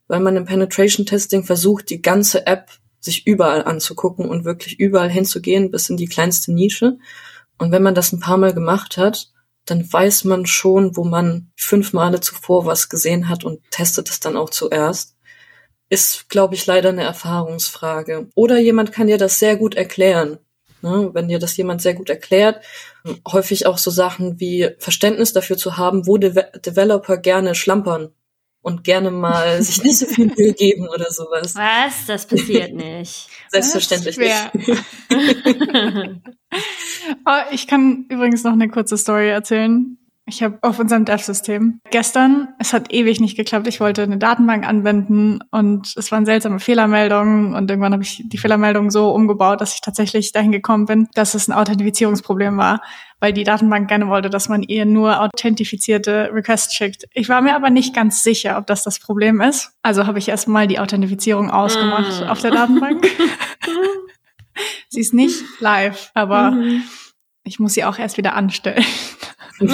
weil 0.08 0.20
man 0.20 0.36
im 0.36 0.46
Penetration-Testing 0.46 1.44
versucht, 1.46 1.90
die 1.90 2.02
ganze 2.02 2.46
App 2.46 2.70
sich 3.00 3.26
überall 3.28 3.64
anzugucken 3.64 4.28
und 4.28 4.46
wirklich 4.46 4.80
überall 4.80 5.10
hinzugehen, 5.10 5.72
bis 5.72 5.90
in 5.90 5.98
die 5.98 6.08
kleinste 6.08 6.54
Nische. 6.54 6.98
Und 7.58 7.72
wenn 7.72 7.84
man 7.84 7.96
das 7.96 8.12
ein 8.12 8.20
paar 8.20 8.38
Mal 8.38 8.54
gemacht 8.54 8.98
hat, 8.98 9.32
dann 9.66 9.92
weiß 9.92 10.24
man 10.24 10.46
schon, 10.46 10.96
wo 10.98 11.04
man 11.04 11.52
fünf 11.56 11.94
Male 11.94 12.20
zuvor 12.22 12.66
was 12.66 12.90
gesehen 12.90 13.30
hat 13.30 13.44
und 13.44 13.62
testet 13.72 14.10
es 14.10 14.20
dann 14.20 14.38
auch 14.38 14.50
zuerst. 14.50 15.16
Ist, 15.90 16.30
glaube 16.30 16.56
ich, 16.56 16.66
leider 16.66 16.90
eine 16.90 17.04
Erfahrungsfrage. 17.04 18.30
Oder 18.36 18.60
jemand 18.60 18.92
kann 18.92 19.08
dir 19.08 19.18
das 19.18 19.40
sehr 19.40 19.58
gut 19.58 19.76
erklären. 19.76 20.38
Ne? 20.82 21.10
Wenn 21.14 21.28
dir 21.28 21.40
das 21.40 21.58
jemand 21.58 21.82
sehr 21.82 21.94
gut 21.94 22.10
erklärt, 22.10 22.64
häufig 23.28 23.66
auch 23.66 23.78
so 23.78 23.92
Sachen 23.92 24.40
wie 24.40 24.70
Verständnis 24.78 25.34
dafür 25.34 25.58
zu 25.58 25.78
haben, 25.78 26.08
wo 26.08 26.18
De 26.18 26.46
Developer 26.66 27.18
gerne 27.18 27.56
schlampern 27.56 28.14
und 28.62 28.84
gerne 28.84 29.12
mal 29.12 29.62
sich 29.62 29.84
nicht 29.84 29.98
so 29.98 30.06
viel 30.06 30.28
Mühe 30.28 30.54
geben 30.54 30.88
oder 30.90 31.12
sowas. 31.12 31.56
Was? 31.56 32.06
Das 32.08 32.28
passiert 32.28 32.74
nicht. 32.74 33.30
Selbstverständlich 33.50 34.18
nicht. 34.18 34.52
oh, 37.26 37.42
ich 37.52 37.68
kann 37.68 38.06
übrigens 38.10 38.44
noch 38.44 38.54
eine 38.54 38.70
kurze 38.70 38.98
Story 38.98 39.30
erzählen. 39.30 39.98
Ich 40.30 40.44
habe 40.44 40.60
auf 40.62 40.78
unserem 40.78 41.06
Dev-System 41.06 41.82
gestern, 41.90 42.50
es 42.60 42.72
hat 42.72 42.94
ewig 42.94 43.20
nicht 43.20 43.36
geklappt, 43.36 43.68
ich 43.68 43.80
wollte 43.80 44.04
eine 44.04 44.20
Datenbank 44.20 44.68
anwenden 44.68 45.40
und 45.50 45.92
es 45.98 46.12
waren 46.12 46.28
seltsame 46.28 46.60
Fehlermeldungen 46.60 47.56
und 47.56 47.68
irgendwann 47.68 47.94
habe 47.94 48.04
ich 48.04 48.22
die 48.28 48.38
Fehlermeldung 48.38 48.92
so 48.92 49.10
umgebaut, 49.10 49.60
dass 49.60 49.74
ich 49.74 49.82
tatsächlich 49.82 50.32
dahin 50.32 50.52
gekommen 50.52 50.86
bin, 50.86 51.08
dass 51.16 51.34
es 51.34 51.48
ein 51.48 51.54
Authentifizierungsproblem 51.54 52.58
war. 52.58 52.82
Weil 53.20 53.34
die 53.34 53.44
Datenbank 53.44 53.88
gerne 53.88 54.08
wollte, 54.08 54.30
dass 54.30 54.50
man 54.50 54.64
ihr 54.64 54.86
nur 54.86 55.22
authentifizierte 55.22 56.30
Requests 56.34 56.74
schickt. 56.74 57.06
Ich 57.14 57.30
war 57.30 57.42
mir 57.42 57.56
aber 57.56 57.70
nicht 57.70 57.94
ganz 57.94 58.24
sicher, 58.24 58.58
ob 58.58 58.68
das 58.68 58.84
das 58.84 59.00
Problem 59.00 59.42
ist. 59.42 59.72
Also 59.82 60.08
habe 60.08 60.20
ich 60.20 60.30
erstmal 60.30 60.68
die 60.68 60.80
Authentifizierung 60.80 61.52
ausgemacht 61.52 62.22
mm. 62.22 62.30
auf 62.30 62.42
der 62.42 62.52
Datenbank. 62.52 63.08
sie 64.90 65.02
ist 65.02 65.14
nicht 65.14 65.44
live, 65.60 66.12
aber 66.14 66.52
mhm. 66.52 66.84
ich 67.44 67.60
muss 67.60 67.74
sie 67.74 67.84
auch 67.84 67.98
erst 68.00 68.18
wieder 68.18 68.36
anstellen. 68.36 68.86
oh 69.62 69.68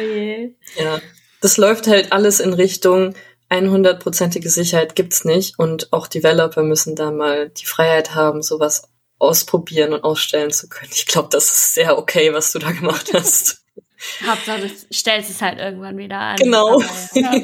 je. 0.00 0.54
Ja, 0.76 1.00
das 1.40 1.56
läuft 1.56 1.86
halt 1.86 2.12
alles 2.12 2.40
in 2.40 2.52
Richtung 2.52 3.14
100%ige 3.50 4.48
Sicherheit 4.48 4.94
gibt's 4.94 5.24
nicht 5.24 5.58
und 5.58 5.92
auch 5.92 6.06
Developer 6.06 6.62
müssen 6.62 6.94
da 6.94 7.10
mal 7.10 7.48
die 7.50 7.66
Freiheit 7.66 8.14
haben, 8.14 8.42
sowas 8.42 8.88
ausprobieren 9.20 9.92
und 9.92 10.02
ausstellen 10.02 10.50
zu 10.50 10.68
können. 10.68 10.90
Ich 10.92 11.06
glaube, 11.06 11.28
das 11.30 11.44
ist 11.44 11.74
sehr 11.74 11.98
okay, 11.98 12.32
was 12.32 12.52
du 12.52 12.58
da 12.58 12.72
gemacht 12.72 13.10
hast. 13.14 13.62
Hauptsache, 14.26 14.62
du 14.62 14.68
stellst 14.92 15.30
es 15.30 15.42
halt 15.42 15.58
irgendwann 15.58 15.98
wieder 15.98 16.18
an. 16.18 16.36
Genau. 16.36 16.80
Ja. 17.14 17.32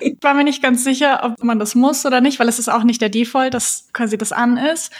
Ich 0.00 0.24
war 0.24 0.34
mir 0.34 0.42
nicht 0.42 0.62
ganz 0.62 0.82
sicher, 0.82 1.20
ob 1.22 1.44
man 1.44 1.60
das 1.60 1.76
muss 1.76 2.04
oder 2.04 2.20
nicht, 2.20 2.40
weil 2.40 2.48
es 2.48 2.58
ist 2.58 2.68
auch 2.68 2.82
nicht 2.82 3.00
der 3.00 3.08
Default, 3.08 3.54
dass 3.54 3.88
quasi 3.92 4.18
das 4.18 4.32
an 4.32 4.56
ist, 4.56 4.92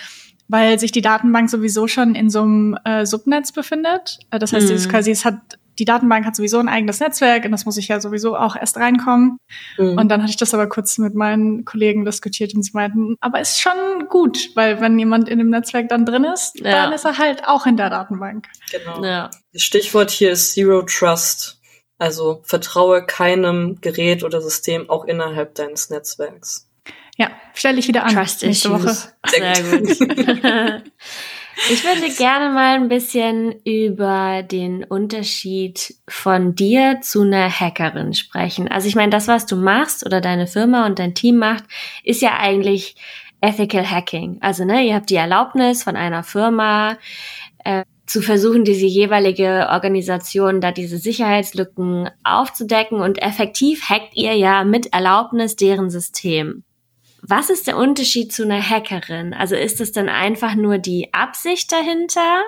weil 0.47 0.79
sich 0.79 0.93
die 0.93 1.01
Datenbank 1.01 1.51
sowieso 1.51 1.89
schon 1.89 2.14
in 2.14 2.31
so 2.31 2.43
einem 2.43 2.79
äh, 2.85 3.05
Subnetz 3.05 3.51
befindet. 3.51 4.21
Äh, 4.31 4.39
das 4.39 4.53
heißt, 4.53 4.69
mhm. 4.69 4.75
es 4.77 4.89
quasi, 4.89 5.11
es 5.11 5.25
hat 5.25 5.59
die 5.79 5.85
Datenbank 5.85 6.26
hat 6.26 6.35
sowieso 6.35 6.59
ein 6.59 6.68
eigenes 6.68 7.01
Netzwerk 7.01 7.45
und 7.45 7.53
das 7.53 7.64
muss 7.64 7.76
ich 7.76 7.89
ja 7.89 8.01
sowieso 8.01 8.37
auch 8.37 8.57
erst 8.57 8.76
reinkommen. 8.76 9.39
Mhm. 9.76 9.99
Und 9.99 10.09
dann 10.09 10.22
hatte 10.22 10.31
ich 10.31 10.37
das 10.37 10.55
aber 10.55 10.68
kurz 10.68 10.99
mit 10.99 11.14
meinen 11.14 11.64
Kollegen 11.64 12.05
diskutiert 12.05 12.55
und 12.55 12.62
sie 12.62 12.72
meinten, 12.74 13.16
aber 13.20 13.41
ist 13.41 13.61
schon 13.61 14.09
gut, 14.09 14.51
weil 14.55 14.81
wenn 14.81 14.99
jemand 14.99 15.29
in 15.29 15.39
dem 15.39 15.51
Netzwerk 15.51 15.89
dann 15.89 16.05
drin 16.05 16.24
ist, 16.24 16.59
ja. 16.61 16.85
dann 16.85 16.93
ist 16.93 17.05
er 17.05 17.18
halt 17.18 17.47
auch 17.47 17.66
in 17.66 17.76
der 17.76 17.91
Datenbank. 17.91 18.47
Genau. 18.70 19.05
Ja. 19.05 19.31
Das 19.53 19.62
Stichwort 19.62 20.11
hier 20.11 20.33
ist 20.33 20.53
Zero 20.53 20.83
Trust. 20.83 21.61
Also 22.01 22.43
vertraue 22.45 23.05
keinem 23.05 23.81
Gerät 23.81 24.22
oder 24.22 24.41
System 24.41 24.89
auch 24.89 25.05
innerhalb 25.05 25.57
deines 25.57 25.91
Netzwerks. 25.91 26.68
Ja, 27.16 27.31
stelle 27.55 27.79
ich 27.81 27.89
wieder 27.89 28.05
an 28.05 28.14
Trust 28.14 28.45
nächste 28.45 28.70
Woche. 28.70 28.95
Sehr 29.26 29.62
gut. 29.64 30.83
Ich 31.71 31.85
würde 31.85 32.09
gerne 32.15 32.55
mal 32.55 32.77
ein 32.77 32.89
bisschen 32.89 33.53
über 33.65 34.43
den 34.43 34.85
Unterschied 34.85 35.95
von 36.09 36.55
dir 36.55 37.01
zu 37.03 37.23
einer 37.23 37.51
Hackerin 37.51 38.15
sprechen. 38.15 38.69
Also 38.69 38.87
ich 38.89 38.95
meine, 38.95 39.11
das, 39.11 39.29
was 39.29 39.45
du 39.45 39.57
machst 39.57 40.07
oder 40.07 40.21
deine 40.21 40.47
Firma 40.47 40.87
und 40.87 40.99
dein 40.99 41.15
Team 41.15 41.37
macht, 41.37 41.65
ist 42.05 42.23
ja 42.23 42.39
eigentlich 42.39 42.95
Ethical 43.41 43.91
Hacking. 43.91 44.39
Also 44.41 44.65
ne, 44.65 44.83
ihr 44.83 44.95
habt 44.95 45.11
die 45.11 45.17
Erlaubnis 45.17 45.83
von 45.83 45.97
einer 45.97 46.23
Firma 46.23 46.97
äh, 47.65 47.85
zu 48.07 48.23
versuchen, 48.23 48.65
diese 48.65 48.87
jeweilige 48.87 49.69
Organisation 49.71 50.61
da 50.61 50.73
diese 50.73 50.99
Sicherheitslücken 50.99 52.09
aufzudecken 52.25 53.01
und 53.01 53.21
effektiv 53.21 53.91
hackt 53.91 54.17
ihr 54.17 54.35
ja 54.35 54.65
mit 54.65 54.93
Erlaubnis 54.93 55.57
deren 55.57 55.91
System. 55.91 56.65
Was 57.29 57.51
ist 57.51 57.66
der 57.66 57.76
Unterschied 57.76 58.33
zu 58.33 58.45
einer 58.45 58.62
Hackerin? 58.62 59.35
Also 59.35 59.55
ist 59.55 59.83
es 59.83 59.93
dann 59.93 60.09
einfach 60.09 60.55
nur 60.55 60.79
die 60.79 61.12
Absicht 61.12 61.70
dahinter 61.70 62.41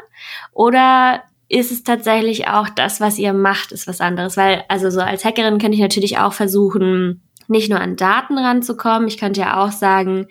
oder 0.53 1.23
ist 1.49 1.71
es 1.71 1.85
tatsächlich 1.85 2.49
auch 2.49 2.69
das, 2.71 3.01
was 3.01 3.19
ihr 3.19 3.35
macht, 3.35 3.73
ist 3.73 3.87
was 3.87 4.01
anderes? 4.01 4.39
Weil, 4.39 4.65
also 4.69 4.89
so 4.89 5.01
als 5.01 5.25
Hackerin 5.25 5.59
könnte 5.59 5.75
ich 5.75 5.83
natürlich 5.83 6.19
auch 6.19 6.33
versuchen, 6.33 7.23
nicht 7.49 7.69
nur 7.69 7.81
an 7.81 7.97
Daten 7.97 8.39
ranzukommen. 8.39 9.09
Ich 9.09 9.19
könnte 9.19 9.41
ja 9.41 9.63
auch 9.63 9.73
sagen, 9.73 10.29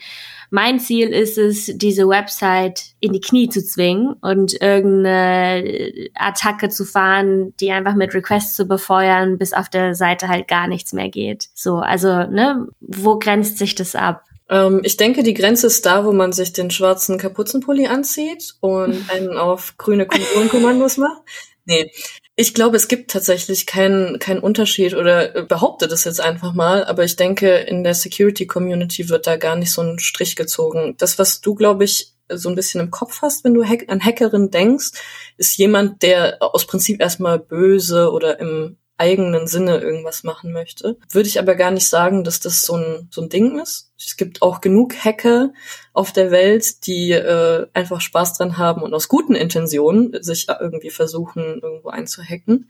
mein 0.50 0.80
Ziel 0.80 1.10
ist 1.10 1.38
es, 1.38 1.70
diese 1.76 2.08
Website 2.08 2.96
in 3.00 3.14
die 3.14 3.22
Knie 3.22 3.50
zu 3.50 3.64
zwingen 3.64 4.14
und 4.22 4.60
irgendeine 4.60 6.10
Attacke 6.16 6.70
zu 6.70 6.86
fahren, 6.86 7.54
die 7.60 7.72
einfach 7.72 7.94
mit 7.94 8.16
Requests 8.16 8.56
zu 8.56 8.66
befeuern, 8.66 9.38
bis 9.38 9.54
auf 9.54 9.70
der 9.70 9.94
Seite 9.94 10.28
halt 10.28 10.48
gar 10.48 10.68
nichts 10.68 10.92
mehr 10.94 11.10
geht. 11.10 11.50
So, 11.54 11.78
also, 11.78 12.24
ne, 12.24 12.68
wo 12.80 13.20
grenzt 13.20 13.60
sich 13.60 13.76
das 13.76 13.94
ab? 13.94 14.24
Ähm, 14.50 14.82
ich 14.84 14.98
denke, 14.98 15.24
die 15.24 15.34
Grenze 15.34 15.68
ist 15.68 15.86
da, 15.86 16.06
wo 16.06 16.12
man 16.12 16.32
sich 16.32 16.54
den 16.54 16.72
schwarzen 16.72 17.18
Kapuzenpulli 17.18 17.88
anzieht 17.88 18.56
und 18.60 19.10
einen 19.10 19.38
auf 19.38 19.76
grüne 19.78 20.06
Konsolenkommandos 20.06 20.98
macht. 20.98 21.22
Nee. 21.66 21.92
Ich 22.36 22.54
glaube, 22.54 22.78
es 22.78 22.88
gibt 22.88 23.12
tatsächlich 23.12 23.68
keinen 23.68 24.18
keinen 24.18 24.40
Unterschied 24.40 24.96
oder 24.96 25.44
behaupte 25.44 25.88
das 25.88 26.06
jetzt 26.06 26.22
einfach 26.22 26.54
mal, 26.54 26.86
aber 26.86 27.04
ich 27.04 27.16
denke, 27.16 27.58
in 27.58 27.84
der 27.84 27.94
Security 27.94 28.48
Community 28.48 29.10
wird 29.10 29.28
da 29.28 29.36
gar 29.36 29.56
nicht 29.56 29.72
so 29.72 29.82
ein 29.82 30.00
Strich 30.00 30.36
gezogen. 30.36 30.96
Das, 30.98 31.20
was 31.20 31.42
du, 31.42 31.54
glaube 31.54 31.84
ich, 31.84 32.14
so 32.30 32.50
ein 32.50 32.56
bisschen 32.56 32.82
im 32.82 32.92
Kopf 32.92 33.22
hast, 33.22 33.44
wenn 33.44 33.54
du 33.54 33.64
an 33.64 34.04
Hackerin 34.04 34.52
denkst, 34.52 34.92
ist 35.38 35.58
jemand, 35.58 36.02
der 36.02 36.38
aus 36.40 36.66
Prinzip 36.66 37.02
erstmal 37.02 37.40
böse 37.40 38.12
oder 38.12 38.40
im 38.40 38.78
eigenen 38.98 39.48
Sinne 39.48 39.78
irgendwas 39.80 40.24
machen 40.24 40.52
möchte. 40.52 40.98
Würde 41.12 41.30
ich 41.30 41.40
aber 41.40 41.56
gar 41.56 41.72
nicht 41.72 41.88
sagen, 41.88 42.24
dass 42.24 42.40
das 42.40 42.64
so 42.64 42.76
ein, 42.76 43.10
so 43.12 43.22
ein 43.22 43.30
Ding 43.30 43.60
ist. 43.60 43.89
Es 44.00 44.16
gibt 44.16 44.42
auch 44.42 44.62
genug 44.62 44.96
Hacker 44.96 45.52
auf 45.94 46.14
der 46.14 46.32
Welt, 46.32 46.88
die 46.88 47.12
äh, 47.12 47.68
einfach 47.74 48.00
Spaß 48.00 48.38
dran 48.38 48.58
haben 48.58 48.82
und 48.82 48.94
aus 48.94 49.10
guten 49.10 49.36
Intentionen 49.36 50.24
sich 50.24 50.48
irgendwie 50.48 50.90
versuchen, 50.90 51.60
irgendwo 51.62 51.90
einzuhacken. 51.90 52.70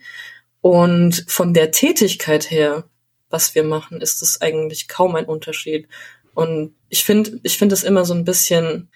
Und 0.62 1.26
von 1.28 1.54
der 1.54 1.72
Tätigkeit 1.72 2.50
her, 2.50 2.86
was 3.30 3.54
wir 3.54 3.64
machen, 3.64 4.02
ist 4.02 4.22
es 4.22 4.42
eigentlich 4.42 4.88
kaum 4.88 5.16
ein 5.16 5.26
Unterschied. 5.26 5.88
Und 6.34 6.76
ich 6.90 7.04
finde, 7.04 7.40
ich 7.44 7.58
finde 7.58 7.74
es 7.74 7.84
immer 7.84 8.06
so 8.06 8.14
ein 8.14 8.26
bisschen, 8.26 8.90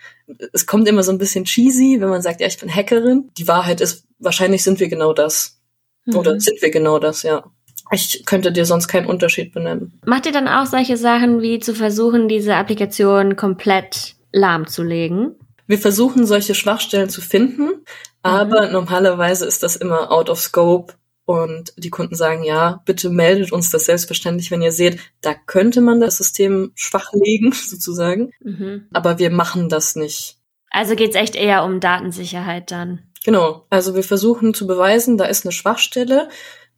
es 0.54 0.66
kommt 0.66 0.88
immer 0.88 1.04
so 1.04 1.12
ein 1.12 1.18
bisschen 1.20 1.46
cheesy, 1.46 1.98
wenn 2.00 2.10
man 2.10 2.22
sagt, 2.22 2.42
ja, 2.42 2.48
ich 2.48 2.58
bin 2.58 2.74
Hackerin. 2.74 3.30
Die 3.38 3.48
Wahrheit 3.48 3.80
ist, 3.80 4.06
wahrscheinlich 4.18 4.64
sind 4.64 4.80
wir 4.80 4.90
genau 4.90 5.14
das. 5.14 5.60
Mhm. 6.06 6.16
Oder 6.16 6.40
sind 6.40 6.62
wir 6.62 6.72
genau 6.72 7.00
das, 7.00 7.24
ja. 7.24 7.52
Ich 7.94 8.26
könnte 8.26 8.52
dir 8.52 8.66
sonst 8.66 8.88
keinen 8.88 9.06
Unterschied 9.06 9.54
benennen. 9.54 10.00
Macht 10.06 10.26
ihr 10.26 10.32
dann 10.32 10.48
auch 10.48 10.66
solche 10.66 10.98
Sachen 10.98 11.42
wie 11.42 11.60
zu 11.60 11.76
versuchen, 11.76 12.28
diese 12.28 12.56
Applikation 12.56 13.36
komplett 13.36 14.16
lahmzulegen? 14.32 15.36
Wir 15.68 15.78
versuchen, 15.78 16.26
solche 16.26 16.56
Schwachstellen 16.56 17.10
zu 17.10 17.22
finden, 17.22 17.86
aber 18.22 18.68
mhm. 18.68 18.74
normalerweise 18.74 19.46
ist 19.46 19.64
das 19.64 19.76
immer 19.76 20.12
out 20.12 20.30
of 20.30 20.40
scope 20.40 20.94
und 21.26 21.74
die 21.78 21.90
Kunden 21.90 22.16
sagen, 22.16 22.44
ja, 22.44 22.82
bitte 22.86 23.10
meldet 23.10 23.52
uns 23.52 23.70
das 23.70 23.86
selbstverständlich, 23.86 24.52
wenn 24.52 24.62
ihr 24.62 24.74
seht, 24.74 25.00
da 25.22 25.34
könnte 25.34 25.80
man 25.80 26.02
das 26.02 26.18
System 26.18 26.72
schwach 26.76 27.14
legen, 27.14 27.52
sozusagen. 27.54 28.32
Mhm. 28.42 28.88
Aber 28.92 29.20
wir 29.20 29.30
machen 29.30 29.70
das 29.70 29.96
nicht. 29.96 30.38
Also 30.70 30.96
geht's 30.96 31.16
echt 31.16 31.36
eher 31.36 31.64
um 31.64 31.80
Datensicherheit 31.80 32.72
dann. 32.72 33.04
Genau. 33.24 33.66
Also 33.70 33.96
wir 33.96 34.04
versuchen 34.04 34.54
zu 34.54 34.68
beweisen, 34.68 35.18
da 35.18 35.26
ist 35.26 35.46
eine 35.46 35.54
Schwachstelle. 35.54 36.28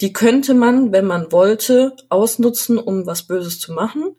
Die 0.02 0.14
könnte 0.14 0.54
man, 0.54 0.92
wenn 0.92 1.06
man 1.06 1.32
wollte, 1.32 1.96
ausnutzen, 2.10 2.78
um 2.78 3.06
was 3.06 3.24
Böses 3.24 3.60
zu 3.60 3.74
machen. 3.74 4.16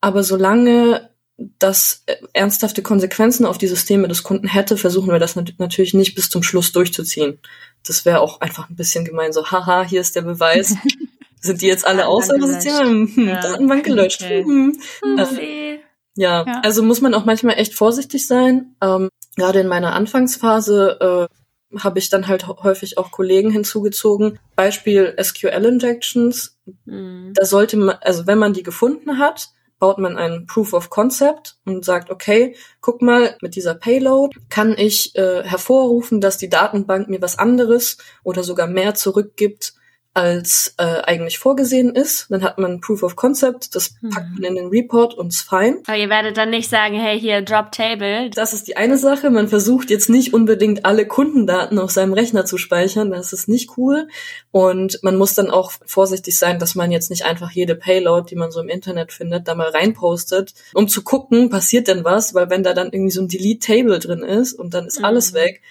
Aber 0.00 0.22
solange 0.22 1.10
das 1.58 2.02
äh, 2.06 2.16
ernsthafte 2.32 2.82
Konsequenzen 2.82 3.46
auf 3.46 3.58
die 3.58 3.66
Systeme 3.66 4.08
des 4.08 4.22
Kunden 4.22 4.46
hätte, 4.46 4.76
versuchen 4.76 5.10
wir 5.10 5.18
das 5.18 5.36
nat 5.36 5.54
natürlich 5.58 5.94
nicht 5.94 6.14
bis 6.14 6.30
zum 6.30 6.42
Schluss 6.42 6.72
durchzuziehen. 6.72 7.38
Das 7.84 8.04
wäre 8.04 8.20
auch 8.20 8.40
einfach 8.40 8.68
ein 8.68 8.76
bisschen 8.76 9.04
gemein, 9.04 9.32
so, 9.32 9.50
haha, 9.50 9.82
hier 9.84 10.00
ist 10.00 10.14
der 10.14 10.22
Beweis. 10.22 10.76
Sind 11.40 11.60
die 11.60 11.66
jetzt 11.66 11.84
alle 11.84 12.06
aus 12.06 12.30
oder 12.30 12.46
hm, 12.46 13.10
ja. 13.16 13.40
Datenbank 13.40 13.84
gelöscht? 13.84 14.22
Okay. 14.22 14.44
Hm. 14.44 14.78
Äh, 15.18 15.78
ja. 16.14 16.44
ja, 16.46 16.60
also 16.62 16.84
muss 16.84 17.00
man 17.00 17.14
auch 17.14 17.24
manchmal 17.24 17.58
echt 17.58 17.74
vorsichtig 17.74 18.28
sein. 18.28 18.76
Ähm, 18.80 19.08
gerade 19.36 19.60
in 19.60 19.66
meiner 19.66 19.92
Anfangsphase 19.94 21.28
äh, 21.30 21.34
habe 21.78 21.98
ich 21.98 22.10
dann 22.10 22.28
halt 22.28 22.46
häufig 22.46 22.98
auch 22.98 23.10
Kollegen 23.10 23.50
hinzugezogen. 23.50 24.38
Beispiel 24.56 25.16
SQL 25.20 25.64
Injections. 25.64 26.58
Mhm. 26.84 27.32
Da 27.34 27.44
sollte 27.44 27.76
man, 27.76 27.96
also 28.00 28.26
wenn 28.26 28.38
man 28.38 28.52
die 28.52 28.62
gefunden 28.62 29.18
hat, 29.18 29.50
baut 29.82 29.98
man 29.98 30.16
ein 30.16 30.46
Proof 30.46 30.74
of 30.74 30.90
Concept 30.90 31.56
und 31.64 31.84
sagt, 31.84 32.10
okay, 32.10 32.54
guck 32.80 33.02
mal, 33.02 33.36
mit 33.42 33.56
dieser 33.56 33.74
Payload 33.74 34.38
kann 34.48 34.78
ich 34.78 35.16
äh, 35.16 35.42
hervorrufen, 35.42 36.20
dass 36.20 36.38
die 36.38 36.48
Datenbank 36.48 37.08
mir 37.08 37.20
was 37.20 37.36
anderes 37.36 37.98
oder 38.22 38.44
sogar 38.44 38.68
mehr 38.68 38.94
zurückgibt, 38.94 39.74
als 40.14 40.74
äh, 40.76 40.82
eigentlich 40.82 41.38
vorgesehen 41.38 41.94
ist. 41.94 42.26
Dann 42.28 42.42
hat 42.42 42.58
man 42.58 42.80
Proof 42.80 43.02
of 43.02 43.16
Concept, 43.16 43.74
das 43.74 43.94
hm. 44.00 44.10
packt 44.10 44.30
man 44.34 44.44
in 44.44 44.54
den 44.56 44.66
Report 44.66 45.14
und 45.14 45.28
ist 45.28 45.42
fein. 45.42 45.78
Aber 45.86 45.96
ihr 45.96 46.10
werdet 46.10 46.36
dann 46.36 46.50
nicht 46.50 46.68
sagen, 46.68 46.94
hey, 46.94 47.18
hier, 47.18 47.40
Drop 47.40 47.72
Table. 47.72 48.28
Das 48.30 48.52
ist 48.52 48.68
die 48.68 48.76
eine 48.76 48.98
Sache. 48.98 49.30
Man 49.30 49.48
versucht 49.48 49.90
jetzt 49.90 50.10
nicht 50.10 50.34
unbedingt 50.34 50.84
alle 50.84 51.06
Kundendaten 51.06 51.78
auf 51.78 51.90
seinem 51.90 52.12
Rechner 52.12 52.44
zu 52.44 52.58
speichern. 52.58 53.10
Das 53.10 53.32
ist 53.32 53.48
nicht 53.48 53.78
cool. 53.78 54.08
Und 54.50 54.98
man 55.02 55.16
muss 55.16 55.34
dann 55.34 55.50
auch 55.50 55.72
vorsichtig 55.86 56.38
sein, 56.38 56.58
dass 56.58 56.74
man 56.74 56.92
jetzt 56.92 57.08
nicht 57.08 57.24
einfach 57.24 57.50
jede 57.50 57.74
Payload, 57.74 58.28
die 58.28 58.36
man 58.36 58.50
so 58.50 58.60
im 58.60 58.68
Internet 58.68 59.12
findet, 59.12 59.48
da 59.48 59.54
mal 59.54 59.70
reinpostet, 59.70 60.52
um 60.74 60.88
zu 60.88 61.02
gucken, 61.02 61.48
passiert 61.48 61.88
denn 61.88 62.04
was? 62.04 62.34
Weil 62.34 62.50
wenn 62.50 62.62
da 62.62 62.74
dann 62.74 62.92
irgendwie 62.92 63.12
so 63.12 63.22
ein 63.22 63.28
Delete 63.28 63.66
Table 63.66 63.98
drin 63.98 64.22
ist 64.22 64.52
und 64.52 64.74
dann 64.74 64.86
ist 64.86 64.98
mhm. 64.98 65.06
alles 65.06 65.32
weg. 65.32 65.62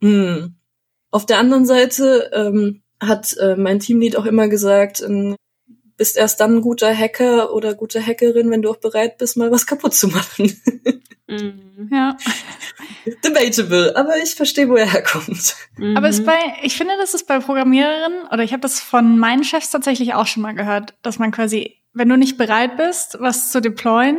Hm. 0.00 0.54
Auf 1.10 1.26
der 1.26 1.38
anderen 1.38 1.66
Seite, 1.66 2.30
ähm, 2.32 2.82
hat 3.00 3.36
äh, 3.38 3.56
mein 3.56 3.80
Teamlead 3.80 4.16
auch 4.16 4.26
immer 4.26 4.48
gesagt, 4.48 5.00
ein 5.00 5.36
bist 6.00 6.16
erst 6.16 6.40
dann 6.40 6.56
ein 6.56 6.60
guter 6.62 6.96
Hacker 6.96 7.52
oder 7.52 7.74
gute 7.74 8.00
Hackerin, 8.00 8.50
wenn 8.50 8.62
du 8.62 8.70
auch 8.70 8.78
bereit 8.78 9.18
bist, 9.18 9.36
mal 9.36 9.50
was 9.50 9.66
kaputt 9.66 9.94
zu 9.94 10.08
machen. 10.08 10.58
Mhm. 11.28 11.66
Ja. 11.90 12.16
Debatable, 13.24 13.96
aber 13.96 14.18
ich 14.18 14.34
verstehe, 14.34 14.68
wo 14.68 14.76
er 14.76 14.90
herkommt. 14.90 15.56
Mhm. 15.76 15.96
Aber 15.96 16.08
es 16.08 16.24
bei, 16.24 16.38
ich 16.62 16.76
finde, 16.76 16.94
das 16.98 17.14
ist 17.14 17.26
bei 17.26 17.38
Programmiererinnen, 17.38 18.26
oder 18.30 18.42
ich 18.42 18.52
habe 18.52 18.60
das 18.60 18.80
von 18.80 19.18
meinen 19.18 19.44
Chefs 19.44 19.70
tatsächlich 19.70 20.12
auch 20.14 20.26
schon 20.26 20.42
mal 20.42 20.54
gehört, 20.54 20.94
dass 21.02 21.18
man 21.18 21.30
quasi, 21.30 21.78
wenn 21.94 22.08
du 22.08 22.16
nicht 22.16 22.36
bereit 22.36 22.76
bist, 22.76 23.16
was 23.20 23.50
zu 23.50 23.60
deployen, 23.60 24.18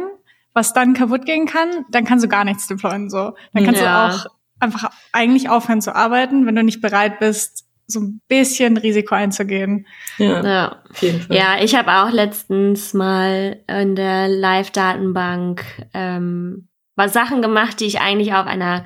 was 0.54 0.74
dann 0.74 0.94
kaputt 0.94 1.26
gehen 1.26 1.46
kann, 1.46 1.86
dann 1.92 2.06
kannst 2.06 2.26
du 2.26 2.30
gar 2.30 2.46
nichts 2.46 2.68
deployen. 2.68 3.10
So. 3.10 3.34
Dann 3.54 3.64
kannst 3.64 3.82
ja. 3.82 4.10
du 4.10 4.16
auch 4.16 4.26
einfach 4.60 4.92
eigentlich 5.12 5.50
aufhören 5.50 5.82
zu 5.82 5.96
arbeiten, 5.96 6.46
wenn 6.46 6.56
du 6.56 6.64
nicht 6.64 6.82
bereit 6.82 7.20
bist, 7.20 7.66
so 7.88 8.00
ein 8.00 8.22
bisschen 8.28 8.78
Risiko 8.78 9.16
einzugehen. 9.16 9.88
Ja, 10.18 10.44
ja. 10.44 10.82
Auf 10.90 11.02
jeden 11.02 11.22
Fall. 11.22 11.36
ja 11.36 11.62
ich 11.62 11.76
habe 11.76 11.92
auch 11.92 12.12
letztens 12.12 12.94
mal 12.94 13.60
in 13.68 13.96
der 13.96 14.28
Live-Datenbank 14.28 15.64
ähm, 15.94 16.68
was 16.96 17.14
Sachen 17.14 17.42
gemacht, 17.42 17.80
die 17.80 17.86
ich 17.86 18.02
eigentlich 18.02 18.34
auf 18.34 18.46
einer 18.46 18.86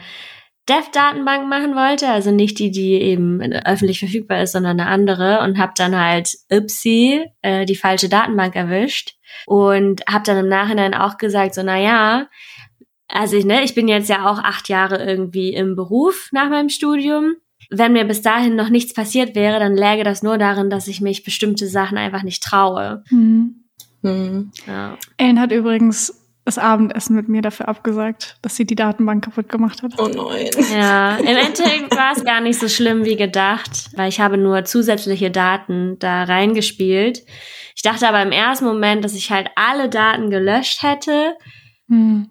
Dev-Datenbank 0.67 1.47
machen 1.47 1.75
wollte, 1.75 2.07
also 2.07 2.31
nicht 2.31 2.57
die, 2.57 2.71
die 2.71 2.93
eben 2.93 3.41
öffentlich 3.41 3.99
verfügbar 3.99 4.41
ist, 4.41 4.53
sondern 4.53 4.79
eine 4.79 4.89
andere 4.89 5.41
und 5.41 5.59
habe 5.59 5.73
dann 5.75 5.95
halt 5.95 6.29
Ipsi 6.49 7.23
äh, 7.43 7.65
die 7.65 7.75
falsche 7.75 8.09
Datenbank 8.09 8.55
erwischt 8.55 9.15
und 9.45 10.01
habe 10.09 10.23
dann 10.25 10.37
im 10.37 10.49
Nachhinein 10.49 10.95
auch 10.95 11.17
gesagt, 11.17 11.53
so 11.53 11.61
na 11.61 11.77
ja, 11.77 12.27
also 13.07 13.37
ich, 13.37 13.45
ne, 13.45 13.63
ich 13.63 13.75
bin 13.75 13.87
jetzt 13.87 14.09
ja 14.09 14.27
auch 14.27 14.39
acht 14.39 14.67
Jahre 14.67 15.03
irgendwie 15.03 15.53
im 15.53 15.75
Beruf 15.75 16.29
nach 16.31 16.49
meinem 16.49 16.69
Studium. 16.69 17.35
Wenn 17.69 17.93
mir 17.93 18.05
bis 18.05 18.21
dahin 18.21 18.55
noch 18.55 18.69
nichts 18.69 18.93
passiert 18.93 19.35
wäre, 19.35 19.59
dann 19.59 19.75
läge 19.75 20.03
das 20.03 20.23
nur 20.23 20.37
darin, 20.37 20.69
dass 20.69 20.87
ich 20.87 21.01
mich 21.01 21.23
bestimmte 21.23 21.67
Sachen 21.67 21.97
einfach 21.97 22.23
nicht 22.23 22.43
traue. 22.43 23.03
Mhm. 23.09 23.65
Mhm. 24.01 24.51
Ja. 24.67 24.97
Ellen 25.17 25.39
hat 25.39 25.51
übrigens 25.51 26.21
das 26.45 26.59
Abendessen 26.59 27.15
mit 27.15 27.27
mir 27.27 27.41
dafür 27.41 27.67
abgesagt, 27.67 28.37
dass 28.43 28.55
sie 28.55 28.65
die 28.65 28.75
Datenbank 28.75 29.23
kaputt 29.23 29.49
gemacht 29.49 29.81
hat. 29.81 29.93
Oh 29.97 30.07
nein. 30.07 30.49
Ja, 30.71 31.17
im 31.17 31.25
Endeffekt 31.25 31.95
war 31.95 32.13
es 32.15 32.23
gar 32.23 32.39
nicht 32.39 32.59
so 32.59 32.69
schlimm 32.69 33.03
wie 33.03 33.15
gedacht, 33.15 33.89
weil 33.95 34.09
ich 34.09 34.19
habe 34.19 34.37
nur 34.37 34.63
zusätzliche 34.63 35.31
Daten 35.31 35.97
da 35.97 36.23
reingespielt. 36.23 37.23
Ich 37.75 37.81
dachte 37.81 38.07
aber 38.07 38.21
im 38.21 38.31
ersten 38.31 38.65
Moment, 38.65 39.03
dass 39.03 39.15
ich 39.15 39.31
halt 39.31 39.49
alle 39.55 39.89
Daten 39.89 40.29
gelöscht 40.29 40.83
hätte. 40.83 41.35
Hm. 41.89 42.29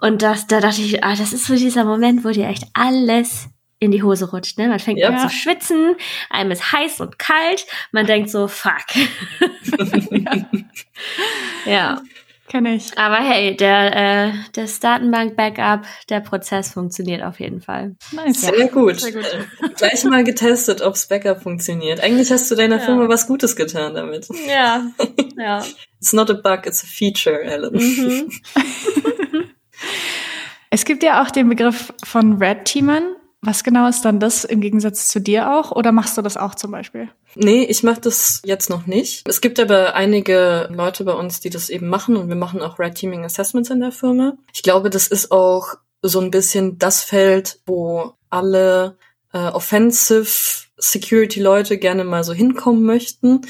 Und 0.00 0.22
das, 0.22 0.46
da 0.46 0.60
dachte 0.60 0.82
ich, 0.82 1.02
ah, 1.02 1.16
das 1.16 1.32
ist 1.32 1.46
so 1.46 1.54
dieser 1.54 1.84
Moment, 1.84 2.24
wo 2.24 2.30
dir 2.30 2.46
echt 2.46 2.64
alles 2.72 3.48
in 3.78 3.90
die 3.90 4.02
Hose 4.02 4.30
rutscht. 4.30 4.58
Ne? 4.58 4.68
Man 4.68 4.78
fängt 4.78 4.98
ja. 4.98 5.08
an 5.08 5.18
zu 5.18 5.34
schwitzen, 5.34 5.96
einem 6.30 6.50
ist 6.50 6.72
heiß 6.72 7.00
und 7.00 7.18
kalt, 7.18 7.66
man 7.92 8.06
denkt 8.06 8.30
so, 8.30 8.48
fuck. 8.48 8.86
ja. 10.10 10.46
ja. 11.66 12.02
Kenne 12.48 12.76
ich. 12.76 12.96
Aber 12.96 13.16
hey, 13.16 13.56
der, 13.56 14.28
äh, 14.28 14.32
das 14.52 14.78
Datenbank-Backup, 14.78 15.84
der 16.08 16.20
Prozess 16.20 16.72
funktioniert 16.72 17.22
auf 17.22 17.40
jeden 17.40 17.60
Fall. 17.60 17.96
Nice. 18.12 18.42
Sehr, 18.42 18.56
ja. 18.56 18.66
gut. 18.68 19.00
Sehr 19.00 19.12
gut. 19.12 19.26
Gleich 19.76 20.04
mal 20.04 20.22
getestet, 20.22 20.80
ob's 20.80 21.08
Backup 21.08 21.42
funktioniert. 21.42 22.00
Eigentlich 22.00 22.30
hast 22.30 22.50
du 22.50 22.54
deiner 22.54 22.76
ja. 22.78 22.84
Firma 22.84 23.08
was 23.08 23.26
Gutes 23.26 23.56
getan 23.56 23.94
damit. 23.94 24.28
Ja, 24.48 24.86
ja. 25.36 25.64
It's 26.00 26.12
not 26.12 26.30
a 26.30 26.34
bug, 26.34 26.66
it's 26.66 26.84
a 26.84 26.86
feature, 26.86 27.42
Ellen. 27.42 27.74
Mhm. 27.74 28.30
es 30.70 30.84
gibt 30.84 31.02
ja 31.02 31.22
auch 31.22 31.32
den 31.32 31.48
Begriff 31.48 31.92
von 32.04 32.40
Red 32.40 32.64
Teamern. 32.64 33.16
Was 33.42 33.62
genau 33.62 33.88
ist 33.88 34.04
dann 34.04 34.18
das 34.18 34.44
im 34.44 34.60
Gegensatz 34.60 35.08
zu 35.08 35.20
dir 35.20 35.52
auch? 35.52 35.70
Oder 35.70 35.92
machst 35.92 36.16
du 36.18 36.22
das 36.22 36.36
auch 36.36 36.54
zum 36.54 36.70
Beispiel? 36.70 37.08
Nee, 37.34 37.64
ich 37.64 37.82
mache 37.82 38.00
das 38.00 38.40
jetzt 38.44 38.70
noch 38.70 38.86
nicht. 38.86 39.28
Es 39.28 39.40
gibt 39.40 39.60
aber 39.60 39.94
einige 39.94 40.68
Leute 40.72 41.04
bei 41.04 41.12
uns, 41.12 41.40
die 41.40 41.50
das 41.50 41.68
eben 41.68 41.88
machen 41.88 42.16
und 42.16 42.28
wir 42.28 42.36
machen 42.36 42.62
auch 42.62 42.78
Red 42.78 42.94
Teaming 42.94 43.24
Assessments 43.24 43.70
in 43.70 43.80
der 43.80 43.92
Firma. 43.92 44.36
Ich 44.52 44.62
glaube, 44.62 44.90
das 44.90 45.06
ist 45.06 45.30
auch 45.30 45.74
so 46.02 46.20
ein 46.20 46.30
bisschen 46.30 46.78
das 46.78 47.02
Feld, 47.02 47.60
wo 47.66 48.14
alle 48.30 48.96
äh, 49.32 49.38
Offensive 49.38 50.66
Security 50.78 51.40
Leute 51.40 51.78
gerne 51.78 52.04
mal 52.04 52.24
so 52.24 52.32
hinkommen 52.32 52.82
möchten, 52.82 53.42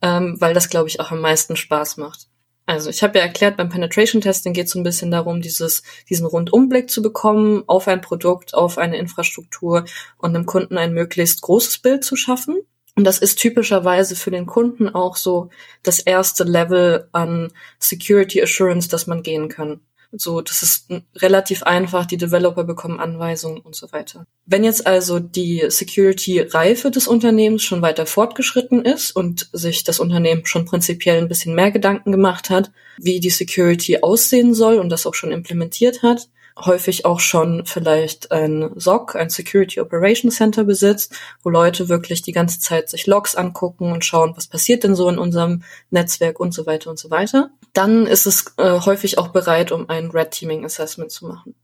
ähm, 0.00 0.36
weil 0.40 0.54
das, 0.54 0.68
glaube 0.68 0.88
ich, 0.88 1.00
auch 1.00 1.10
am 1.10 1.20
meisten 1.20 1.56
Spaß 1.56 1.96
macht. 1.96 2.28
Also 2.64 2.90
ich 2.90 3.02
habe 3.02 3.18
ja 3.18 3.24
erklärt, 3.24 3.56
beim 3.56 3.68
Penetration 3.68 4.20
Testing 4.20 4.52
geht 4.52 4.66
es 4.66 4.72
so 4.72 4.78
ein 4.78 4.84
bisschen 4.84 5.10
darum, 5.10 5.40
dieses, 5.42 5.82
diesen 6.08 6.26
Rundumblick 6.26 6.90
zu 6.90 7.02
bekommen 7.02 7.64
auf 7.66 7.88
ein 7.88 8.00
Produkt, 8.00 8.54
auf 8.54 8.78
eine 8.78 8.98
Infrastruktur 8.98 9.84
und 10.18 10.32
dem 10.32 10.46
Kunden 10.46 10.78
ein 10.78 10.94
möglichst 10.94 11.42
großes 11.42 11.78
Bild 11.78 12.04
zu 12.04 12.14
schaffen. 12.14 12.60
Und 12.94 13.04
das 13.04 13.18
ist 13.18 13.38
typischerweise 13.38 14.16
für 14.16 14.30
den 14.30 14.46
Kunden 14.46 14.88
auch 14.88 15.16
so 15.16 15.48
das 15.82 15.98
erste 15.98 16.44
Level 16.44 17.08
an 17.12 17.52
Security 17.78 18.42
Assurance, 18.42 18.88
das 18.88 19.06
man 19.06 19.22
gehen 19.22 19.48
kann. 19.48 19.80
So, 20.14 20.42
das 20.42 20.62
ist 20.62 20.88
relativ 21.16 21.62
einfach, 21.62 22.04
die 22.04 22.18
Developer 22.18 22.64
bekommen 22.64 23.00
Anweisungen 23.00 23.60
und 23.60 23.74
so 23.74 23.90
weiter. 23.92 24.26
Wenn 24.44 24.62
jetzt 24.62 24.86
also 24.86 25.18
die 25.18 25.64
Security-Reife 25.66 26.90
des 26.90 27.08
Unternehmens 27.08 27.62
schon 27.62 27.80
weiter 27.80 28.04
fortgeschritten 28.04 28.84
ist 28.84 29.16
und 29.16 29.48
sich 29.52 29.84
das 29.84 30.00
Unternehmen 30.00 30.44
schon 30.44 30.66
prinzipiell 30.66 31.18
ein 31.18 31.28
bisschen 31.28 31.54
mehr 31.54 31.70
Gedanken 31.70 32.12
gemacht 32.12 32.50
hat, 32.50 32.70
wie 32.98 33.20
die 33.20 33.30
Security 33.30 33.98
aussehen 34.02 34.52
soll 34.54 34.78
und 34.78 34.90
das 34.90 35.06
auch 35.06 35.14
schon 35.14 35.32
implementiert 35.32 36.02
hat, 36.02 36.28
häufig 36.58 37.06
auch 37.06 37.20
schon 37.20 37.64
vielleicht 37.64 38.30
ein 38.30 38.70
SOC, 38.76 39.16
ein 39.16 39.30
Security 39.30 39.80
Operations 39.80 40.36
Center 40.36 40.64
besitzt, 40.64 41.14
wo 41.42 41.48
Leute 41.48 41.88
wirklich 41.88 42.22
die 42.22 42.32
ganze 42.32 42.60
Zeit 42.60 42.90
sich 42.90 43.06
Logs 43.06 43.34
angucken 43.34 43.92
und 43.92 44.04
schauen, 44.04 44.34
was 44.36 44.46
passiert 44.46 44.84
denn 44.84 44.94
so 44.94 45.08
in 45.08 45.18
unserem 45.18 45.62
Netzwerk 45.90 46.38
und 46.38 46.52
so 46.52 46.66
weiter 46.66 46.90
und 46.90 46.98
so 46.98 47.10
weiter. 47.10 47.50
Dann 47.72 48.06
ist 48.06 48.26
es 48.26 48.54
äh, 48.58 48.80
häufig 48.80 49.18
auch 49.18 49.28
bereit, 49.28 49.72
um 49.72 49.88
ein 49.88 50.10
Red 50.10 50.32
Teaming 50.32 50.64
Assessment 50.64 51.10
zu 51.10 51.26
machen. 51.26 51.54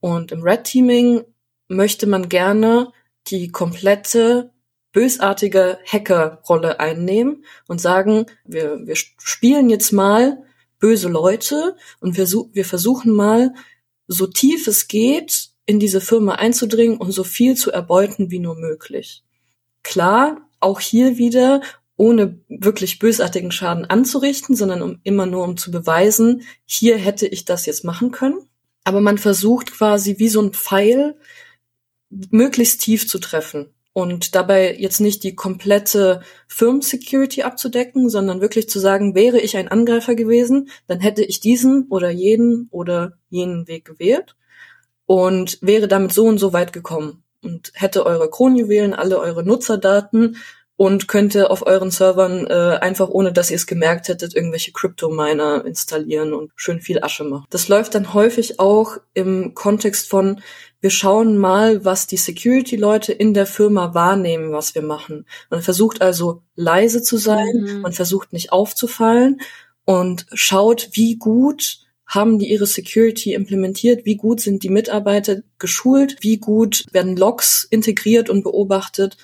Und 0.00 0.32
im 0.32 0.42
Red 0.42 0.64
Teaming 0.64 1.24
möchte 1.68 2.06
man 2.06 2.28
gerne 2.28 2.92
die 3.26 3.50
komplette 3.50 4.52
bösartige 4.92 5.78
Hacker-Rolle 5.86 6.80
einnehmen 6.80 7.44
und 7.68 7.80
sagen, 7.80 8.26
wir, 8.44 8.80
wir 8.86 8.96
spielen 8.96 9.70
jetzt 9.70 9.92
mal 9.92 10.42
böse 10.78 11.08
Leute 11.08 11.76
und 12.00 12.16
wir, 12.16 12.26
wir 12.26 12.64
versuchen 12.64 13.12
mal 13.12 13.54
so 14.08 14.26
tief 14.26 14.66
es 14.66 14.88
geht, 14.88 15.50
in 15.66 15.78
diese 15.78 16.00
Firma 16.00 16.34
einzudringen 16.34 16.96
und 16.96 17.12
so 17.12 17.22
viel 17.22 17.56
zu 17.56 17.70
erbeuten 17.70 18.30
wie 18.30 18.40
nur 18.40 18.56
möglich. 18.56 19.22
Klar, 19.84 20.48
auch 20.58 20.80
hier 20.80 21.16
wieder 21.16 21.62
ohne 22.00 22.40
wirklich 22.48 22.98
bösartigen 22.98 23.52
Schaden 23.52 23.84
anzurichten, 23.84 24.56
sondern 24.56 24.80
um 24.80 25.00
immer 25.02 25.26
nur 25.26 25.44
um 25.44 25.58
zu 25.58 25.70
beweisen, 25.70 26.44
hier 26.64 26.96
hätte 26.96 27.26
ich 27.26 27.44
das 27.44 27.66
jetzt 27.66 27.84
machen 27.84 28.10
können. 28.10 28.38
Aber 28.84 29.02
man 29.02 29.18
versucht 29.18 29.70
quasi 29.70 30.18
wie 30.18 30.30
so 30.30 30.40
ein 30.40 30.54
Pfeil 30.54 31.18
möglichst 32.08 32.80
tief 32.80 33.06
zu 33.06 33.18
treffen 33.18 33.74
und 33.92 34.34
dabei 34.34 34.74
jetzt 34.78 35.00
nicht 35.00 35.24
die 35.24 35.34
komplette 35.34 36.22
Firmensecurity 36.48 37.42
abzudecken, 37.42 38.08
sondern 38.08 38.40
wirklich 38.40 38.70
zu 38.70 38.78
sagen, 38.78 39.14
wäre 39.14 39.38
ich 39.38 39.58
ein 39.58 39.68
Angreifer 39.68 40.14
gewesen, 40.14 40.70
dann 40.86 41.00
hätte 41.00 41.22
ich 41.22 41.40
diesen 41.40 41.86
oder 41.90 42.08
jeden 42.08 42.68
oder 42.70 43.18
jenen 43.28 43.68
Weg 43.68 43.84
gewählt 43.84 44.36
und 45.04 45.58
wäre 45.60 45.86
damit 45.86 46.12
so 46.12 46.24
und 46.24 46.38
so 46.38 46.54
weit 46.54 46.72
gekommen 46.72 47.24
und 47.42 47.72
hätte 47.74 48.06
eure 48.06 48.30
Kronjuwelen, 48.30 48.94
alle 48.94 49.18
eure 49.18 49.44
Nutzerdaten 49.44 50.38
und 50.80 51.08
könnte 51.08 51.50
auf 51.50 51.66
euren 51.66 51.90
Servern 51.90 52.46
äh, 52.46 52.78
einfach, 52.80 53.10
ohne 53.10 53.34
dass 53.34 53.50
ihr 53.50 53.56
es 53.56 53.66
gemerkt 53.66 54.08
hättet, 54.08 54.34
irgendwelche 54.34 54.72
Crypto-Miner 54.72 55.66
installieren 55.66 56.32
und 56.32 56.52
schön 56.56 56.80
viel 56.80 57.04
Asche 57.04 57.22
machen. 57.22 57.44
Das 57.50 57.68
läuft 57.68 57.94
dann 57.94 58.14
häufig 58.14 58.58
auch 58.60 58.96
im 59.12 59.52
Kontext 59.52 60.08
von, 60.08 60.40
wir 60.80 60.88
schauen 60.88 61.36
mal, 61.36 61.84
was 61.84 62.06
die 62.06 62.16
Security-Leute 62.16 63.12
in 63.12 63.34
der 63.34 63.44
Firma 63.44 63.92
wahrnehmen, 63.92 64.52
was 64.52 64.74
wir 64.74 64.80
machen. 64.80 65.26
Man 65.50 65.60
versucht 65.60 66.00
also 66.00 66.44
leise 66.54 67.02
zu 67.02 67.18
sein, 67.18 67.60
mhm. 67.60 67.80
man 67.82 67.92
versucht 67.92 68.32
nicht 68.32 68.50
aufzufallen 68.50 69.42
und 69.84 70.24
schaut, 70.32 70.88
wie 70.92 71.16
gut 71.16 71.80
haben 72.06 72.38
die 72.38 72.50
ihre 72.50 72.66
Security 72.66 73.34
implementiert? 73.34 74.06
Wie 74.06 74.16
gut 74.16 74.40
sind 74.40 74.62
die 74.62 74.70
Mitarbeiter 74.70 75.42
geschult? 75.58 76.16
Wie 76.20 76.38
gut 76.38 76.86
werden 76.90 77.16
Logs 77.16 77.64
integriert 77.70 78.30
und 78.30 78.44
beobachtet? 78.44 79.18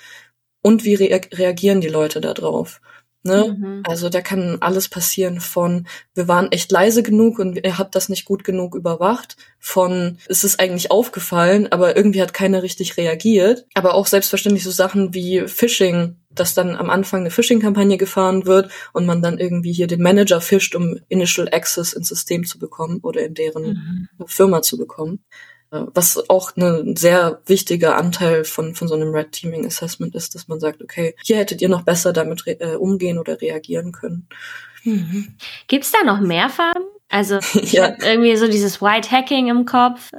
Und 0.67 0.85
wie 0.85 0.97
rea 0.97 1.21
reagieren 1.33 1.81
die 1.81 1.87
Leute 1.87 2.21
darauf? 2.21 2.81
Ne? 3.23 3.57
Mhm. 3.57 3.83
Also 3.87 4.09
da 4.09 4.21
kann 4.21 4.59
alles 4.59 4.89
passieren 4.89 5.39
von, 5.39 5.87
wir 6.17 6.27
waren 6.27 6.51
echt 6.51 6.73
leise 6.73 7.05
genug 7.05 7.39
und 7.39 7.65
ihr 7.65 7.79
habt 7.79 7.95
das 7.95 8.09
nicht 8.09 8.25
gut 8.25 8.43
genug 8.43 8.75
überwacht, 8.75 9.37
von, 9.61 10.19
es 10.27 10.43
ist 10.43 10.59
eigentlich 10.59 10.91
aufgefallen, 10.91 11.71
aber 11.71 11.97
irgendwie 11.97 12.21
hat 12.21 12.35
keiner 12.35 12.65
richtig 12.65 12.97
reagiert. 12.97 13.65
Aber 13.75 13.95
auch 13.95 14.09
selbstverständlich 14.09 14.65
so 14.65 14.73
Sachen 14.73 15.15
wie 15.15 15.47
Phishing, 15.47 16.17
dass 16.31 16.55
dann 16.55 16.75
am 16.75 16.91
Anfang 16.91 17.21
eine 17.21 17.31
Phishing-Kampagne 17.31 17.97
gefahren 17.97 18.45
wird 18.45 18.69
und 18.93 19.07
man 19.07 19.23
dann 19.23 19.39
irgendwie 19.39 19.73
hier 19.73 19.87
den 19.87 20.03
Manager 20.03 20.41
fischt, 20.41 20.75
um 20.75 20.99
Initial 21.09 21.49
Access 21.53 21.93
ins 21.93 22.09
System 22.09 22.45
zu 22.45 22.59
bekommen 22.59 22.99
oder 23.05 23.25
in 23.25 23.35
deren 23.35 24.09
mhm. 24.19 24.27
Firma 24.27 24.63
zu 24.63 24.77
bekommen. 24.77 25.25
Äh, 25.71 25.83
was 25.95 26.29
auch 26.29 26.57
ein 26.57 26.97
sehr 26.97 27.41
wichtiger 27.47 27.97
Anteil 27.97 28.45
von, 28.45 28.75
von 28.75 28.89
so 28.89 28.95
einem 28.95 29.15
Red 29.15 29.33
Teaming 29.33 29.67
Assessment 29.67 30.15
ist, 30.15 30.35
dass 30.35 30.49
man 30.49 30.61
sagt, 30.61 30.83
okay, 30.83 31.15
hier 31.23 31.37
hättet 31.37 31.61
ihr 31.61 31.69
noch 31.69 31.83
besser 31.83 32.13
damit 32.13 32.45
äh, 32.47 32.77
umgehen 32.77 33.19
oder 33.19 33.41
reagieren 33.41 33.93
können. 33.93 34.29
Mhm. 34.85 35.35
Gibt 35.67 35.85
es 35.85 35.93
da 35.93 36.05
noch 36.05 36.21
mehr 36.21 36.49
Farben? 36.49 36.85
Also 37.09 37.39
ja. 37.63 37.95
irgendwie 38.03 38.37
so 38.37 38.47
dieses 38.47 38.81
White 38.81 39.11
Hacking 39.11 39.49
im 39.49 39.65
Kopf, 39.65 40.11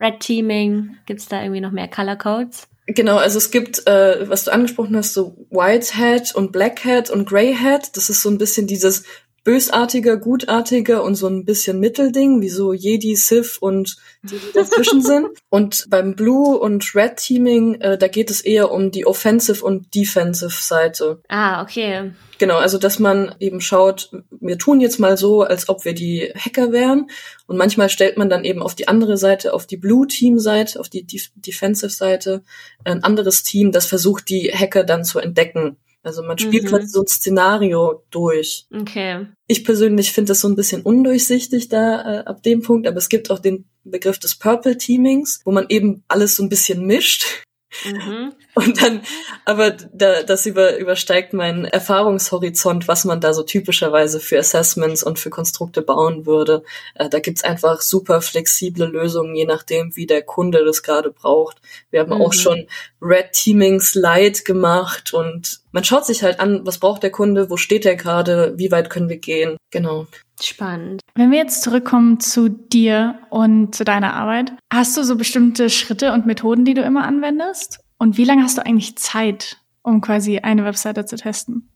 Red 0.00 0.20
Teaming. 0.20 0.96
Gibt 1.06 1.20
es 1.20 1.26
da 1.26 1.42
irgendwie 1.42 1.60
noch 1.60 1.72
mehr 1.72 1.88
Color 1.88 2.16
Codes? 2.16 2.68
Genau, 2.86 3.16
also 3.16 3.38
es 3.38 3.50
gibt, 3.50 3.86
äh, 3.86 4.28
was 4.28 4.44
du 4.44 4.52
angesprochen 4.52 4.94
hast, 4.94 5.14
so 5.14 5.46
White 5.50 5.96
Hat 5.96 6.34
und 6.34 6.52
Black 6.52 6.84
Hat 6.84 7.08
und 7.08 7.26
Grey 7.26 7.54
Hat. 7.54 7.96
Das 7.96 8.10
ist 8.10 8.20
so 8.20 8.28
ein 8.28 8.36
bisschen 8.36 8.66
dieses 8.66 9.04
bösartiger, 9.44 10.16
gutartiger 10.16 11.04
und 11.04 11.14
so 11.14 11.28
ein 11.28 11.44
bisschen 11.44 11.78
Mittelding, 11.78 12.40
wie 12.40 12.48
so 12.48 12.72
Jedi, 12.72 13.14
Sith 13.14 13.58
und 13.58 13.96
die, 14.22 14.38
die 14.38 14.52
dazwischen 14.54 15.02
sind. 15.04 15.28
Und 15.50 15.86
beim 15.90 16.16
Blue 16.16 16.58
und 16.58 16.94
Red 16.94 17.16
Teaming, 17.16 17.80
äh, 17.80 17.98
da 17.98 18.08
geht 18.08 18.30
es 18.30 18.40
eher 18.40 18.72
um 18.72 18.90
die 18.90 19.06
Offensive 19.06 19.64
und 19.64 19.94
Defensive 19.94 20.62
Seite. 20.62 21.20
Ah, 21.28 21.62
okay. 21.62 22.12
Genau, 22.38 22.56
also 22.56 22.78
dass 22.78 22.98
man 22.98 23.34
eben 23.38 23.60
schaut, 23.60 24.10
wir 24.30 24.58
tun 24.58 24.80
jetzt 24.80 24.98
mal 24.98 25.16
so, 25.16 25.42
als 25.42 25.68
ob 25.68 25.84
wir 25.84 25.94
die 25.94 26.32
Hacker 26.34 26.72
wären. 26.72 27.08
Und 27.46 27.56
manchmal 27.56 27.88
stellt 27.88 28.16
man 28.16 28.28
dann 28.28 28.44
eben 28.44 28.62
auf 28.62 28.74
die 28.74 28.88
andere 28.88 29.16
Seite, 29.16 29.54
auf 29.54 29.66
die 29.66 29.76
Blue 29.76 30.06
Team 30.06 30.38
Seite, 30.38 30.80
auf 30.80 30.88
die 30.88 31.06
Def 31.06 31.30
Defensive 31.36 31.90
Seite, 31.90 32.42
ein 32.84 33.04
anderes 33.04 33.42
Team, 33.42 33.72
das 33.72 33.86
versucht, 33.86 34.28
die 34.28 34.50
Hacker 34.52 34.84
dann 34.84 35.04
zu 35.04 35.20
entdecken. 35.20 35.76
Also 36.04 36.22
man 36.22 36.38
spielt 36.38 36.64
mhm. 36.64 36.68
quasi 36.68 36.86
so 36.86 37.00
ein 37.00 37.06
Szenario 37.06 38.04
durch. 38.10 38.66
Okay. 38.72 39.26
Ich 39.46 39.64
persönlich 39.64 40.12
finde 40.12 40.28
das 40.28 40.40
so 40.40 40.48
ein 40.48 40.56
bisschen 40.56 40.82
undurchsichtig 40.82 41.68
da 41.68 42.20
äh, 42.20 42.24
ab 42.24 42.42
dem 42.42 42.62
Punkt, 42.62 42.86
aber 42.86 42.98
es 42.98 43.08
gibt 43.08 43.30
auch 43.30 43.38
den 43.38 43.64
Begriff 43.84 44.18
des 44.18 44.34
Purple 44.36 44.76
Teamings, 44.76 45.40
wo 45.44 45.50
man 45.50 45.66
eben 45.68 46.04
alles 46.08 46.36
so 46.36 46.42
ein 46.42 46.50
bisschen 46.50 46.86
mischt. 46.86 47.44
Mhm. 47.84 48.32
Und 48.54 48.80
dann, 48.80 49.00
aber 49.44 49.72
da, 49.72 50.22
das 50.22 50.46
über, 50.46 50.76
übersteigt 50.76 51.32
meinen 51.32 51.64
Erfahrungshorizont, 51.64 52.86
was 52.86 53.04
man 53.04 53.20
da 53.20 53.34
so 53.34 53.42
typischerweise 53.42 54.20
für 54.20 54.38
Assessments 54.38 55.02
und 55.02 55.18
für 55.18 55.30
Konstrukte 55.30 55.82
bauen 55.82 56.24
würde. 56.24 56.62
Äh, 56.94 57.08
da 57.08 57.18
gibt's 57.18 57.42
einfach 57.42 57.80
super 57.80 58.22
flexible 58.22 58.86
Lösungen, 58.86 59.34
je 59.34 59.46
nachdem, 59.46 59.96
wie 59.96 60.06
der 60.06 60.22
Kunde 60.22 60.64
das 60.64 60.84
gerade 60.84 61.10
braucht. 61.10 61.56
Wir 61.90 62.00
haben 62.00 62.14
mhm. 62.14 62.22
auch 62.22 62.32
schon 62.32 62.68
Red 63.02 63.32
Teamings 63.32 63.96
Light 63.96 64.44
gemacht 64.44 65.12
und 65.12 65.63
man 65.74 65.82
schaut 65.82 66.06
sich 66.06 66.22
halt 66.22 66.38
an, 66.38 66.64
was 66.64 66.78
braucht 66.78 67.02
der 67.02 67.10
Kunde, 67.10 67.50
wo 67.50 67.56
steht 67.56 67.84
er 67.84 67.96
gerade, 67.96 68.54
wie 68.56 68.70
weit 68.70 68.90
können 68.90 69.08
wir 69.08 69.18
gehen. 69.18 69.56
Genau. 69.72 70.06
Spannend. 70.40 71.00
Wenn 71.16 71.32
wir 71.32 71.38
jetzt 71.38 71.62
zurückkommen 71.62 72.20
zu 72.20 72.48
dir 72.48 73.18
und 73.28 73.74
zu 73.74 73.84
deiner 73.84 74.14
Arbeit, 74.14 74.52
hast 74.72 74.96
du 74.96 75.02
so 75.02 75.16
bestimmte 75.16 75.68
Schritte 75.70 76.12
und 76.12 76.26
Methoden, 76.26 76.64
die 76.64 76.74
du 76.74 76.82
immer 76.82 77.04
anwendest? 77.04 77.80
Und 77.98 78.16
wie 78.16 78.24
lange 78.24 78.44
hast 78.44 78.56
du 78.56 78.64
eigentlich 78.64 78.96
Zeit, 78.96 79.56
um 79.82 80.00
quasi 80.00 80.38
eine 80.38 80.64
Webseite 80.64 81.06
zu 81.06 81.16
testen? 81.16 81.68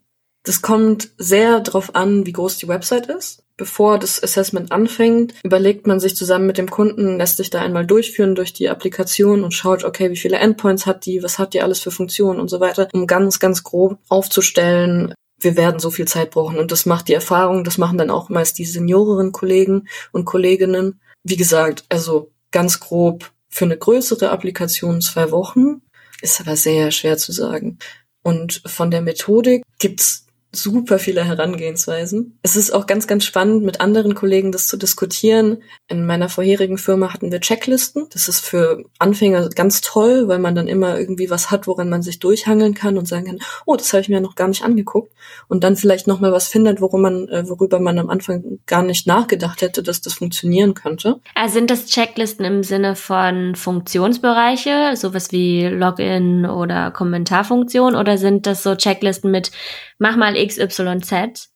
Das 0.45 0.63
kommt 0.63 1.11
sehr 1.19 1.59
darauf 1.59 1.97
an, 1.97 2.25
wie 2.25 2.33
groß 2.33 2.57
die 2.59 2.69
Website 2.69 3.09
ist. 3.09 3.43
Bevor 3.59 3.99
das 3.99 4.23
Assessment 4.23 4.71
anfängt, 4.71 5.35
überlegt 5.43 5.89
man 5.89 5.99
sich 5.99 6.15
zusammen 6.15 6.47
mit 6.47 6.59
dem 6.59 6.71
Kunden, 6.71 7.19
lässt 7.19 7.39
sich 7.39 7.51
da 7.51 7.61
einmal 7.61 7.85
durchführen 7.85 8.37
durch 8.37 8.53
die 8.53 8.69
Applikation 8.69 9.43
und 9.43 9.53
schaut, 9.53 9.83
okay, 9.83 10.11
wie 10.11 10.17
viele 10.17 10.39
Endpoints 10.39 10.87
hat 10.87 11.05
die, 11.07 11.25
was 11.25 11.41
hat 11.41 11.55
die 11.55 11.61
alles 11.61 11.81
für 11.81 11.91
Funktionen 11.91 12.39
und 12.39 12.49
so 12.49 12.61
weiter, 12.61 12.89
um 12.93 13.09
ganz, 13.09 13.41
ganz 13.41 13.65
grob 13.65 13.99
aufzustellen, 14.09 15.13
wir 15.41 15.57
werden 15.57 15.81
so 15.81 15.91
viel 15.91 16.07
Zeit 16.07 16.31
brauchen. 16.31 16.59
Und 16.59 16.71
das 16.71 16.87
macht 16.87 17.09
die 17.09 17.15
Erfahrung, 17.15 17.65
das 17.65 17.79
machen 17.79 17.99
dann 17.99 18.11
auch 18.11 18.29
meist 18.29 18.59
die 18.59 18.65
senioreren 18.65 19.33
Kollegen 19.33 19.89
und 20.13 20.25
Kolleginnen. 20.25 21.01
Wie 21.25 21.37
gesagt, 21.37 21.85
also 21.89 22.31
ganz 22.53 22.79
grob 22.79 23.31
für 23.49 23.65
eine 23.65 23.77
größere 23.77 24.31
Applikation 24.31 25.01
zwei 25.01 25.33
Wochen. 25.33 25.83
Ist 26.21 26.41
aber 26.41 26.57
sehr 26.57 26.93
schwer 26.93 27.17
zu 27.17 27.33
sagen. 27.33 27.79
Und 28.23 28.63
von 28.67 28.91
der 28.93 29.03
Methodik 29.03 29.65
gibt's 29.79 30.28
super 30.51 30.99
viele 30.99 31.25
Herangehensweisen. 31.25 32.39
Es 32.43 32.57
ist 32.57 32.73
auch 32.73 32.87
ganz, 32.87 33.07
ganz 33.07 33.25
spannend, 33.25 33.65
mit 33.65 33.81
anderen 33.81 34.15
Kollegen 34.15 34.51
das 34.51 34.67
zu 34.67 34.79
diskutieren. 34.79 35.63
In 35.89 36.07
meiner 36.07 36.29
vorherigen 36.29 36.79
Firma 36.79 37.13
hatten 37.13 37.31
wir 37.31 37.41
Checklisten. 37.41 38.07
Das 38.13 38.29
ist 38.29 38.41
für 38.41 38.85
Anfänger 38.99 39.51
ganz 39.51 39.83
toll, 39.83 40.27
weil 40.27 40.39
man 40.39 40.55
dann 40.55 40.67
immer 40.67 40.99
irgendwie 40.99 41.29
was 41.29 41.51
hat, 41.51 41.67
woran 41.67 41.91
man 41.91 42.03
sich 42.03 42.19
durchhangeln 42.19 42.75
kann 42.75 42.97
und 42.97 43.07
sagen 43.07 43.27
kann, 43.27 43.39
oh, 43.67 43.77
das 43.77 43.93
habe 43.93 44.01
ich 44.01 44.09
mir 44.09 44.23
noch 44.23 44.37
gar 44.37 44.49
nicht 44.49 44.65
angeguckt. 44.65 45.13
Und 45.49 45.65
dann 45.65 45.77
vielleicht 45.77 46.07
nochmal 46.07 46.33
was 46.33 46.49
findet, 46.49 46.81
worum 46.81 47.03
man, 47.03 47.29
äh, 47.29 47.49
worüber 47.49 47.79
man 47.79 47.99
am 47.99 48.09
Anfang 48.09 48.59
gar 48.67 48.83
nicht 48.83 49.07
nachgedacht 49.07 49.61
hätte, 49.61 49.83
dass 49.83 50.01
das 50.01 50.15
funktionieren 50.15 50.73
könnte. 50.73 51.21
Also 51.35 51.55
sind 51.55 51.71
das 51.71 51.87
Checklisten 51.87 52.47
im 52.47 52.63
Sinne 52.63 52.97
von 52.97 53.55
Funktionsbereiche, 53.55 54.93
sowas 54.95 55.31
wie 55.31 55.67
Login 55.67 56.47
oder 56.47 56.91
Kommentarfunktion, 56.91 57.97
oder 57.97 58.17
sind 58.17 58.47
das 58.47 58.63
so 58.63 58.75
Checklisten 58.75 59.31
mit 59.31 59.51
mach 59.99 60.17
mal 60.17 60.35
XYZ? 60.35 61.51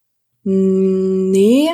Nee, 0.44 1.68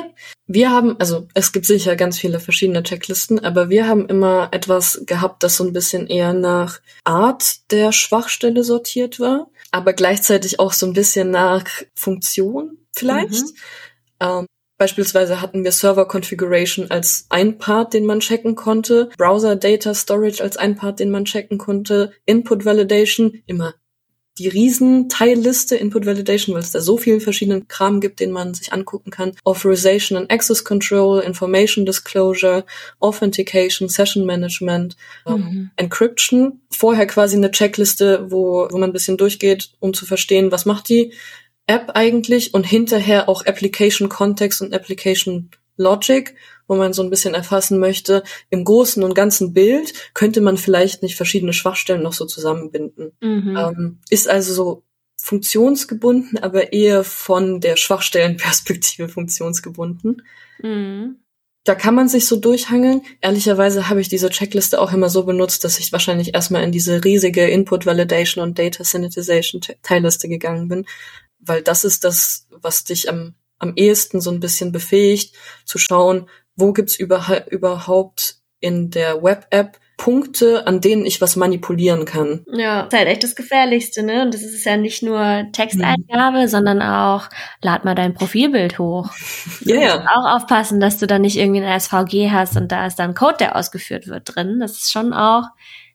wir 0.45 0.69
haben, 0.69 0.99
also 0.99 1.27
es 1.33 1.51
gibt 1.51 1.65
sicher 1.65 1.95
ganz 1.95 2.19
viele 2.19 2.39
verschiedene 2.39 2.83
Checklisten, 2.83 3.39
aber 3.43 3.69
wir 3.71 3.87
haben 3.87 4.07
immer 4.07 4.49
etwas 4.51 5.03
gehabt, 5.07 5.41
das 5.41 5.57
so 5.57 5.63
ein 5.63 5.73
bisschen 5.73 6.05
eher 6.05 6.33
nach 6.33 6.79
Art 7.03 7.71
der 7.71 7.91
Schwachstelle 7.91 8.63
sortiert 8.63 9.19
war, 9.19 9.49
aber 9.71 9.93
gleichzeitig 9.93 10.59
auch 10.59 10.73
so 10.73 10.85
ein 10.85 10.93
bisschen 10.93 11.31
nach 11.31 11.65
Funktion 11.95 12.77
vielleicht. 12.93 13.41
Mhm. 13.41 13.53
Ähm, 14.19 14.45
Beispielsweise 14.79 15.41
hatten 15.41 15.65
wir 15.65 15.73
Server 15.73 16.07
Configuration 16.07 16.89
als 16.89 17.25
ein 17.27 17.57
Part, 17.57 17.93
den 17.93 18.05
man 18.05 18.21
checken 18.21 18.55
konnte, 18.55 19.09
Browser 19.17 19.57
Data 19.57 19.93
Storage 19.93 20.41
als 20.41 20.55
ein 20.55 20.77
Part, 20.77 21.01
den 21.01 21.11
man 21.11 21.25
checken 21.25 21.57
konnte, 21.57 22.13
Input 22.25 22.63
Validation, 22.63 23.43
immer 23.45 23.73
die 24.39 24.47
Riesenteilliste 24.47 25.75
Input 25.75 26.05
Validation, 26.05 26.55
weil 26.55 26.61
es 26.61 26.71
da 26.71 26.79
so 26.79 26.97
viel 26.97 27.19
verschiedenen 27.19 27.67
Kram 27.67 27.99
gibt, 27.99 28.19
den 28.19 28.31
man 28.31 28.53
sich 28.53 28.71
angucken 28.71 29.11
kann. 29.11 29.33
Authorization 29.43 30.17
and 30.17 30.31
Access 30.31 30.63
Control, 30.63 31.19
Information 31.19 31.85
Disclosure, 31.85 32.65
Authentication, 32.99 33.89
Session 33.89 34.25
Management, 34.25 34.95
ähm, 35.27 35.35
mhm. 35.35 35.71
Encryption. 35.75 36.61
Vorher 36.71 37.05
quasi 37.05 37.35
eine 37.35 37.51
Checkliste, 37.51 38.31
wo, 38.31 38.67
wo 38.71 38.77
man 38.77 38.89
ein 38.89 38.93
bisschen 38.93 39.17
durchgeht, 39.17 39.71
um 39.79 39.93
zu 39.93 40.05
verstehen, 40.05 40.51
was 40.51 40.65
macht 40.65 40.89
die 40.89 41.13
App 41.67 41.91
eigentlich 41.93 42.53
und 42.53 42.65
hinterher 42.65 43.29
auch 43.29 43.45
Application 43.45 44.09
Context 44.09 44.61
und 44.61 44.73
Application 44.73 45.51
Logic, 45.77 46.33
wo 46.69 46.75
man 46.75 46.93
so 46.93 47.01
ein 47.01 47.09
bisschen 47.09 47.33
erfassen 47.33 47.79
möchte, 47.79 48.23
im 48.49 48.63
großen 48.63 49.03
und 49.03 49.15
ganzen 49.15 49.53
Bild 49.53 50.13
könnte 50.13 50.39
man 50.39 50.55
vielleicht 50.55 51.01
nicht 51.01 51.15
verschiedene 51.15 51.51
Schwachstellen 51.51 52.03
noch 52.03 52.13
so 52.13 52.25
zusammenbinden. 52.25 53.11
Mhm. 53.19 53.57
Ähm, 53.57 53.99
ist 54.09 54.29
also 54.29 54.53
so 54.53 54.83
funktionsgebunden, 55.17 56.37
aber 56.37 56.71
eher 56.71 57.03
von 57.03 57.59
der 57.59 57.75
Schwachstellenperspektive 57.75 59.09
funktionsgebunden. 59.09 60.21
Mhm. 60.61 61.17
Da 61.65 61.73
kann 61.75 61.95
man 61.95 62.07
sich 62.07 62.27
so 62.27 62.35
durchhangeln. 62.35 63.01
Ehrlicherweise 63.19 63.89
habe 63.89 63.99
ich 63.99 64.07
diese 64.07 64.29
Checkliste 64.29 64.79
auch 64.79 64.93
immer 64.93 65.09
so 65.09 65.23
benutzt, 65.23 65.63
dass 65.63 65.79
ich 65.79 65.91
wahrscheinlich 65.91 66.35
erstmal 66.35 66.63
in 66.63 66.71
diese 66.71 67.03
riesige 67.03 67.47
Input 67.47 67.87
Validation 67.87 68.43
und 68.43 68.59
Data 68.59 68.83
Sanitization 68.83 69.61
Teilliste 69.81 70.29
gegangen 70.29 70.67
bin, 70.67 70.85
weil 71.39 71.63
das 71.63 71.83
ist 71.83 72.03
das, 72.03 72.47
was 72.61 72.83
dich 72.83 73.09
am 73.09 73.33
am 73.59 73.73
ehesten 73.75 74.21
so 74.21 74.31
ein 74.31 74.39
bisschen 74.39 74.71
befähigt, 74.71 75.35
zu 75.65 75.77
schauen, 75.77 76.29
wo 76.59 76.73
gibt's 76.73 76.97
über, 76.97 77.45
überhaupt 77.49 78.35
in 78.59 78.89
der 78.89 79.23
Web-App 79.23 79.79
Punkte, 79.97 80.65
an 80.65 80.79
denen 80.79 81.05
ich 81.05 81.19
was 81.19 81.35
manipulieren 81.35 82.05
kann. 82.05 82.45
Ja, 82.53 82.83
das 82.83 82.93
ist 82.93 82.99
halt 82.99 83.07
echt 83.09 83.23
das 83.23 83.35
Gefährlichste, 83.35 84.01
ne? 84.01 84.21
Und 84.21 84.33
das 84.33 84.43
ist 84.43 84.63
ja 84.63 84.77
nicht 84.77 85.03
nur 85.03 85.45
Texteingabe, 85.51 86.43
mhm. 86.43 86.47
sondern 86.47 86.81
auch, 86.81 87.27
lad 87.61 87.83
mal 87.83 87.95
dein 87.95 88.13
Profilbild 88.13 88.79
hoch. 88.79 89.09
Ja, 89.65 89.75
yeah, 89.75 89.95
ja. 89.97 90.05
Auch 90.15 90.35
aufpassen, 90.35 90.79
dass 90.79 90.99
du 90.99 91.05
da 91.05 91.19
nicht 91.19 91.35
irgendwie 91.35 91.61
eine 91.61 91.77
SVG 91.77 92.31
hast 92.31 92.55
und 92.55 92.71
da 92.71 92.85
ist 92.85 92.95
dann 92.95 93.13
Code, 93.13 93.37
der 93.39 93.57
ausgeführt 93.57 94.07
wird 94.07 94.35
drin. 94.35 94.59
Das 94.61 94.71
ist 94.71 94.91
schon 94.91 95.11
auch 95.11 95.43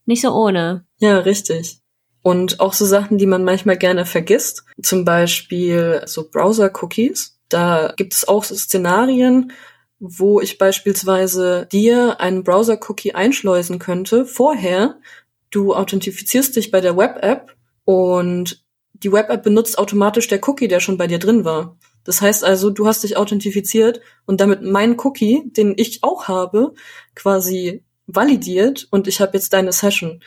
nicht 0.05 0.21
so 0.21 0.33
ohne. 0.35 0.85
Ja, 0.99 1.19
richtig. 1.21 1.79
Und 2.21 2.61
auch 2.61 2.75
so 2.75 2.85
Sachen, 2.85 3.17
die 3.17 3.27
man 3.27 3.43
manchmal 3.43 3.79
gerne 3.79 4.05
vergisst. 4.05 4.65
Zum 4.83 5.07
Beispiel 5.07 6.03
so 6.05 6.29
Browser-Cookies 6.29 7.35
da 7.49 7.93
gibt 7.97 8.15
es 8.15 8.27
auch 8.27 8.45
so 8.45 8.55
Szenarien, 8.55 9.53
wo 10.07 10.41
ich 10.41 10.59
beispielsweise 10.59 11.67
dir 11.73 12.21
einen 12.21 12.45
Browser-Cookie 12.45 13.15
einschleusen 13.15 13.79
könnte 13.79 14.27
vorher. 14.27 14.99
Du 15.51 15.75
authentifizierst 15.75 16.55
dich 16.57 16.71
bei 16.71 16.83
der 16.83 16.97
Web-App 16.97 17.57
und 17.85 18.63
die 18.93 19.11
Web-App 19.11 19.43
benutzt 19.43 19.79
automatisch 19.79 20.29
der 20.29 20.47
Cookie, 20.47 20.69
der 20.69 20.81
schon 20.81 20.99
bei 20.99 21.07
dir 21.07 21.19
drin 21.19 21.45
war. 21.45 21.79
Das 22.05 22.21
heißt 22.21 22.45
also, 22.45 22.69
du 22.69 22.87
hast 22.87 23.03
dich 23.03 23.17
authentifiziert 23.17 24.03
und 24.27 24.43
damit 24.43 24.61
mein 24.63 24.99
Cookie, 25.01 25.45
den 25.47 25.73
ich 25.77 26.05
auch 26.05 26.29
habe, 26.29 26.75
quasi 27.15 27.83
validiert 28.07 28.87
und 28.91 29.09
ich 29.09 29.23
habe 29.23 29.33
jetzt 29.39 29.55
deine 29.55 29.73
Session. 29.73 30.23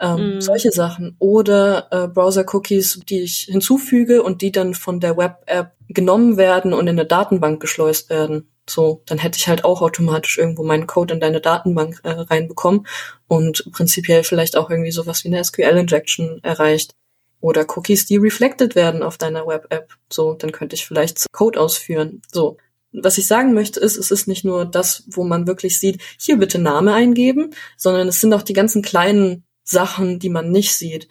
Ähm, 0.00 0.36
mm. 0.36 0.40
Solche 0.42 0.70
Sachen. 0.70 1.16
Oder 1.18 1.88
äh, 1.90 2.08
Browser-Cookies, 2.08 3.00
die 3.08 3.22
ich 3.22 3.48
hinzufüge 3.50 4.22
und 4.22 4.42
die 4.42 4.52
dann 4.52 4.74
von 4.74 5.00
der 5.00 5.16
Web-App 5.16 5.72
genommen 5.88 6.36
werden 6.36 6.74
und 6.74 6.88
in 6.88 6.98
eine 6.98 7.06
Datenbank 7.06 7.60
geschleust 7.60 8.10
werden. 8.10 8.50
So, 8.68 9.02
dann 9.06 9.18
hätte 9.18 9.38
ich 9.38 9.48
halt 9.48 9.64
auch 9.64 9.82
automatisch 9.82 10.38
irgendwo 10.38 10.62
meinen 10.62 10.86
Code 10.86 11.14
in 11.14 11.20
deine 11.20 11.40
Datenbank 11.40 12.00
äh, 12.02 12.10
reinbekommen 12.10 12.86
und 13.28 13.70
prinzipiell 13.72 14.24
vielleicht 14.24 14.56
auch 14.56 14.70
irgendwie 14.70 14.90
sowas 14.90 15.24
wie 15.24 15.28
eine 15.28 15.44
SQL-Injection 15.44 16.40
erreicht. 16.42 16.94
Oder 17.40 17.66
Cookies, 17.68 18.06
die 18.06 18.16
reflected 18.16 18.74
werden 18.74 19.02
auf 19.02 19.18
deiner 19.18 19.46
Web-App. 19.46 19.92
So, 20.10 20.32
dann 20.32 20.50
könnte 20.50 20.76
ich 20.76 20.86
vielleicht 20.86 21.26
Code 21.30 21.60
ausführen. 21.60 22.22
So. 22.32 22.56
Was 22.90 23.18
ich 23.18 23.26
sagen 23.26 23.52
möchte 23.52 23.80
ist, 23.80 23.96
es 23.96 24.10
ist 24.10 24.28
nicht 24.28 24.44
nur 24.44 24.64
das, 24.64 25.04
wo 25.08 25.24
man 25.24 25.46
wirklich 25.46 25.78
sieht, 25.78 26.00
hier 26.18 26.38
bitte 26.38 26.58
Name 26.58 26.94
eingeben, 26.94 27.52
sondern 27.76 28.08
es 28.08 28.20
sind 28.20 28.32
auch 28.32 28.42
die 28.42 28.52
ganzen 28.52 28.80
kleinen 28.82 29.44
Sachen, 29.62 30.20
die 30.20 30.30
man 30.30 30.50
nicht 30.52 30.74
sieht. 30.74 31.08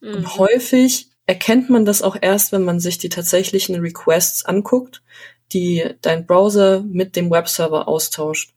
Mhm. 0.00 0.14
Und 0.14 0.38
häufig 0.38 1.10
erkennt 1.26 1.68
man 1.68 1.84
das 1.84 2.02
auch 2.02 2.16
erst, 2.20 2.50
wenn 2.50 2.64
man 2.64 2.80
sich 2.80 2.98
die 2.98 3.10
tatsächlichen 3.10 3.76
Requests 3.76 4.44
anguckt 4.46 5.02
die 5.52 5.84
dein 6.02 6.26
Browser 6.26 6.82
mit 6.82 7.16
dem 7.16 7.30
Webserver 7.30 7.88
austauscht. 7.88 8.52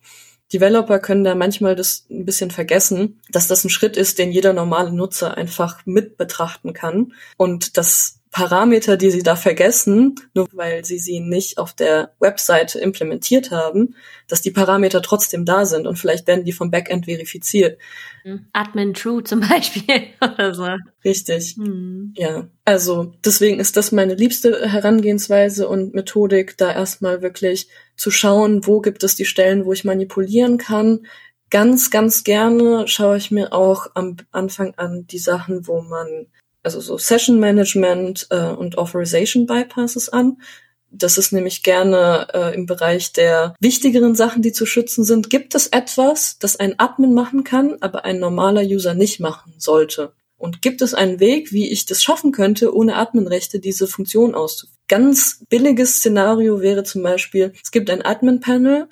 Developer 0.53 0.99
können 0.99 1.23
da 1.23 1.33
manchmal 1.33 1.75
das 1.75 2.05
ein 2.09 2.25
bisschen 2.25 2.51
vergessen, 2.51 3.21
dass 3.29 3.47
das 3.47 3.63
ein 3.63 3.69
Schritt 3.69 3.95
ist, 3.95 4.19
den 4.19 4.31
jeder 4.31 4.53
normale 4.53 4.91
Nutzer 4.91 5.37
einfach 5.37 5.85
mit 5.85 6.17
betrachten 6.17 6.73
kann 6.73 7.13
und 7.37 7.77
dass 7.77 8.20
Parameter, 8.31 8.95
die 8.95 9.11
sie 9.11 9.23
da 9.23 9.35
vergessen, 9.35 10.15
nur 10.33 10.47
weil 10.53 10.85
sie 10.85 10.99
sie 10.99 11.19
nicht 11.19 11.57
auf 11.57 11.73
der 11.73 12.13
Webseite 12.19 12.79
implementiert 12.79 13.51
haben, 13.51 13.95
dass 14.29 14.41
die 14.41 14.51
Parameter 14.51 15.01
trotzdem 15.01 15.43
da 15.43 15.65
sind 15.65 15.85
und 15.85 15.97
vielleicht 15.97 16.27
werden 16.27 16.45
die 16.45 16.53
vom 16.53 16.71
Backend 16.71 17.05
verifiziert. 17.05 17.77
Mhm. 18.23 18.45
Admin 18.53 18.93
True 18.93 19.21
zum 19.23 19.41
Beispiel 19.41 19.83
oder 20.21 20.53
so. 20.53 20.65
Richtig. 21.03 21.57
Hm. 21.57 22.13
Ja. 22.15 22.47
Also 22.63 23.13
deswegen 23.25 23.59
ist 23.59 23.75
das 23.75 23.91
meine 23.91 24.15
liebste 24.15 24.65
Herangehensweise 24.65 25.67
und 25.67 25.93
Methodik, 25.93 26.57
da 26.57 26.71
erstmal 26.71 27.21
wirklich 27.21 27.67
zu 27.97 28.11
schauen, 28.11 28.65
wo 28.65 28.79
gibt 28.79 29.03
es 29.03 29.15
die 29.15 29.25
Stellen, 29.25 29.65
wo 29.65 29.73
ich 29.73 29.83
manipulieren 29.83 30.57
kann. 30.57 31.05
Ganz, 31.49 31.91
ganz 31.91 32.23
gerne 32.23 32.87
schaue 32.87 33.17
ich 33.17 33.29
mir 33.29 33.51
auch 33.51 33.87
am 33.93 34.15
Anfang 34.31 34.73
an 34.75 35.05
die 35.07 35.19
Sachen, 35.19 35.67
wo 35.67 35.81
man 35.81 36.27
also 36.63 36.79
so 36.79 36.97
Session 36.97 37.39
Management 37.39 38.27
äh, 38.29 38.49
und 38.49 38.77
Authorization 38.77 39.45
Bypasses 39.45 40.09
an. 40.09 40.41
Das 40.89 41.17
ist 41.17 41.31
nämlich 41.31 41.63
gerne 41.63 42.27
äh, 42.33 42.53
im 42.53 42.65
Bereich 42.65 43.13
der 43.13 43.55
wichtigeren 43.61 44.13
Sachen, 44.13 44.41
die 44.41 44.51
zu 44.51 44.65
schützen 44.65 45.05
sind. 45.05 45.29
Gibt 45.29 45.55
es 45.55 45.67
etwas, 45.67 46.37
das 46.39 46.57
ein 46.57 46.77
Admin 46.79 47.13
machen 47.13 47.43
kann, 47.43 47.77
aber 47.79 48.03
ein 48.03 48.19
normaler 48.19 48.61
User 48.61 48.93
nicht 48.93 49.19
machen 49.19 49.53
sollte? 49.57 50.13
Und 50.37 50.61
gibt 50.61 50.81
es 50.81 50.93
einen 50.93 51.19
Weg, 51.19 51.53
wie 51.53 51.71
ich 51.71 51.85
das 51.85 52.03
schaffen 52.03 52.31
könnte, 52.31 52.75
ohne 52.75 52.95
Adminrechte 52.95 53.59
diese 53.59 53.87
Funktion 53.87 54.35
auszuführen? 54.35 54.77
Ganz 54.87 55.45
billiges 55.47 55.97
Szenario 55.97 56.61
wäre 56.61 56.83
zum 56.83 57.03
Beispiel, 57.03 57.53
es 57.63 57.71
gibt 57.71 57.89
ein 57.89 58.03
Admin-Panel 58.03 58.89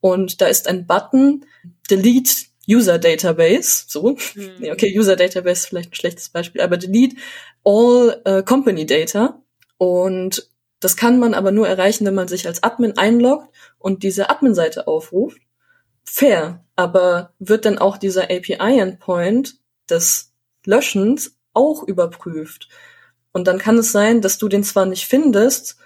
und 0.00 0.40
da 0.40 0.46
ist 0.46 0.68
ein 0.68 0.86
Button, 0.86 1.44
Delete 1.90 2.32
User 2.68 2.98
Database, 2.98 3.84
so. 3.88 4.16
Mhm. 4.34 4.70
Okay, 4.70 4.96
User 4.96 5.16
Database 5.16 5.62
ist 5.62 5.66
vielleicht 5.66 5.92
ein 5.92 5.96
schlechtes 5.96 6.28
Beispiel, 6.28 6.60
aber 6.60 6.76
delete 6.76 7.16
all 7.64 8.22
uh, 8.26 8.42
company 8.42 8.86
data. 8.86 9.42
Und 9.78 10.48
das 10.80 10.96
kann 10.96 11.18
man 11.18 11.34
aber 11.34 11.52
nur 11.52 11.68
erreichen, 11.68 12.06
wenn 12.06 12.14
man 12.14 12.28
sich 12.28 12.46
als 12.46 12.62
Admin 12.62 12.98
einloggt 12.98 13.48
und 13.78 14.02
diese 14.02 14.30
Admin-Seite 14.30 14.86
aufruft. 14.86 15.40
Fair. 16.04 16.64
Aber 16.76 17.32
wird 17.38 17.64
dann 17.64 17.78
auch 17.78 17.96
dieser 17.96 18.24
API-Endpoint 18.24 19.56
des 19.88 20.32
Löschens 20.64 21.36
auch 21.52 21.82
überprüft? 21.82 22.68
Und 23.32 23.46
dann 23.46 23.58
kann 23.58 23.78
es 23.78 23.92
sein, 23.92 24.20
dass 24.20 24.38
du 24.38 24.48
den 24.48 24.64
zwar 24.64 24.86
nicht 24.86 25.06
findest, 25.06 25.76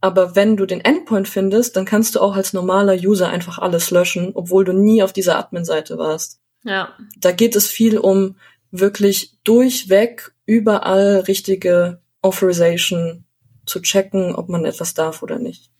aber 0.00 0.36
wenn 0.36 0.56
du 0.56 0.66
den 0.66 0.80
Endpoint 0.80 1.28
findest, 1.28 1.76
dann 1.76 1.84
kannst 1.84 2.14
du 2.14 2.20
auch 2.20 2.36
als 2.36 2.52
normaler 2.52 2.94
User 2.94 3.28
einfach 3.28 3.58
alles 3.58 3.90
löschen, 3.90 4.32
obwohl 4.34 4.64
du 4.64 4.72
nie 4.72 5.02
auf 5.02 5.12
dieser 5.12 5.38
Admin-Seite 5.38 5.98
warst. 5.98 6.40
Ja. 6.62 6.90
Da 7.18 7.32
geht 7.32 7.56
es 7.56 7.68
viel 7.68 7.98
um 7.98 8.36
wirklich 8.70 9.38
durchweg 9.44 10.34
überall 10.44 11.24
richtige 11.26 12.00
Authorization 12.22 13.24
zu 13.64 13.80
checken, 13.80 14.34
ob 14.34 14.48
man 14.48 14.64
etwas 14.64 14.94
darf 14.94 15.22
oder 15.22 15.38
nicht. 15.38 15.70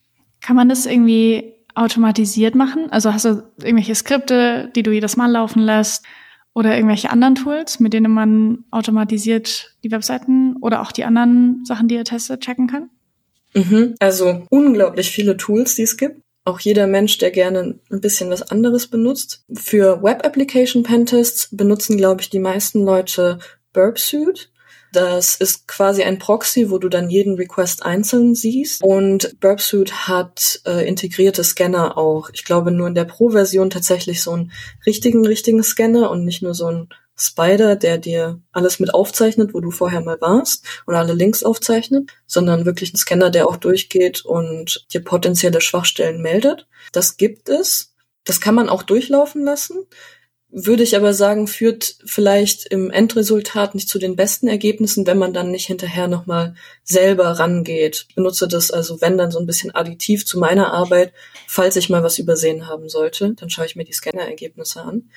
Kann 0.41 0.57
man 0.57 0.69
das 0.69 0.87
irgendwie 0.87 1.55
automatisiert 1.75 2.55
machen? 2.55 2.91
Also 2.91 3.12
hast 3.12 3.25
du 3.27 3.43
irgendwelche 3.59 3.95
Skripte, 3.95 4.71
die 4.75 4.83
du 4.83 4.93
jedes 4.93 5.17
Mal 5.17 5.31
laufen 5.31 5.62
lässt 5.62 6.05
oder 6.55 6.75
irgendwelche 6.75 7.11
anderen 7.11 7.35
Tools, 7.35 7.81
mit 7.81 7.93
denen 7.93 8.12
man 8.12 8.64
automatisiert 8.71 9.77
die 9.85 9.91
Webseiten 9.91 10.57
oder 10.62 10.81
auch 10.81 10.91
die 10.91 11.05
anderen 11.05 11.64
Sachen, 11.64 11.89
die 11.89 11.97
ihr 11.97 12.05
testet, 12.05 12.41
checken 12.41 12.67
kann? 12.67 12.91
Mhm. 13.57 13.94
Also 13.98 14.46
unglaublich 14.50 15.11
viele 15.11 15.36
Tools, 15.36 15.74
die 15.74 15.82
es 15.82 15.96
gibt. 15.96 16.20
Auch 16.44 16.61
jeder 16.61 16.86
Mensch, 16.86 17.18
der 17.18 17.32
gerne 17.32 17.80
ein 17.90 18.00
bisschen 18.00 18.30
was 18.30 18.42
anderes 18.42 18.86
benutzt. 18.86 19.42
Für 19.52 20.02
Web 20.02 20.24
Application 20.24 20.84
Pentests 20.84 21.48
benutzen, 21.50 21.96
glaube 21.96 22.20
ich, 22.20 22.30
die 22.30 22.38
meisten 22.38 22.84
Leute 22.84 23.38
Burpsuit. 23.72 24.50
Das 24.92 25.36
ist 25.36 25.66
quasi 25.66 26.04
ein 26.04 26.18
Proxy, 26.18 26.70
wo 26.70 26.78
du 26.78 26.88
dann 26.88 27.11
jeden 27.11 27.34
Request 27.34 27.84
einzeln 27.84 28.34
siehst. 28.34 28.82
Und 28.84 29.38
Burpsuit 29.40 30.09
hat 30.09 30.61
äh, 30.64 30.86
integrierte 30.86 31.42
Scanner 31.42 31.98
auch. 31.98 32.30
Ich 32.32 32.44
glaube 32.44 32.70
nur 32.70 32.86
in 32.86 32.94
der 32.94 33.04
Pro-Version 33.04 33.68
tatsächlich 33.68 34.22
so 34.22 34.30
einen 34.30 34.52
richtigen, 34.86 35.26
richtigen 35.26 35.62
Scanner 35.62 36.11
und 36.11 36.24
nicht 36.24 36.42
nur 36.42 36.54
so 36.54 36.66
einen 36.66 36.88
Spider, 37.19 37.77
der 37.77 37.99
dir 37.99 38.41
alles 38.53 38.79
mit 38.79 38.93
aufzeichnet, 38.93 39.55
wo 39.55 39.61
du 39.61 39.71
vorher 39.71 40.03
mal 40.03 40.21
warst 40.21 40.67
und 40.85 40.95
alle 40.95 41.14
Links 41.14 41.43
aufzeichnet, 41.43 42.11
sondern 42.27 42.67
wirklich 42.67 42.93
ein 42.93 42.99
Scanner, 42.99 43.31
der 43.31 43.49
auch 43.49 43.57
durchgeht 43.57 44.25
und 44.25 44.87
dir 44.93 45.03
potenzielle 45.03 45.61
Schwachstellen 45.61 46.21
meldet. 46.21 46.67
Das 46.93 47.17
gibt 47.17 47.49
es. 47.49 47.95
Das 48.25 48.41
kann 48.41 48.55
man 48.55 48.69
auch 48.69 48.83
durchlaufen 48.83 49.45
lassen. 49.45 49.87
Würde 50.49 50.85
ich 50.85 50.95
aber 50.97 51.12
sagen, 51.12 51.49
führt 51.49 51.97
vielleicht 52.05 52.67
im 52.67 52.91
Endresultat 52.91 53.75
nicht 53.75 53.89
zu 53.89 53.99
den 53.99 54.14
besten 54.14 54.47
Ergebnissen, 54.47 55.07
wenn 55.07 55.19
man 55.19 55.33
dann 55.33 55.51
nicht 55.51 55.67
hinterher 55.67 56.09
nochmal 56.09 56.55
selber 56.85 57.31
rangeht. 57.33 58.07
Ich 58.09 58.14
benutze 58.14 58.47
das 58.47 58.71
also, 58.71 59.01
wenn 59.01 59.19
dann 59.19 59.31
so 59.31 59.39
ein 59.39 59.47
bisschen 59.47 59.75
additiv 59.75 60.25
zu 60.25 60.39
meiner 60.39 60.73
Arbeit, 60.73 61.12
falls 61.49 61.77
ich 61.77 61.91
mal 61.91 62.03
was 62.03 62.19
übersehen 62.19 62.69
haben 62.69 62.89
sollte, 62.89 63.35
dann 63.35 63.51
schaue 63.51 63.67
ich 63.67 63.77
mir 63.77 63.85
die 63.85 63.93
Scanner-Ergebnisse 63.93 64.83
an. 64.83 65.11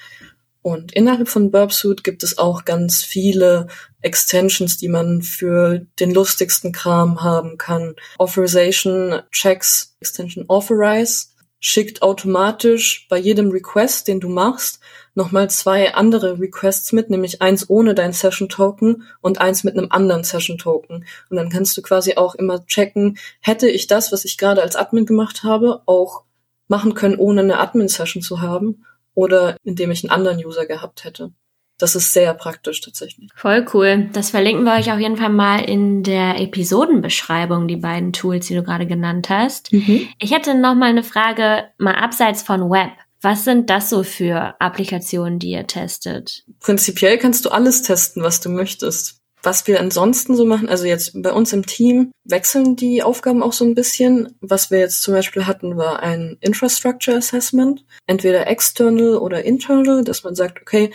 Und 0.62 0.92
innerhalb 0.92 1.30
von 1.30 1.52
Burpsuit 1.52 2.04
gibt 2.04 2.24
es 2.24 2.38
auch 2.38 2.66
ganz 2.66 3.04
viele 3.04 3.68
Extensions, 4.02 4.78
die 4.78 4.90
man 4.90 5.22
für 5.22 5.86
den 6.00 6.14
lustigsten 6.14 6.72
Kram 6.72 7.24
haben 7.24 7.58
kann. 7.58 7.96
Authorization 8.18 9.22
Checks, 9.32 9.96
Extension 10.02 10.50
Authorize 10.50 11.28
schickt 11.62 12.02
automatisch 12.02 13.08
bei 13.10 13.18
jedem 13.18 13.52
Request, 13.52 14.08
den 14.08 14.20
du 14.20 14.30
machst, 14.30 14.80
nochmal 15.14 15.50
zwei 15.50 15.94
andere 15.94 16.40
Requests 16.40 16.94
mit, 16.94 17.10
nämlich 17.10 17.42
eins 17.42 17.70
ohne 17.70 17.94
dein 17.94 18.14
Session 18.14 18.48
Token 18.48 19.04
und 19.20 19.42
eins 19.42 19.66
mit 19.66 19.78
einem 19.78 19.92
anderen 19.92 20.24
Session 20.24 20.58
Token. 20.58 21.06
Und 21.30 21.38
dann 21.38 21.50
kannst 21.50 21.76
du 21.76 21.82
quasi 21.82 22.16
auch 22.16 22.36
immer 22.36 22.66
checken, 22.66 23.18
hätte 23.42 23.70
ich 23.70 23.88
das, 23.88 24.12
was 24.14 24.24
ich 24.24 24.38
gerade 24.38 24.62
als 24.62 24.78
Admin 24.78 25.06
gemacht 25.06 25.44
habe, 25.44 25.82
auch 25.86 26.24
machen 26.70 26.94
können, 26.94 27.18
ohne 27.18 27.42
eine 27.42 27.60
Admin 27.60 27.90
Session 27.90 28.22
zu 28.22 28.42
haben 28.42 28.86
oder 29.20 29.58
indem 29.64 29.92
ich 29.92 30.04
einen 30.04 30.12
anderen 30.12 30.44
User 30.46 30.66
gehabt 30.66 31.04
hätte. 31.04 31.34
Das 31.78 31.96
ist 31.96 32.14
sehr 32.14 32.34
praktisch 32.34 32.80
tatsächlich. 32.80 33.30
Voll 33.36 33.66
cool. 33.74 34.10
Das 34.14 34.30
verlinken 34.30 34.64
wir 34.64 34.74
euch 34.74 34.92
auf 34.92 35.00
jeden 35.00 35.18
Fall 35.18 35.30
mal 35.30 35.60
in 35.60 36.04
der 36.04 36.40
Episodenbeschreibung, 36.40 37.68
die 37.68 37.78
beiden 37.78 38.14
Tools, 38.14 38.48
die 38.48 38.56
du 38.56 38.64
gerade 38.64 38.88
genannt 38.88 39.30
hast. 39.30 39.74
Mhm. 39.74 40.08
Ich 40.20 40.34
hätte 40.34 40.56
noch 40.56 40.76
mal 40.76 40.90
eine 40.90 41.04
Frage, 41.04 41.66
mal 41.78 41.96
abseits 41.96 42.44
von 42.44 42.70
Web. 42.70 42.92
Was 43.22 43.44
sind 43.44 43.70
das 43.70 43.90
so 43.90 44.04
für 44.04 44.56
Applikationen, 44.62 45.40
die 45.40 45.52
ihr 45.52 45.68
testet? 45.68 46.46
Prinzipiell 46.62 47.18
kannst 47.18 47.46
du 47.46 47.50
alles 47.50 47.82
testen, 47.82 48.24
was 48.24 48.40
du 48.40 48.50
möchtest. 48.50 49.19
Was 49.42 49.68
wir 49.68 49.80
ansonsten 49.80 50.36
so 50.36 50.44
machen, 50.44 50.68
also 50.68 50.86
jetzt 50.86 51.22
bei 51.22 51.32
uns 51.32 51.54
im 51.54 51.66
Team 51.66 52.12
wechseln 52.26 52.76
die 52.76 53.04
Aufgaben 53.04 53.42
auch 53.42 53.54
so 53.54 53.64
ein 53.64 53.74
bisschen. 53.74 54.38
Was 54.42 54.70
wir 54.70 54.80
jetzt 54.80 55.02
zum 55.02 55.14
Beispiel 55.14 55.48
hatten, 55.48 55.78
war 55.78 56.02
ein 56.02 56.38
Infrastructure 56.42 57.16
Assessment, 57.16 57.86
entweder 58.06 58.48
external 58.48 59.16
oder 59.16 59.46
internal, 59.46 60.04
dass 60.04 60.24
man 60.24 60.36
sagt, 60.36 60.62
okay, 60.62 60.92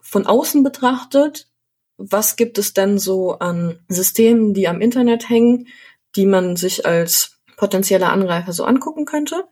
von 0.00 0.26
außen 0.26 0.62
betrachtet, 0.62 1.48
was 1.96 2.36
gibt 2.36 2.58
es 2.58 2.74
denn 2.74 2.98
so 2.98 3.38
an 3.38 3.80
Systemen, 3.88 4.52
die 4.52 4.68
am 4.68 4.82
Internet 4.82 5.30
hängen, 5.30 5.68
die 6.14 6.26
man 6.26 6.56
sich 6.56 6.84
als 6.84 7.38
potenzieller 7.56 8.12
Angreifer 8.12 8.52
so 8.52 8.64
angucken 8.64 9.06
könnte? 9.06 9.44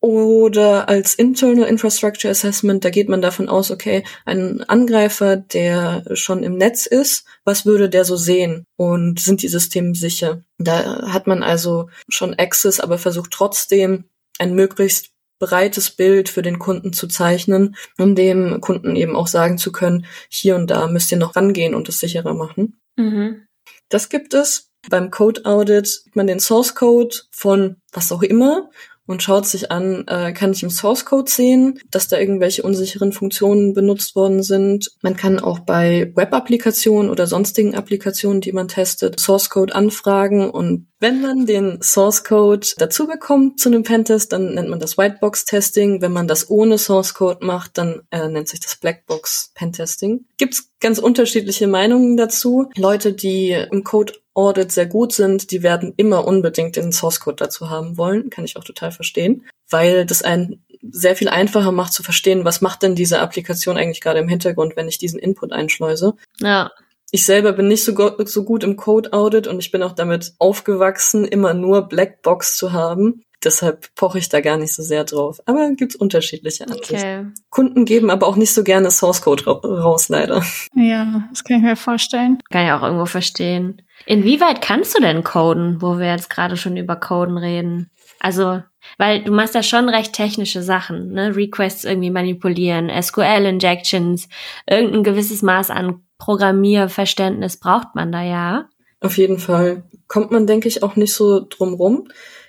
Oder 0.00 0.88
als 0.88 1.14
Internal 1.14 1.66
Infrastructure 1.66 2.30
Assessment, 2.30 2.84
da 2.84 2.90
geht 2.90 3.08
man 3.08 3.22
davon 3.22 3.48
aus, 3.48 3.70
okay, 3.70 4.04
ein 4.24 4.62
Angreifer, 4.64 5.36
der 5.36 6.04
schon 6.12 6.42
im 6.42 6.56
Netz 6.56 6.86
ist, 6.86 7.24
was 7.44 7.64
würde 7.64 7.88
der 7.88 8.04
so 8.04 8.16
sehen? 8.16 8.64
Und 8.76 9.20
sind 9.20 9.42
die 9.42 9.48
Systeme 9.48 9.94
sicher? 9.94 10.42
Da 10.58 11.12
hat 11.12 11.26
man 11.26 11.42
also 11.42 11.88
schon 12.08 12.34
Access, 12.38 12.78
aber 12.78 12.98
versucht 12.98 13.30
trotzdem 13.30 14.04
ein 14.38 14.54
möglichst 14.54 15.10
breites 15.38 15.90
Bild 15.90 16.28
für 16.28 16.42
den 16.42 16.58
Kunden 16.58 16.92
zu 16.92 17.08
zeichnen, 17.08 17.76
um 17.98 18.14
dem 18.14 18.60
Kunden 18.60 18.96
eben 18.96 19.16
auch 19.16 19.26
sagen 19.26 19.58
zu 19.58 19.72
können, 19.72 20.06
hier 20.28 20.56
und 20.56 20.70
da 20.70 20.88
müsst 20.88 21.12
ihr 21.12 21.18
noch 21.18 21.36
rangehen 21.36 21.74
und 21.74 21.88
es 21.88 22.00
sicherer 22.00 22.34
machen. 22.34 22.78
Mhm. 22.96 23.46
Das 23.88 24.08
gibt 24.08 24.34
es. 24.34 24.70
Beim 24.88 25.10
Code 25.10 25.44
Audit 25.44 26.04
man 26.14 26.26
den 26.28 26.38
Source 26.38 26.74
Code 26.74 27.16
von 27.32 27.76
was 27.92 28.12
auch 28.12 28.22
immer 28.22 28.70
und 29.06 29.22
schaut 29.22 29.46
sich 29.46 29.70
an, 29.70 30.04
äh, 30.08 30.32
kann 30.32 30.52
ich 30.52 30.62
im 30.62 30.70
Source 30.70 31.04
Code 31.04 31.30
sehen, 31.30 31.80
dass 31.90 32.08
da 32.08 32.18
irgendwelche 32.18 32.62
unsicheren 32.62 33.12
Funktionen 33.12 33.74
benutzt 33.74 34.16
worden 34.16 34.42
sind. 34.42 34.90
Man 35.02 35.16
kann 35.16 35.38
auch 35.38 35.60
bei 35.60 36.12
Web-Applikationen 36.14 37.10
oder 37.10 37.26
sonstigen 37.26 37.74
Applikationen, 37.74 38.40
die 38.40 38.52
man 38.52 38.68
testet, 38.68 39.20
Source 39.20 39.50
Code 39.50 39.74
anfragen 39.74 40.50
und 40.50 40.86
wenn 40.98 41.20
man 41.20 41.44
den 41.44 41.82
Source 41.82 42.24
Code 42.24 42.66
dazu 42.78 43.06
bekommt 43.06 43.60
zu 43.60 43.68
einem 43.68 43.82
Pentest, 43.82 44.32
dann 44.32 44.54
nennt 44.54 44.70
man 44.70 44.80
das 44.80 44.96
Whitebox 44.96 45.44
Testing. 45.44 46.00
Wenn 46.00 46.12
man 46.12 46.26
das 46.26 46.48
ohne 46.48 46.78
Source 46.78 47.12
Code 47.12 47.44
macht, 47.44 47.76
dann 47.76 48.00
äh, 48.10 48.28
nennt 48.28 48.48
sich 48.48 48.60
das 48.60 48.76
Blackbox 48.76 49.52
Pentesting. 49.54 50.24
Gibt's 50.38 50.70
ganz 50.80 50.98
unterschiedliche 50.98 51.66
Meinungen 51.66 52.16
dazu. 52.16 52.70
Leute, 52.76 53.12
die 53.12 53.50
im 53.50 53.84
Code 53.84 54.14
Audit 54.36 54.70
sehr 54.70 54.86
gut 54.86 55.12
sind, 55.12 55.50
die 55.50 55.62
werden 55.62 55.94
immer 55.96 56.26
unbedingt 56.26 56.76
den 56.76 56.92
Source 56.92 57.20
Code 57.20 57.36
dazu 57.36 57.70
haben 57.70 57.96
wollen. 57.96 58.30
Kann 58.30 58.44
ich 58.44 58.56
auch 58.56 58.64
total 58.64 58.92
verstehen, 58.92 59.46
weil 59.70 60.04
das 60.04 60.22
einen 60.22 60.64
sehr 60.90 61.16
viel 61.16 61.28
einfacher 61.28 61.72
macht 61.72 61.92
zu 61.92 62.02
verstehen, 62.02 62.44
was 62.44 62.60
macht 62.60 62.82
denn 62.82 62.94
diese 62.94 63.20
Applikation 63.20 63.76
eigentlich 63.76 64.00
gerade 64.00 64.20
im 64.20 64.28
Hintergrund, 64.28 64.76
wenn 64.76 64.88
ich 64.88 64.98
diesen 64.98 65.18
Input 65.18 65.52
einschleuse. 65.52 66.14
Ja. 66.40 66.70
Ich 67.10 67.24
selber 67.24 67.52
bin 67.52 67.68
nicht 67.68 67.84
so, 67.84 67.94
so 68.24 68.44
gut 68.44 68.64
im 68.64 68.76
Code 68.76 69.12
Audit 69.12 69.46
und 69.46 69.58
ich 69.58 69.70
bin 69.70 69.82
auch 69.82 69.92
damit 69.92 70.34
aufgewachsen, 70.38 71.24
immer 71.24 71.54
nur 71.54 71.88
Blackbox 71.88 72.56
zu 72.56 72.72
haben. 72.72 73.22
Deshalb 73.46 73.94
poche 73.94 74.18
ich 74.18 74.28
da 74.28 74.40
gar 74.40 74.56
nicht 74.56 74.74
so 74.74 74.82
sehr 74.82 75.04
drauf. 75.04 75.40
Aber 75.46 75.70
gibt's 75.70 75.94
unterschiedliche 75.94 76.64
Ansichten. 76.64 76.96
Okay. 76.96 77.26
Kunden 77.48 77.84
geben 77.84 78.10
aber 78.10 78.26
auch 78.26 78.34
nicht 78.34 78.52
so 78.52 78.64
gerne 78.64 78.90
Source 78.90 79.22
Code 79.22 79.46
ra 79.46 79.52
raus, 79.52 80.08
leider. 80.08 80.42
Ja, 80.74 81.28
das 81.30 81.44
kann 81.44 81.58
ich 81.58 81.62
mir 81.62 81.76
vorstellen. 81.76 82.38
Kann 82.50 82.66
ich 82.66 82.72
auch 82.72 82.82
irgendwo 82.82 83.06
verstehen. 83.06 83.82
Inwieweit 84.04 84.60
kannst 84.60 84.98
du 84.98 85.00
denn 85.00 85.22
coden, 85.22 85.80
wo 85.80 86.00
wir 86.00 86.08
jetzt 86.08 86.28
gerade 86.28 86.56
schon 86.56 86.76
über 86.76 86.96
Coden 86.96 87.38
reden? 87.38 87.88
Also, 88.18 88.64
weil 88.98 89.22
du 89.22 89.30
machst 89.30 89.54
ja 89.54 89.62
schon 89.62 89.88
recht 89.88 90.12
technische 90.12 90.62
Sachen, 90.62 91.12
ne? 91.12 91.36
Requests 91.36 91.84
irgendwie 91.84 92.10
manipulieren, 92.10 92.90
SQL-Injections, 92.90 94.28
irgendein 94.68 95.04
gewisses 95.04 95.42
Maß 95.42 95.70
an 95.70 96.02
Programmierverständnis 96.18 97.58
braucht 97.58 97.94
man 97.94 98.10
da 98.10 98.22
ja. 98.22 98.68
Auf 99.00 99.18
jeden 99.18 99.38
Fall. 99.38 99.84
Kommt 100.08 100.32
man, 100.32 100.48
denke 100.48 100.66
ich, 100.66 100.82
auch 100.82 100.96
nicht 100.96 101.14
so 101.14 101.46
drum 101.48 101.74
rum. 101.74 102.08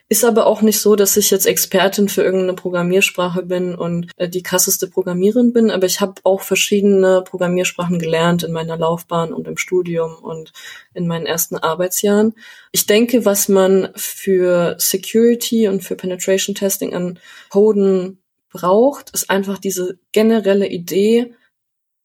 Ist 0.10 0.24
aber 0.24 0.46
auch 0.46 0.62
nicht 0.62 0.80
so, 0.80 0.96
dass 0.96 1.18
ich 1.18 1.32
jetzt 1.32 1.46
Expertin 1.46 2.08
für 2.08 2.24
irgendeine 2.24 2.54
Programmiersprache 2.54 3.44
bin 3.44 3.76
und 3.76 4.10
äh, 4.16 4.30
die 4.30 4.42
krasseste 4.42 4.88
Programmierin 4.88 5.52
bin, 5.52 5.70
aber 5.70 5.86
ich 5.86 6.00
habe 6.00 6.22
auch 6.24 6.42
verschiedene 6.42 7.24
Programmiersprachen 7.24 8.00
gelernt 8.00 8.44
in 8.44 8.54
meiner 8.54 8.78
Laufbahn 8.78 9.34
und 9.34 9.50
im 9.50 9.58
Studium 9.58 10.16
und 10.16 10.54
in 10.94 11.08
meinen 11.08 11.26
ersten 11.26 11.58
Arbeitsjahren. 11.58 12.36
Ich 12.72 12.86
denke, 12.86 13.26
was 13.26 13.50
man 13.50 13.90
für 13.96 14.76
Security 14.80 15.68
und 15.68 15.84
für 15.84 15.98
Penetration 15.98 16.56
Testing 16.56 16.94
an 16.94 17.20
Coden 17.50 18.22
braucht, 18.50 19.10
ist 19.10 19.30
einfach 19.30 19.58
diese 19.58 20.00
generelle 20.14 20.70
Idee, 20.70 21.34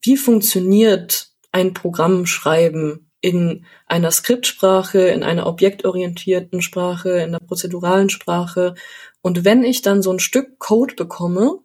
wie 0.02 0.16
funktioniert 0.16 1.28
ein 1.52 1.72
Programm 1.72 2.26
schreiben 2.26 3.11
in 3.22 3.64
einer 3.86 4.10
Skriptsprache, 4.10 4.98
in 4.98 5.22
einer 5.22 5.46
objektorientierten 5.46 6.60
Sprache, 6.60 7.10
in 7.12 7.30
einer 7.30 7.40
prozeduralen 7.40 8.10
Sprache. 8.10 8.74
Und 9.22 9.44
wenn 9.44 9.64
ich 9.64 9.80
dann 9.80 10.02
so 10.02 10.12
ein 10.12 10.18
Stück 10.18 10.58
Code 10.58 10.94
bekomme, 10.94 11.60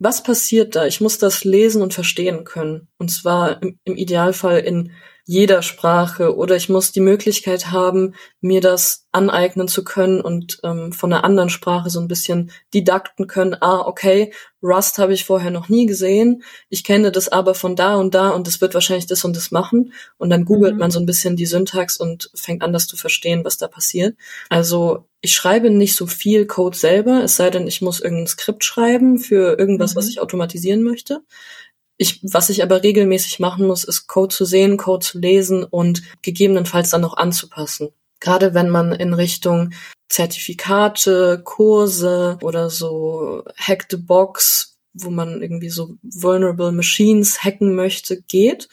was 0.00 0.24
passiert 0.24 0.74
da? 0.74 0.86
Ich 0.86 1.00
muss 1.00 1.18
das 1.18 1.44
lesen 1.44 1.80
und 1.82 1.94
verstehen 1.94 2.44
können. 2.44 2.88
Und 2.98 3.10
zwar 3.10 3.62
im, 3.62 3.78
im 3.84 3.96
Idealfall 3.96 4.58
in 4.58 4.92
jeder 5.24 5.62
Sprache 5.62 6.36
oder 6.36 6.56
ich 6.56 6.68
muss 6.68 6.90
die 6.90 7.00
Möglichkeit 7.00 7.70
haben, 7.70 8.14
mir 8.40 8.60
das 8.60 9.06
aneignen 9.12 9.68
zu 9.68 9.84
können 9.84 10.20
und 10.20 10.58
ähm, 10.64 10.92
von 10.92 11.12
einer 11.12 11.22
anderen 11.22 11.48
Sprache 11.48 11.90
so 11.90 12.00
ein 12.00 12.08
bisschen 12.08 12.50
didakten 12.74 13.28
können. 13.28 13.54
Ah, 13.60 13.82
okay, 13.86 14.32
Rust 14.62 14.98
habe 14.98 15.14
ich 15.14 15.24
vorher 15.24 15.50
noch 15.50 15.68
nie 15.68 15.86
gesehen. 15.86 16.42
Ich 16.70 16.82
kenne 16.82 17.12
das 17.12 17.28
aber 17.28 17.54
von 17.54 17.76
da 17.76 17.96
und 17.96 18.14
da 18.14 18.30
und 18.30 18.46
das 18.46 18.60
wird 18.60 18.74
wahrscheinlich 18.74 19.06
das 19.06 19.24
und 19.24 19.36
das 19.36 19.52
machen. 19.52 19.92
Und 20.18 20.30
dann 20.30 20.44
googelt 20.44 20.74
mhm. 20.74 20.80
man 20.80 20.90
so 20.90 20.98
ein 20.98 21.06
bisschen 21.06 21.36
die 21.36 21.46
Syntax 21.46 21.98
und 21.98 22.30
fängt 22.34 22.62
an, 22.62 22.72
das 22.72 22.88
zu 22.88 22.96
verstehen, 22.96 23.44
was 23.44 23.58
da 23.58 23.68
passiert. 23.68 24.16
Also 24.48 25.04
ich 25.20 25.34
schreibe 25.34 25.70
nicht 25.70 25.94
so 25.94 26.06
viel 26.06 26.46
Code 26.46 26.76
selber, 26.76 27.22
es 27.22 27.36
sei 27.36 27.50
denn, 27.50 27.68
ich 27.68 27.80
muss 27.80 28.00
irgendein 28.00 28.26
Skript 28.26 28.64
schreiben 28.64 29.18
für 29.18 29.56
irgendwas, 29.56 29.94
mhm. 29.94 29.98
was 29.98 30.08
ich 30.08 30.20
automatisieren 30.20 30.82
möchte. 30.82 31.22
Ich, 32.02 32.18
was 32.24 32.50
ich 32.50 32.64
aber 32.64 32.82
regelmäßig 32.82 33.38
machen 33.38 33.64
muss, 33.64 33.84
ist 33.84 34.08
Code 34.08 34.34
zu 34.34 34.44
sehen, 34.44 34.76
Code 34.76 35.06
zu 35.06 35.20
lesen 35.20 35.62
und 35.62 36.02
gegebenenfalls 36.20 36.90
dann 36.90 37.02
noch 37.02 37.16
anzupassen. 37.16 37.90
Gerade 38.18 38.54
wenn 38.54 38.70
man 38.70 38.90
in 38.90 39.14
Richtung 39.14 39.72
Zertifikate, 40.08 41.40
Kurse 41.44 42.38
oder 42.42 42.70
so 42.70 43.44
Hack 43.56 43.86
the 43.88 43.98
Box, 43.98 44.76
wo 44.92 45.10
man 45.10 45.42
irgendwie 45.42 45.70
so 45.70 45.94
Vulnerable 46.02 46.72
Machines 46.72 47.44
hacken 47.44 47.76
möchte, 47.76 48.20
geht, 48.22 48.68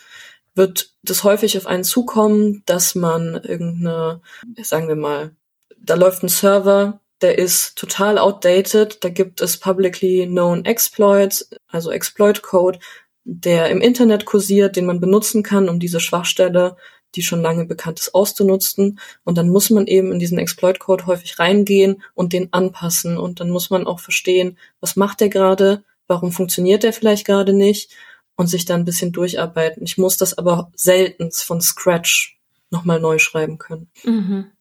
wird 0.55 0.95
das 1.03 1.23
häufig 1.23 1.55
auf 1.55 1.67
einen 1.67 1.83
zukommen, 1.83 2.63
dass 2.65 2.95
man 2.95 3.35
irgendeine, 3.35 4.21
sagen 4.63 4.87
wir 4.87 4.95
mal, 4.95 5.35
da 5.77 5.93
läuft 5.93 6.23
ein 6.23 6.29
Server, 6.29 6.99
der 7.21 7.37
ist 7.37 7.77
total 7.77 8.17
outdated, 8.17 9.03
da 9.03 9.09
gibt 9.09 9.39
es 9.39 9.57
publicly 9.57 10.25
known 10.25 10.65
exploits, 10.65 11.47
also 11.67 11.91
Exploit 11.91 12.41
Code, 12.41 12.79
der 13.23 13.69
im 13.69 13.81
Internet 13.81 14.25
kursiert, 14.25 14.75
den 14.75 14.85
man 14.85 14.99
benutzen 14.99 15.43
kann, 15.43 15.69
um 15.69 15.79
diese 15.79 15.99
Schwachstelle, 15.99 16.77
die 17.15 17.23
schon 17.23 17.41
lange 17.41 17.65
bekannt 17.65 17.99
ist, 17.99 18.13
auszunutzen. 18.13 18.99
Und 19.23 19.37
dann 19.37 19.49
muss 19.49 19.69
man 19.69 19.87
eben 19.87 20.11
in 20.11 20.19
diesen 20.19 20.37
Exploit-Code 20.37 21.07
häufig 21.07 21.39
reingehen 21.39 22.03
und 22.13 22.33
den 22.33 22.53
anpassen. 22.53 23.17
Und 23.17 23.39
dann 23.39 23.49
muss 23.49 23.69
man 23.69 23.87
auch 23.87 23.99
verstehen, 23.99 24.57
was 24.79 24.95
macht 24.95 25.21
der 25.21 25.29
gerade, 25.29 25.83
warum 26.07 26.31
funktioniert 26.31 26.83
der 26.83 26.93
vielleicht 26.93 27.25
gerade 27.25 27.53
nicht 27.53 27.91
und 28.35 28.47
sich 28.47 28.65
dann 28.65 28.81
ein 28.81 28.85
bisschen 28.85 29.11
durcharbeiten. 29.11 29.83
Ich 29.83 29.97
muss 29.97 30.17
das 30.17 30.37
aber 30.37 30.71
selten 30.75 31.31
von 31.31 31.61
Scratch 31.61 32.39
nochmal 32.69 32.99
neu 32.99 33.17
schreiben 33.17 33.57
können. 33.57 33.89
Mhm. 34.03 34.51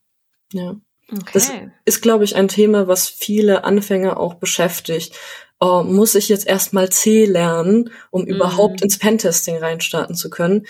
Ja. 0.53 0.77
Okay. 1.11 1.31
Das 1.33 1.51
ist, 1.87 2.03
glaube 2.03 2.25
ich, 2.25 2.37
ein 2.37 2.49
Thema, 2.49 2.87
was 2.87 3.09
viele 3.09 3.65
Anfänger 3.65 4.19
auch 4.19 4.35
beschäftigt 4.35 5.15
oh, 5.61 5.83
muss 5.83 6.15
ich 6.15 6.29
jetzt 6.29 6.47
erstmal 6.47 6.91
C 6.91 7.25
lernen, 7.25 7.91
um 8.11 8.23
mhm. 8.23 8.29
überhaupt 8.29 8.83
ins 8.83 8.99
Pentesting 8.99 9.57
reinstarten 9.57 10.15
zu 10.15 10.31
können? 10.31 10.67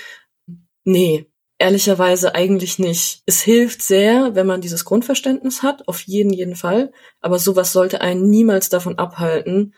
Nee, 0.85 1.27
ehrlicherweise 1.59 2.35
eigentlich 2.35 2.79
nicht. 2.79 3.23
Es 3.27 3.41
hilft 3.41 3.83
sehr, 3.83 4.35
wenn 4.35 4.47
man 4.47 4.61
dieses 4.61 4.85
Grundverständnis 4.85 5.63
hat, 5.63 5.87
auf 5.89 6.01
jeden, 6.03 6.33
jeden 6.33 6.57
Fall. 6.57 6.93
Aber 7.21 7.39
sowas 7.39 7.73
sollte 7.73 8.01
einen 8.01 8.31
niemals 8.31 8.69
davon 8.69 8.99
abhalten, 8.99 9.75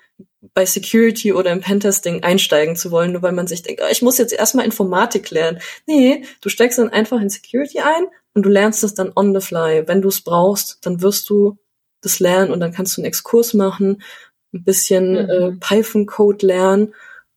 bei 0.55 0.65
Security 0.65 1.33
oder 1.33 1.51
im 1.51 1.61
Pentesting 1.61 2.23
einsteigen 2.23 2.77
zu 2.77 2.91
wollen, 2.91 3.13
nur 3.13 3.23
weil 3.23 3.33
man 3.33 3.47
sich 3.47 3.63
denkt, 3.63 3.83
oh, 3.85 3.91
ich 3.91 4.03
muss 4.03 4.19
jetzt 4.19 4.33
erstmal 4.33 4.65
Informatik 4.65 5.31
lernen. 5.31 5.61
Nee, 5.87 6.25
du 6.41 6.49
steigst 6.49 6.79
dann 6.79 6.91
einfach 6.91 7.21
in 7.21 7.29
Security 7.29 7.81
ein 7.81 8.07
und 8.35 8.45
du 8.45 8.49
lernst 8.49 8.85
es 8.85 8.95
dann 8.95 9.13
on 9.15 9.39
the 9.39 9.45
fly. 9.45 9.87
Wenn 9.87 10.03
du 10.03 10.09
es 10.09 10.23
brauchst, 10.23 10.79
dann 10.87 11.03
wirst 11.03 11.29
du 11.29 11.59
das 12.03 12.21
lernen 12.21 12.53
und 12.53 12.61
dann 12.61 12.73
kannst 12.73 12.97
du 12.97 13.03
einen 13.03 13.09
Exkurs 13.09 13.53
machen 13.53 14.03
ein 14.53 14.65
bisschen 14.65 15.17
äh, 15.17 15.23
mhm. 15.23 15.55
äh, 15.55 15.57
Python-Code 15.61 16.47
lernen 16.47 16.95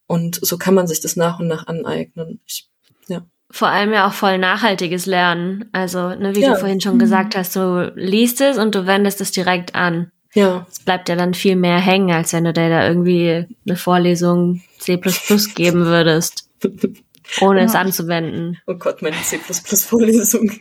und 0.07 0.39
so 0.41 0.57
kann 0.57 0.73
man 0.73 0.87
sich 0.87 1.01
das 1.01 1.15
nach 1.15 1.39
und 1.39 1.47
nach 1.47 1.67
aneignen. 1.67 2.39
Ich, 2.45 2.69
ja. 3.07 3.25
Vor 3.49 3.67
allem 3.67 3.93
ja 3.93 4.07
auch 4.07 4.13
voll 4.13 4.37
nachhaltiges 4.37 5.05
Lernen. 5.05 5.69
Also, 5.73 6.09
ne, 6.09 6.35
wie 6.35 6.41
ja. 6.41 6.53
du 6.53 6.59
vorhin 6.59 6.81
schon 6.81 6.95
mhm. 6.95 6.99
gesagt 6.99 7.35
hast, 7.35 7.55
du 7.55 7.91
liest 7.95 8.41
es 8.41 8.57
und 8.57 8.75
du 8.75 8.85
wendest 8.85 9.21
es 9.21 9.31
direkt 9.31 9.75
an. 9.75 10.11
Ja. 10.33 10.65
Es 10.69 10.79
bleibt 10.79 11.09
ja 11.09 11.15
dann 11.15 11.33
viel 11.33 11.55
mehr 11.55 11.79
hängen, 11.79 12.11
als 12.11 12.33
wenn 12.33 12.43
du 12.43 12.53
dir 12.53 12.69
da 12.69 12.87
irgendwie 12.87 13.45
eine 13.65 13.75
Vorlesung 13.75 14.61
C 14.79 14.97
geben 15.55 15.85
würdest. 15.85 16.49
ohne 17.41 17.59
ja. 17.59 17.65
es 17.65 17.75
anzuwenden. 17.75 18.57
Oh 18.67 18.75
Gott, 18.75 19.01
meine 19.01 19.15
C++-Vorlesung. 19.21 20.51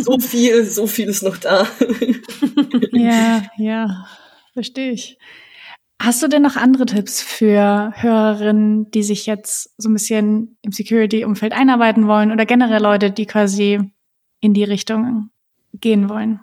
so 0.00 0.18
viel, 0.18 0.64
so 0.64 0.86
viel 0.86 1.08
ist 1.08 1.22
noch 1.22 1.36
da. 1.36 1.66
ja, 2.92 3.42
ja, 3.58 4.06
verstehe 4.52 4.92
ich. 4.92 5.18
Hast 6.00 6.22
du 6.22 6.28
denn 6.28 6.42
noch 6.42 6.56
andere 6.56 6.86
Tipps 6.86 7.22
für 7.22 7.92
Hörerinnen, 7.94 8.90
die 8.90 9.02
sich 9.02 9.26
jetzt 9.26 9.72
so 9.78 9.88
ein 9.88 9.94
bisschen 9.94 10.58
im 10.62 10.72
Security-Umfeld 10.72 11.52
einarbeiten 11.52 12.06
wollen 12.06 12.32
oder 12.32 12.46
generell 12.46 12.82
Leute, 12.82 13.10
die 13.10 13.26
quasi 13.26 13.80
in 14.40 14.54
die 14.54 14.64
Richtung 14.64 15.30
gehen 15.72 16.08
wollen? 16.08 16.40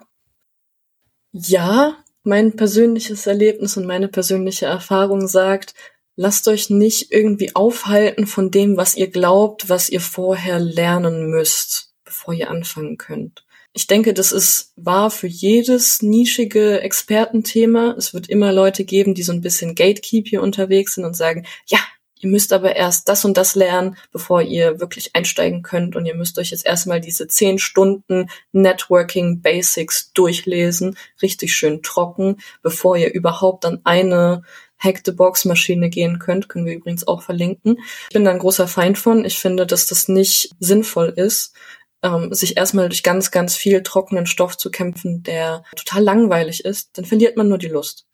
Ja, 1.32 1.96
mein 2.24 2.56
persönliches 2.56 3.26
Erlebnis 3.26 3.76
und 3.76 3.86
meine 3.86 4.08
persönliche 4.08 4.66
Erfahrung 4.66 5.26
sagt, 5.28 5.74
lasst 6.16 6.48
euch 6.48 6.70
nicht 6.70 7.12
irgendwie 7.12 7.54
aufhalten 7.54 8.26
von 8.26 8.50
dem, 8.50 8.76
was 8.76 8.96
ihr 8.96 9.10
glaubt, 9.10 9.68
was 9.68 9.88
ihr 9.88 10.00
vorher 10.00 10.58
lernen 10.58 11.30
müsst, 11.30 11.94
bevor 12.04 12.34
ihr 12.34 12.50
anfangen 12.50 12.96
könnt. 12.96 13.44
Ich 13.74 13.86
denke, 13.86 14.12
das 14.12 14.32
ist 14.32 14.72
wahr 14.76 15.10
für 15.10 15.26
jedes 15.26 16.02
nischige 16.02 16.82
Expertenthema. 16.82 17.94
Es 17.96 18.12
wird 18.12 18.28
immer 18.28 18.52
Leute 18.52 18.84
geben, 18.84 19.14
die 19.14 19.22
so 19.22 19.32
ein 19.32 19.40
bisschen 19.40 19.74
Gatekeep 19.74 20.28
hier 20.28 20.42
unterwegs 20.42 20.94
sind 20.94 21.06
und 21.06 21.16
sagen, 21.16 21.46
ja, 21.66 21.78
ihr 22.20 22.28
müsst 22.28 22.52
aber 22.52 22.76
erst 22.76 23.08
das 23.08 23.24
und 23.24 23.36
das 23.36 23.54
lernen, 23.54 23.96
bevor 24.12 24.42
ihr 24.42 24.78
wirklich 24.78 25.16
einsteigen 25.16 25.62
könnt 25.62 25.96
und 25.96 26.04
ihr 26.04 26.14
müsst 26.14 26.38
euch 26.38 26.50
jetzt 26.50 26.66
erstmal 26.66 27.00
diese 27.00 27.26
zehn 27.28 27.58
Stunden 27.58 28.28
Networking 28.52 29.40
Basics 29.40 30.12
durchlesen, 30.12 30.96
richtig 31.22 31.54
schön 31.54 31.82
trocken, 31.82 32.36
bevor 32.62 32.96
ihr 32.96 33.12
überhaupt 33.12 33.64
an 33.64 33.80
eine 33.84 34.42
Hack-the-Box-Maschine 34.78 35.90
gehen 35.90 36.18
könnt, 36.18 36.48
können 36.48 36.66
wir 36.66 36.74
übrigens 36.74 37.06
auch 37.06 37.22
verlinken. 37.22 37.78
Ich 38.08 38.14
bin 38.14 38.24
da 38.24 38.32
ein 38.32 38.38
großer 38.38 38.66
Feind 38.66 38.98
von. 38.98 39.24
Ich 39.24 39.38
finde, 39.38 39.64
dass 39.64 39.86
das 39.86 40.08
nicht 40.08 40.50
sinnvoll 40.58 41.12
ist, 41.14 41.54
ähm, 42.02 42.32
sich 42.32 42.56
erstmal 42.56 42.88
durch 42.88 43.02
ganz, 43.02 43.30
ganz 43.30 43.56
viel 43.56 43.82
trockenen 43.82 44.26
Stoff 44.26 44.56
zu 44.56 44.70
kämpfen, 44.70 45.22
der 45.22 45.64
total 45.76 46.02
langweilig 46.02 46.64
ist, 46.64 46.96
dann 46.98 47.04
verliert 47.04 47.36
man 47.36 47.48
nur 47.48 47.58
die 47.58 47.68
Lust. 47.68 48.06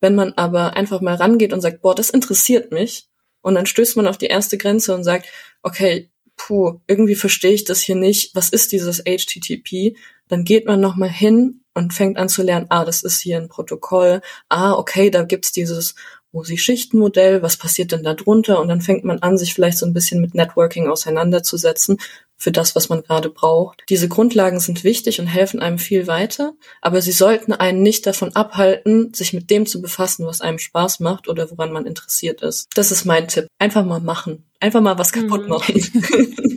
Wenn 0.00 0.14
man 0.14 0.34
aber 0.34 0.76
einfach 0.76 1.00
mal 1.00 1.14
rangeht 1.14 1.52
und 1.52 1.60
sagt, 1.60 1.82
boah, 1.82 1.94
das 1.94 2.10
interessiert 2.10 2.72
mich, 2.72 3.08
und 3.46 3.54
dann 3.54 3.66
stößt 3.66 3.96
man 3.96 4.08
auf 4.08 4.18
die 4.18 4.26
erste 4.26 4.58
Grenze 4.58 4.92
und 4.92 5.04
sagt, 5.04 5.28
okay, 5.62 6.10
puh, 6.36 6.80
irgendwie 6.88 7.14
verstehe 7.14 7.52
ich 7.52 7.62
das 7.62 7.80
hier 7.80 7.94
nicht, 7.94 8.34
was 8.34 8.48
ist 8.48 8.72
dieses 8.72 9.04
HTTP? 9.04 9.96
Dann 10.26 10.42
geht 10.42 10.66
man 10.66 10.80
nochmal 10.80 11.10
hin 11.10 11.60
und 11.72 11.94
fängt 11.94 12.16
an 12.16 12.28
zu 12.28 12.42
lernen, 12.42 12.66
ah, 12.70 12.84
das 12.84 13.04
ist 13.04 13.20
hier 13.20 13.36
ein 13.36 13.48
Protokoll, 13.48 14.20
ah, 14.48 14.72
okay, 14.72 15.10
da 15.10 15.22
gibt's 15.22 15.52
dieses 15.52 15.94
OSI-Schichtenmodell, 16.36 17.42
was 17.42 17.56
passiert 17.56 17.92
denn 17.92 18.02
da 18.02 18.14
drunter? 18.14 18.60
Und 18.60 18.68
dann 18.68 18.80
fängt 18.80 19.04
man 19.04 19.20
an, 19.20 19.38
sich 19.38 19.54
vielleicht 19.54 19.78
so 19.78 19.86
ein 19.86 19.92
bisschen 19.92 20.20
mit 20.20 20.34
Networking 20.34 20.88
auseinanderzusetzen 20.88 21.98
für 22.36 22.52
das, 22.52 22.76
was 22.76 22.88
man 22.88 23.02
gerade 23.02 23.30
braucht. 23.30 23.82
Diese 23.88 24.08
Grundlagen 24.08 24.60
sind 24.60 24.84
wichtig 24.84 25.20
und 25.20 25.26
helfen 25.26 25.60
einem 25.60 25.78
viel 25.78 26.06
weiter, 26.06 26.52
aber 26.82 27.00
sie 27.00 27.12
sollten 27.12 27.52
einen 27.52 27.82
nicht 27.82 28.06
davon 28.06 28.36
abhalten, 28.36 29.14
sich 29.14 29.32
mit 29.32 29.50
dem 29.50 29.66
zu 29.66 29.80
befassen, 29.80 30.26
was 30.26 30.42
einem 30.42 30.58
Spaß 30.58 31.00
macht 31.00 31.28
oder 31.28 31.50
woran 31.50 31.72
man 31.72 31.86
interessiert 31.86 32.42
ist. 32.42 32.68
Das 32.74 32.92
ist 32.92 33.04
mein 33.04 33.28
Tipp. 33.28 33.46
Einfach 33.58 33.84
mal 33.84 34.00
machen. 34.00 34.44
Einfach 34.60 34.80
mal 34.80 34.98
was 34.98 35.12
kaputt 35.12 35.44
mhm. 35.44 35.48
machen. 35.48 35.74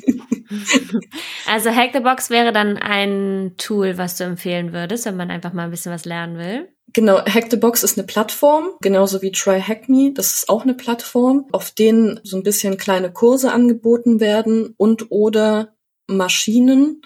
Also 1.48 1.72
Hack 1.72 1.92
the 1.94 2.00
Box 2.00 2.30
wäre 2.30 2.52
dann 2.52 2.78
ein 2.78 3.56
Tool, 3.58 3.98
was 3.98 4.18
du 4.18 4.24
empfehlen 4.24 4.74
würdest, 4.74 5.06
wenn 5.06 5.18
man 5.18 5.32
einfach 5.32 5.54
mal 5.54 5.64
ein 5.64 5.72
bisschen 5.72 5.92
was 5.92 6.06
lernen 6.06 6.38
will. 6.38 6.70
Genau, 6.94 7.18
Hack 7.26 7.48
the 7.52 7.58
Box 7.58 7.84
ist 7.84 7.98
eine 7.98 8.08
Plattform, 8.08 8.70
genauso 8.82 9.22
wie 9.22 9.32
Try 9.32 9.62
Hack 9.62 9.90
Me. 9.90 10.12
Das 10.14 10.34
ist 10.34 10.50
auch 10.50 10.64
eine 10.64 10.74
Plattform, 10.74 11.46
auf 11.52 11.72
denen 11.72 12.20
so 12.24 12.38
ein 12.38 12.44
bisschen 12.44 12.78
kleine 12.78 13.12
Kurse 13.12 13.52
angeboten 13.52 14.20
werden 14.20 14.74
und 14.78 15.12
oder 15.12 15.76
Maschinen, 16.08 17.02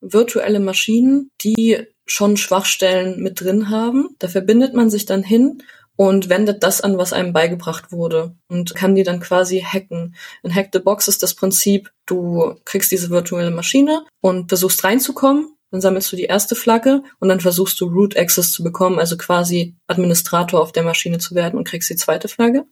virtuelle 0.00 0.60
Maschinen, 0.60 1.30
die 1.42 1.86
schon 2.06 2.36
Schwachstellen 2.36 3.22
mit 3.22 3.40
drin 3.40 3.68
haben. 3.68 4.08
Da 4.18 4.28
verbindet 4.28 4.74
man 4.74 4.88
sich 4.88 5.04
dann 5.04 5.22
hin 5.22 5.62
und 5.96 6.28
wendet 6.28 6.62
das 6.62 6.80
an, 6.80 6.98
was 6.98 7.12
einem 7.12 7.32
beigebracht 7.32 7.90
wurde 7.90 8.34
und 8.48 8.74
kann 8.74 8.94
die 8.94 9.02
dann 9.02 9.20
quasi 9.20 9.60
hacken. 9.60 10.14
In 10.42 10.54
Hack 10.54 10.68
the 10.72 10.78
Box 10.78 11.08
ist 11.08 11.22
das 11.22 11.34
Prinzip, 11.34 11.90
du 12.06 12.54
kriegst 12.64 12.92
diese 12.92 13.10
virtuelle 13.10 13.50
Maschine 13.50 14.04
und 14.20 14.48
versuchst 14.48 14.84
reinzukommen 14.84 15.56
dann 15.70 15.80
sammelst 15.80 16.12
du 16.12 16.16
die 16.16 16.24
erste 16.24 16.54
Flagge 16.54 17.02
und 17.18 17.28
dann 17.28 17.40
versuchst 17.40 17.80
du 17.80 17.86
Root 17.86 18.16
Access 18.16 18.52
zu 18.52 18.62
bekommen, 18.62 18.98
also 18.98 19.16
quasi 19.16 19.74
Administrator 19.88 20.60
auf 20.60 20.72
der 20.72 20.84
Maschine 20.84 21.18
zu 21.18 21.34
werden 21.34 21.58
und 21.58 21.66
kriegst 21.66 21.90
die 21.90 21.96
zweite 21.96 22.28
Flagge. 22.28 22.66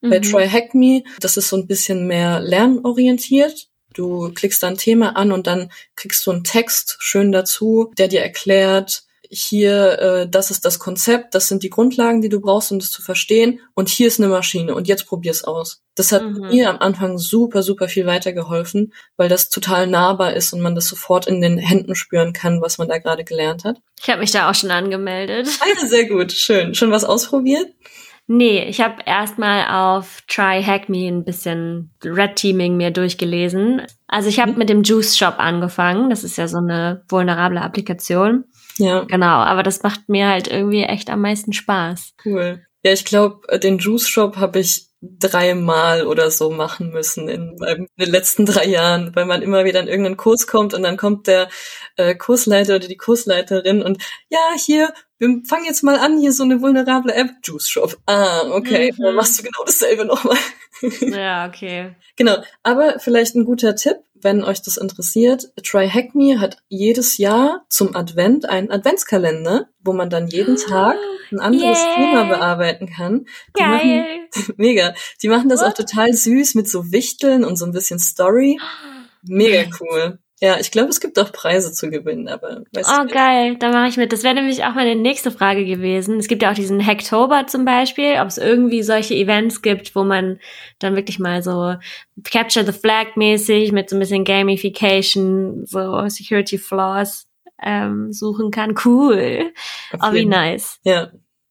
Mhm. 0.00 0.10
Bei 0.10 0.18
Try 0.18 0.48
Hack 0.48 0.74
Me, 0.74 1.02
das 1.20 1.36
ist 1.36 1.48
so 1.48 1.56
ein 1.56 1.66
bisschen 1.66 2.06
mehr 2.06 2.40
lernorientiert. 2.40 3.68
Du 3.92 4.32
klickst 4.32 4.62
da 4.62 4.68
ein 4.68 4.76
Thema 4.76 5.16
an 5.16 5.32
und 5.32 5.46
dann 5.46 5.70
kriegst 5.94 6.26
du 6.26 6.30
einen 6.30 6.44
Text 6.44 6.96
schön 7.00 7.32
dazu, 7.32 7.92
der 7.98 8.08
dir 8.08 8.22
erklärt, 8.22 9.04
hier, 9.30 9.98
äh, 10.00 10.28
das 10.28 10.50
ist 10.50 10.64
das 10.64 10.78
Konzept, 10.78 11.34
das 11.34 11.48
sind 11.48 11.62
die 11.62 11.70
Grundlagen, 11.70 12.22
die 12.22 12.28
du 12.28 12.40
brauchst, 12.40 12.72
um 12.72 12.78
das 12.78 12.90
zu 12.90 13.02
verstehen. 13.02 13.60
Und 13.74 13.88
hier 13.88 14.06
ist 14.08 14.18
eine 14.18 14.28
Maschine 14.28 14.74
und 14.74 14.88
jetzt 14.88 15.06
probier's 15.06 15.44
aus. 15.44 15.82
Das 15.94 16.12
hat 16.12 16.22
mhm. 16.22 16.48
mir 16.48 16.70
am 16.70 16.78
Anfang 16.78 17.18
super, 17.18 17.62
super 17.62 17.88
viel 17.88 18.06
weitergeholfen, 18.06 18.92
weil 19.16 19.28
das 19.28 19.50
total 19.50 19.86
nahbar 19.86 20.34
ist 20.34 20.52
und 20.52 20.60
man 20.60 20.74
das 20.74 20.86
sofort 20.86 21.26
in 21.26 21.40
den 21.40 21.58
Händen 21.58 21.94
spüren 21.94 22.32
kann, 22.32 22.62
was 22.62 22.78
man 22.78 22.88
da 22.88 22.98
gerade 22.98 23.24
gelernt 23.24 23.64
hat. 23.64 23.78
Ich 24.00 24.08
habe 24.08 24.20
mich 24.20 24.30
da 24.30 24.50
auch 24.50 24.54
schon 24.54 24.70
angemeldet. 24.70 25.48
Ah, 25.60 25.86
sehr 25.86 26.06
gut, 26.06 26.32
schön. 26.32 26.74
Schon 26.74 26.90
was 26.90 27.04
ausprobiert? 27.04 27.66
Nee, 28.30 28.64
ich 28.64 28.82
habe 28.82 29.02
erstmal 29.06 29.68
auf 29.68 30.20
Try 30.28 30.62
Hack 30.62 30.90
Me 30.90 31.08
ein 31.08 31.24
bisschen 31.24 31.90
Red 32.04 32.36
Teaming 32.36 32.76
mir 32.76 32.90
durchgelesen. 32.90 33.82
Also 34.06 34.28
ich 34.28 34.38
habe 34.38 34.52
mhm. 34.52 34.58
mit 34.58 34.68
dem 34.68 34.82
Juice 34.82 35.16
Shop 35.16 35.36
angefangen. 35.38 36.10
Das 36.10 36.24
ist 36.24 36.36
ja 36.36 36.46
so 36.46 36.58
eine 36.58 37.02
vulnerable 37.08 37.60
Applikation. 37.60 38.44
Ja. 38.78 39.04
Genau, 39.04 39.26
aber 39.26 39.62
das 39.62 39.82
macht 39.82 40.08
mir 40.08 40.28
halt 40.28 40.48
irgendwie 40.48 40.82
echt 40.82 41.10
am 41.10 41.20
meisten 41.20 41.52
Spaß. 41.52 42.14
Cool. 42.24 42.64
Ja, 42.84 42.92
ich 42.92 43.04
glaube, 43.04 43.58
den 43.58 43.78
Juice 43.78 44.08
Shop 44.08 44.36
habe 44.36 44.60
ich 44.60 44.88
dreimal 45.00 46.06
oder 46.06 46.30
so 46.30 46.50
machen 46.50 46.90
müssen 46.90 47.28
in, 47.28 47.56
in, 47.62 47.86
den 47.96 48.10
letzten 48.10 48.46
drei 48.46 48.66
Jahren, 48.66 49.14
weil 49.14 49.26
man 49.26 49.42
immer 49.42 49.64
wieder 49.64 49.80
in 49.80 49.86
irgendeinen 49.86 50.16
Kurs 50.16 50.48
kommt 50.48 50.74
und 50.74 50.82
dann 50.82 50.96
kommt 50.96 51.28
der 51.28 51.48
äh, 51.96 52.16
Kursleiter 52.16 52.76
oder 52.76 52.88
die 52.88 52.96
Kursleiterin 52.96 53.82
und 53.82 54.02
ja, 54.28 54.38
hier, 54.56 54.92
wir 55.18 55.40
fangen 55.46 55.66
jetzt 55.66 55.84
mal 55.84 55.98
an, 55.98 56.18
hier 56.18 56.32
so 56.32 56.42
eine 56.42 56.60
vulnerable 56.60 57.14
App, 57.14 57.30
Juice 57.44 57.68
Shop. 57.68 57.96
Ah, 58.06 58.42
okay, 58.50 58.92
mhm. 58.96 59.02
dann 59.02 59.14
machst 59.14 59.38
du 59.38 59.44
genau 59.44 59.62
dasselbe 59.64 60.04
nochmal. 60.04 60.38
Ja, 61.00 61.46
okay. 61.46 61.94
genau, 62.16 62.36
aber 62.62 62.98
vielleicht 62.98 63.34
ein 63.34 63.44
guter 63.44 63.76
Tipp, 63.76 63.98
wenn 64.22 64.44
euch 64.44 64.62
das 64.62 64.76
interessiert. 64.76 65.52
Try 65.62 65.88
Hack 65.88 66.14
Me 66.14 66.40
hat 66.40 66.58
jedes 66.68 67.18
Jahr 67.18 67.64
zum 67.68 67.94
Advent 67.94 68.48
einen 68.48 68.70
Adventskalender, 68.70 69.68
wo 69.82 69.92
man 69.92 70.10
dann 70.10 70.28
jeden 70.28 70.56
Tag 70.68 70.96
ein 71.30 71.40
anderes 71.40 71.78
yeah. 71.78 71.94
Thema 71.94 72.24
bearbeiten 72.24 72.86
kann. 72.86 73.26
Die 73.56 73.62
Geil. 73.62 74.28
Machen, 74.34 74.54
mega. 74.56 74.94
Die 75.22 75.28
machen 75.28 75.48
das 75.48 75.60
What? 75.60 75.68
auch 75.68 75.74
total 75.74 76.12
süß 76.12 76.54
mit 76.54 76.68
so 76.68 76.92
Wichteln 76.92 77.44
und 77.44 77.56
so 77.56 77.64
ein 77.64 77.72
bisschen 77.72 77.98
Story. 77.98 78.58
Mega 79.22 79.68
cool. 79.80 80.20
Ja, 80.40 80.58
ich 80.60 80.70
glaube, 80.70 80.90
es 80.90 81.00
gibt 81.00 81.18
auch 81.18 81.32
Preise 81.32 81.72
zu 81.72 81.90
gewinnen, 81.90 82.28
aber 82.28 82.62
weiß 82.72 82.86
Oh, 82.88 83.06
geil, 83.06 83.56
da 83.58 83.72
mache 83.72 83.88
ich 83.88 83.96
mit. 83.96 84.12
Das 84.12 84.22
wäre 84.22 84.34
nämlich 84.34 84.62
auch 84.64 84.74
meine 84.74 84.94
nächste 84.94 85.32
Frage 85.32 85.64
gewesen. 85.64 86.18
Es 86.18 86.28
gibt 86.28 86.42
ja 86.42 86.50
auch 86.50 86.54
diesen 86.54 86.84
Hacktober 86.84 87.46
zum 87.48 87.64
Beispiel, 87.64 88.18
ob 88.20 88.28
es 88.28 88.38
irgendwie 88.38 88.84
solche 88.84 89.14
Events 89.14 89.62
gibt, 89.62 89.96
wo 89.96 90.04
man 90.04 90.38
dann 90.78 90.94
wirklich 90.94 91.18
mal 91.18 91.42
so 91.42 91.74
Capture 92.22 92.64
the 92.64 92.78
Flag 92.78 93.16
mäßig 93.16 93.72
mit 93.72 93.90
so 93.90 93.96
ein 93.96 93.98
bisschen 93.98 94.24
Gamification, 94.24 95.66
so 95.66 96.08
Security 96.08 96.58
Flaws 96.58 97.26
ähm, 97.60 98.12
suchen 98.12 98.52
kann. 98.52 98.74
Cool. 98.84 99.52
oh, 100.00 100.12
wie 100.12 100.24
nice. 100.24 100.78
Ja. 100.84 101.10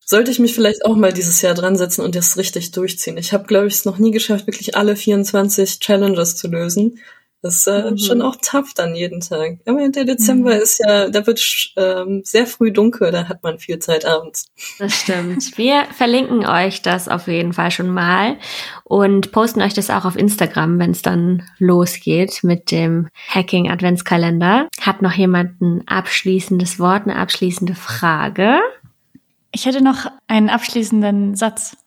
Sollte 0.09 0.31
ich 0.31 0.39
mich 0.39 0.53
vielleicht 0.55 0.85
auch 0.85 0.95
mal 0.95 1.11
dieses 1.11 1.41
Jahr 1.41 1.53
dran 1.53 1.75
setzen 1.75 2.01
und 2.01 2.15
das 2.15 2.37
richtig 2.37 2.71
durchziehen. 2.71 3.17
Ich 3.17 3.33
habe, 3.33 3.43
glaube 3.43 3.67
ich, 3.67 3.73
es 3.73 3.83
noch 3.83 3.97
nie 3.97 4.11
geschafft, 4.11 4.47
wirklich 4.47 4.77
alle 4.77 4.95
24 4.95 5.81
Challenges 5.81 6.37
zu 6.37 6.47
lösen. 6.47 7.01
Das 7.41 7.57
ist 7.57 7.67
äh, 7.67 7.91
mhm. 7.91 7.97
schon 7.97 8.21
auch 8.21 8.35
tough 8.41 8.73
dann 8.73 8.95
jeden 8.95 9.21
Tag. 9.21 9.59
Aber 9.65 9.87
der 9.89 10.05
Dezember 10.05 10.55
mhm. 10.55 10.61
ist 10.61 10.79
ja, 10.83 11.09
da 11.09 11.27
wird 11.27 11.39
ähm, 11.75 12.21
sehr 12.23 12.47
früh 12.47 12.71
dunkel, 12.71 13.11
da 13.11 13.27
hat 13.27 13.43
man 13.43 13.59
viel 13.59 13.77
Zeit 13.79 14.05
abends. 14.05 14.47
Das 14.79 15.01
stimmt. 15.01 15.57
Wir 15.57 15.85
verlinken 15.95 16.45
euch 16.45 16.81
das 16.81 17.07
auf 17.07 17.27
jeden 17.27 17.53
Fall 17.53 17.69
schon 17.69 17.89
mal 17.89 18.37
und 18.83 19.31
posten 19.31 19.61
euch 19.61 19.75
das 19.75 19.91
auch 19.91 20.05
auf 20.05 20.15
Instagram, 20.15 20.79
wenn 20.79 20.91
es 20.91 21.03
dann 21.03 21.43
losgeht 21.59 22.43
mit 22.43 22.71
dem 22.71 23.07
Hacking 23.29 23.69
Adventskalender. 23.69 24.67
Hat 24.81 25.01
noch 25.03 25.13
jemand 25.13 25.61
ein 25.61 25.87
abschließendes 25.87 26.79
Wort, 26.79 27.03
eine 27.03 27.17
abschließende 27.17 27.75
Frage? 27.75 28.59
Ich 29.51 29.65
hätte 29.65 29.83
noch 29.83 30.07
einen 30.27 30.49
abschließenden 30.49 31.35
Satz. 31.35 31.77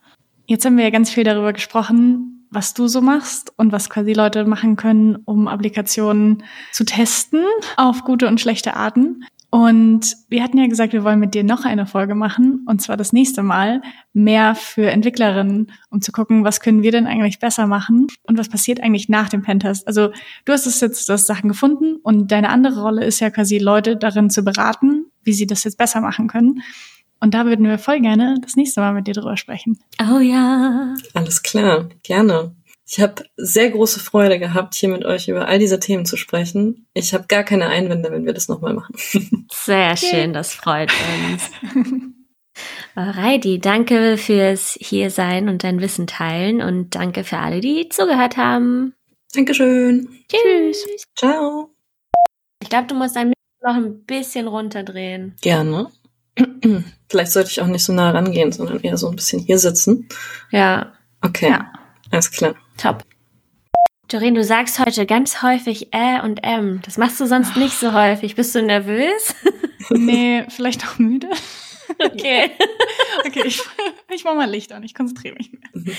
Jetzt 0.46 0.64
haben 0.64 0.76
wir 0.76 0.84
ja 0.84 0.90
ganz 0.90 1.10
viel 1.10 1.24
darüber 1.24 1.52
gesprochen, 1.52 2.39
was 2.50 2.74
du 2.74 2.88
so 2.88 3.00
machst 3.00 3.52
und 3.56 3.72
was 3.72 3.90
quasi 3.90 4.12
Leute 4.12 4.44
machen 4.44 4.76
können, 4.76 5.16
um 5.24 5.48
Applikationen 5.48 6.42
zu 6.72 6.84
testen 6.84 7.44
auf 7.76 8.04
gute 8.04 8.26
und 8.26 8.40
schlechte 8.40 8.74
Arten. 8.74 9.24
Und 9.52 10.16
wir 10.28 10.44
hatten 10.44 10.58
ja 10.58 10.68
gesagt, 10.68 10.92
wir 10.92 11.02
wollen 11.02 11.18
mit 11.18 11.34
dir 11.34 11.42
noch 11.42 11.64
eine 11.64 11.84
Folge 11.84 12.14
machen, 12.14 12.64
und 12.68 12.80
zwar 12.80 12.96
das 12.96 13.12
nächste 13.12 13.42
Mal 13.42 13.82
mehr 14.12 14.54
für 14.54 14.88
Entwicklerinnen, 14.88 15.72
um 15.90 16.00
zu 16.00 16.12
gucken, 16.12 16.44
was 16.44 16.60
können 16.60 16.82
wir 16.82 16.92
denn 16.92 17.08
eigentlich 17.08 17.40
besser 17.40 17.66
machen 17.66 18.06
und 18.22 18.38
was 18.38 18.48
passiert 18.48 18.80
eigentlich 18.80 19.08
nach 19.08 19.28
dem 19.28 19.42
Pentest. 19.42 19.88
Also 19.88 20.12
du 20.44 20.52
hast 20.52 20.66
es 20.66 20.80
jetzt, 20.80 21.08
das 21.08 21.26
Sachen 21.26 21.48
gefunden 21.48 21.96
und 21.96 22.30
deine 22.30 22.50
andere 22.50 22.80
Rolle 22.80 23.04
ist 23.04 23.18
ja 23.18 23.30
quasi 23.30 23.58
Leute 23.58 23.96
darin 23.96 24.30
zu 24.30 24.44
beraten, 24.44 25.06
wie 25.24 25.32
sie 25.32 25.48
das 25.48 25.64
jetzt 25.64 25.78
besser 25.78 26.00
machen 26.00 26.28
können. 26.28 26.62
Und 27.20 27.34
da 27.34 27.44
würden 27.44 27.66
wir 27.66 27.78
voll 27.78 28.00
gerne 28.00 28.38
das 28.42 28.56
nächste 28.56 28.80
Mal 28.80 28.94
mit 28.94 29.06
dir 29.06 29.14
drüber 29.14 29.36
sprechen. 29.36 29.78
Oh 30.00 30.18
ja. 30.18 30.94
Alles 31.14 31.42
klar, 31.42 31.88
gerne. 32.02 32.54
Ich 32.92 32.98
habe 32.98 33.22
sehr 33.36 33.70
große 33.70 34.00
Freude 34.00 34.40
gehabt, 34.40 34.74
hier 34.74 34.88
mit 34.88 35.04
euch 35.04 35.28
über 35.28 35.46
all 35.46 35.60
diese 35.60 35.78
Themen 35.78 36.06
zu 36.06 36.16
sprechen. 36.16 36.88
Ich 36.92 37.14
habe 37.14 37.26
gar 37.28 37.44
keine 37.44 37.68
Einwände, 37.68 38.10
wenn 38.10 38.26
wir 38.26 38.32
das 38.32 38.48
nochmal 38.48 38.74
machen. 38.74 38.94
Sehr 39.52 39.96
schön, 39.96 40.32
das 40.32 40.54
freut 40.54 40.90
uns. 41.28 41.50
Alrighty, 42.96 43.60
danke 43.60 44.16
fürs 44.16 44.76
hier 44.80 45.10
sein 45.10 45.48
und 45.48 45.62
dein 45.62 45.80
Wissen 45.80 46.08
teilen 46.08 46.60
und 46.60 46.96
danke 46.96 47.22
für 47.22 47.38
alle, 47.38 47.60
die 47.60 47.88
zugehört 47.88 48.36
haben. 48.36 48.94
Dankeschön. 49.34 50.08
Tschüss. 50.28 51.06
Ciao. 51.16 51.70
Ich 52.60 52.68
glaube, 52.68 52.88
du 52.88 52.96
musst 52.96 53.14
dein 53.14 53.28
Mikro 53.28 53.72
noch 53.72 53.76
ein 53.76 54.04
bisschen 54.04 54.48
runterdrehen. 54.48 55.36
Gerne. 55.40 55.90
Vielleicht 57.08 57.32
sollte 57.32 57.50
ich 57.50 57.60
auch 57.60 57.66
nicht 57.66 57.84
so 57.84 57.92
nah 57.92 58.10
rangehen, 58.10 58.52
sondern 58.52 58.80
eher 58.80 58.96
so 58.96 59.08
ein 59.08 59.16
bisschen 59.16 59.40
hier 59.40 59.58
sitzen. 59.58 60.08
Ja. 60.50 60.92
Okay. 61.20 61.50
Ja. 61.50 61.72
Alles 62.10 62.30
klar. 62.30 62.54
Top. 62.76 63.04
Doreen, 64.08 64.34
du 64.34 64.42
sagst 64.42 64.78
heute 64.80 65.06
ganz 65.06 65.42
häufig 65.42 65.94
Ä 65.94 66.20
und 66.24 66.42
M. 66.42 66.80
Das 66.84 66.98
machst 66.98 67.20
du 67.20 67.26
sonst 67.26 67.56
nicht 67.56 67.74
so 67.74 67.92
häufig. 67.92 68.34
Bist 68.34 68.54
du 68.54 68.62
nervös? 68.62 69.34
Nee, 69.92 70.44
vielleicht 70.50 70.86
auch 70.86 70.98
müde. 70.98 71.28
Okay. 71.98 72.50
Okay, 73.26 73.42
ich, 73.44 73.60
ich 74.14 74.24
mach 74.24 74.34
mal 74.34 74.48
Licht 74.48 74.72
an, 74.72 74.82
ich 74.82 74.94
konzentriere 74.94 75.34
mich 75.34 75.50
mehr. 75.52 75.94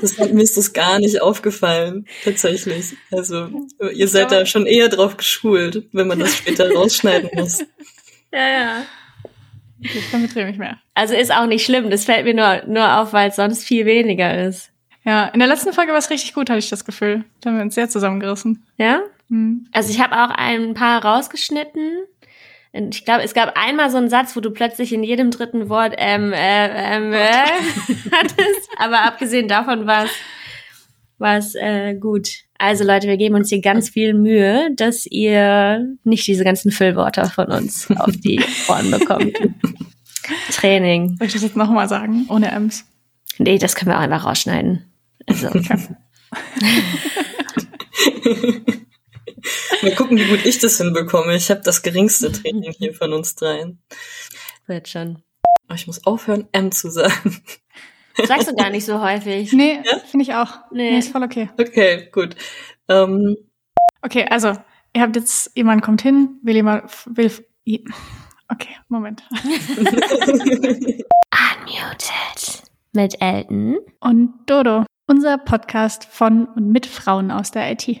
Das, 0.00 0.18
mir 0.18 0.42
ist 0.42 0.56
das 0.56 0.72
gar 0.72 0.98
nicht 0.98 1.20
aufgefallen, 1.20 2.06
tatsächlich. 2.22 2.94
Also, 3.10 3.48
ihr 3.92 4.06
seid 4.06 4.30
da 4.30 4.44
schon 4.46 4.66
eher 4.66 4.88
drauf 4.88 5.16
geschult, 5.16 5.88
wenn 5.92 6.06
man 6.06 6.18
das 6.18 6.36
später 6.36 6.70
rausschneiden 6.72 7.30
muss. 7.32 7.60
Ja, 8.32 8.48
ja. 8.48 8.82
Ich 9.82 10.10
konzentriere 10.10 10.46
mich 10.46 10.58
mehr. 10.58 10.78
Also 10.94 11.14
ist 11.14 11.32
auch 11.32 11.46
nicht 11.46 11.64
schlimm. 11.64 11.90
Das 11.90 12.04
fällt 12.04 12.24
mir 12.24 12.34
nur, 12.34 12.62
nur 12.66 12.98
auf, 12.98 13.12
weil 13.12 13.30
es 13.30 13.36
sonst 13.36 13.64
viel 13.64 13.86
weniger 13.86 14.46
ist. 14.46 14.70
Ja, 15.04 15.28
in 15.28 15.38
der 15.38 15.48
letzten 15.48 15.72
Folge 15.72 15.92
war 15.92 15.98
es 15.98 16.10
richtig 16.10 16.34
gut, 16.34 16.50
hatte 16.50 16.58
ich 16.58 16.68
das 16.68 16.84
Gefühl. 16.84 17.24
Da 17.40 17.50
haben 17.50 17.56
wir 17.56 17.62
uns 17.62 17.74
sehr 17.74 17.88
zusammengerissen. 17.88 18.66
Ja? 18.76 19.00
Hm. 19.28 19.66
Also 19.72 19.90
ich 19.90 20.00
habe 20.00 20.14
auch 20.14 20.30
ein 20.30 20.74
paar 20.74 21.04
rausgeschnitten. 21.04 22.04
Und 22.72 22.94
ich 22.94 23.04
glaube, 23.04 23.22
es 23.22 23.34
gab 23.34 23.56
einmal 23.56 23.90
so 23.90 23.96
einen 23.96 24.10
Satz, 24.10 24.36
wo 24.36 24.40
du 24.40 24.50
plötzlich 24.50 24.92
in 24.92 25.02
jedem 25.02 25.30
dritten 25.30 25.68
Wort 25.68 25.94
ähm, 25.96 26.32
äh, 26.32 26.96
ähm, 26.96 27.12
äh, 27.12 27.18
hattest. 28.12 28.70
Aber 28.78 29.02
abgesehen 29.02 29.48
davon 29.48 29.86
war 29.86 30.04
es 30.04 30.10
war 31.20 31.36
es 31.36 31.54
äh, 31.54 31.94
gut. 31.94 32.44
Also 32.62 32.84
Leute, 32.84 33.08
wir 33.08 33.16
geben 33.16 33.36
uns 33.36 33.48
hier 33.48 33.62
ganz 33.62 33.88
viel 33.88 34.12
Mühe, 34.12 34.68
dass 34.76 35.06
ihr 35.06 35.96
nicht 36.04 36.26
diese 36.26 36.44
ganzen 36.44 36.70
Füllwörter 36.70 37.30
von 37.30 37.46
uns 37.46 37.88
auf 37.96 38.14
die 38.14 38.38
Ohren 38.68 38.90
bekommt. 38.90 39.34
Training. 40.52 41.16
Soll 41.16 41.28
ich 41.28 41.32
das 41.32 41.40
jetzt 41.40 41.56
nochmal 41.56 41.88
sagen, 41.88 42.26
ohne 42.28 42.50
M's? 42.52 42.84
Nee, 43.38 43.56
das 43.56 43.74
können 43.74 43.92
wir 43.92 43.96
auch 43.96 44.02
einfach 44.02 44.26
rausschneiden. 44.26 44.84
Also. 45.26 45.48
Mal 49.82 49.94
gucken, 49.96 50.18
wie 50.18 50.28
gut 50.28 50.44
ich 50.44 50.58
das 50.58 50.76
hinbekomme. 50.76 51.36
Ich 51.36 51.50
habe 51.50 51.62
das 51.62 51.80
geringste 51.80 52.30
Training 52.30 52.74
hier 52.76 52.92
von 52.92 53.14
uns 53.14 53.36
dreien. 53.36 53.82
wird 54.66 54.86
schon. 54.86 55.22
Aber 55.66 55.76
ich 55.76 55.86
muss 55.86 56.04
aufhören, 56.04 56.46
M 56.52 56.70
zu 56.72 56.90
sagen. 56.90 57.40
Sagst 58.26 58.48
du 58.50 58.54
gar 58.54 58.70
nicht 58.70 58.84
so 58.84 59.00
häufig. 59.00 59.52
Nee, 59.52 59.82
finde 60.10 60.22
ich 60.24 60.34
auch. 60.34 60.58
Nee. 60.70 60.90
Nee. 60.90 60.98
ist 60.98 61.12
voll 61.12 61.22
okay. 61.22 61.50
Okay, 61.58 62.08
gut. 62.12 62.36
Ähm, 62.88 63.36
Okay, 64.02 64.26
also, 64.30 64.54
ihr 64.94 65.02
habt 65.02 65.14
jetzt, 65.16 65.54
jemand 65.54 65.82
kommt 65.82 66.00
hin, 66.00 66.38
will 66.42 66.56
jemand, 66.56 66.90
will, 67.06 67.30
okay, 68.48 68.76
Moment. 68.88 69.22
Unmuted. 71.32 72.62
Mit 72.92 73.20
Elton. 73.20 73.78
Und 74.00 74.32
Dodo, 74.46 74.84
unser 75.06 75.36
Podcast 75.36 76.06
von 76.06 76.46
und 76.46 76.70
mit 76.70 76.86
Frauen 76.86 77.30
aus 77.30 77.50
der 77.50 77.70
IT. 77.72 78.00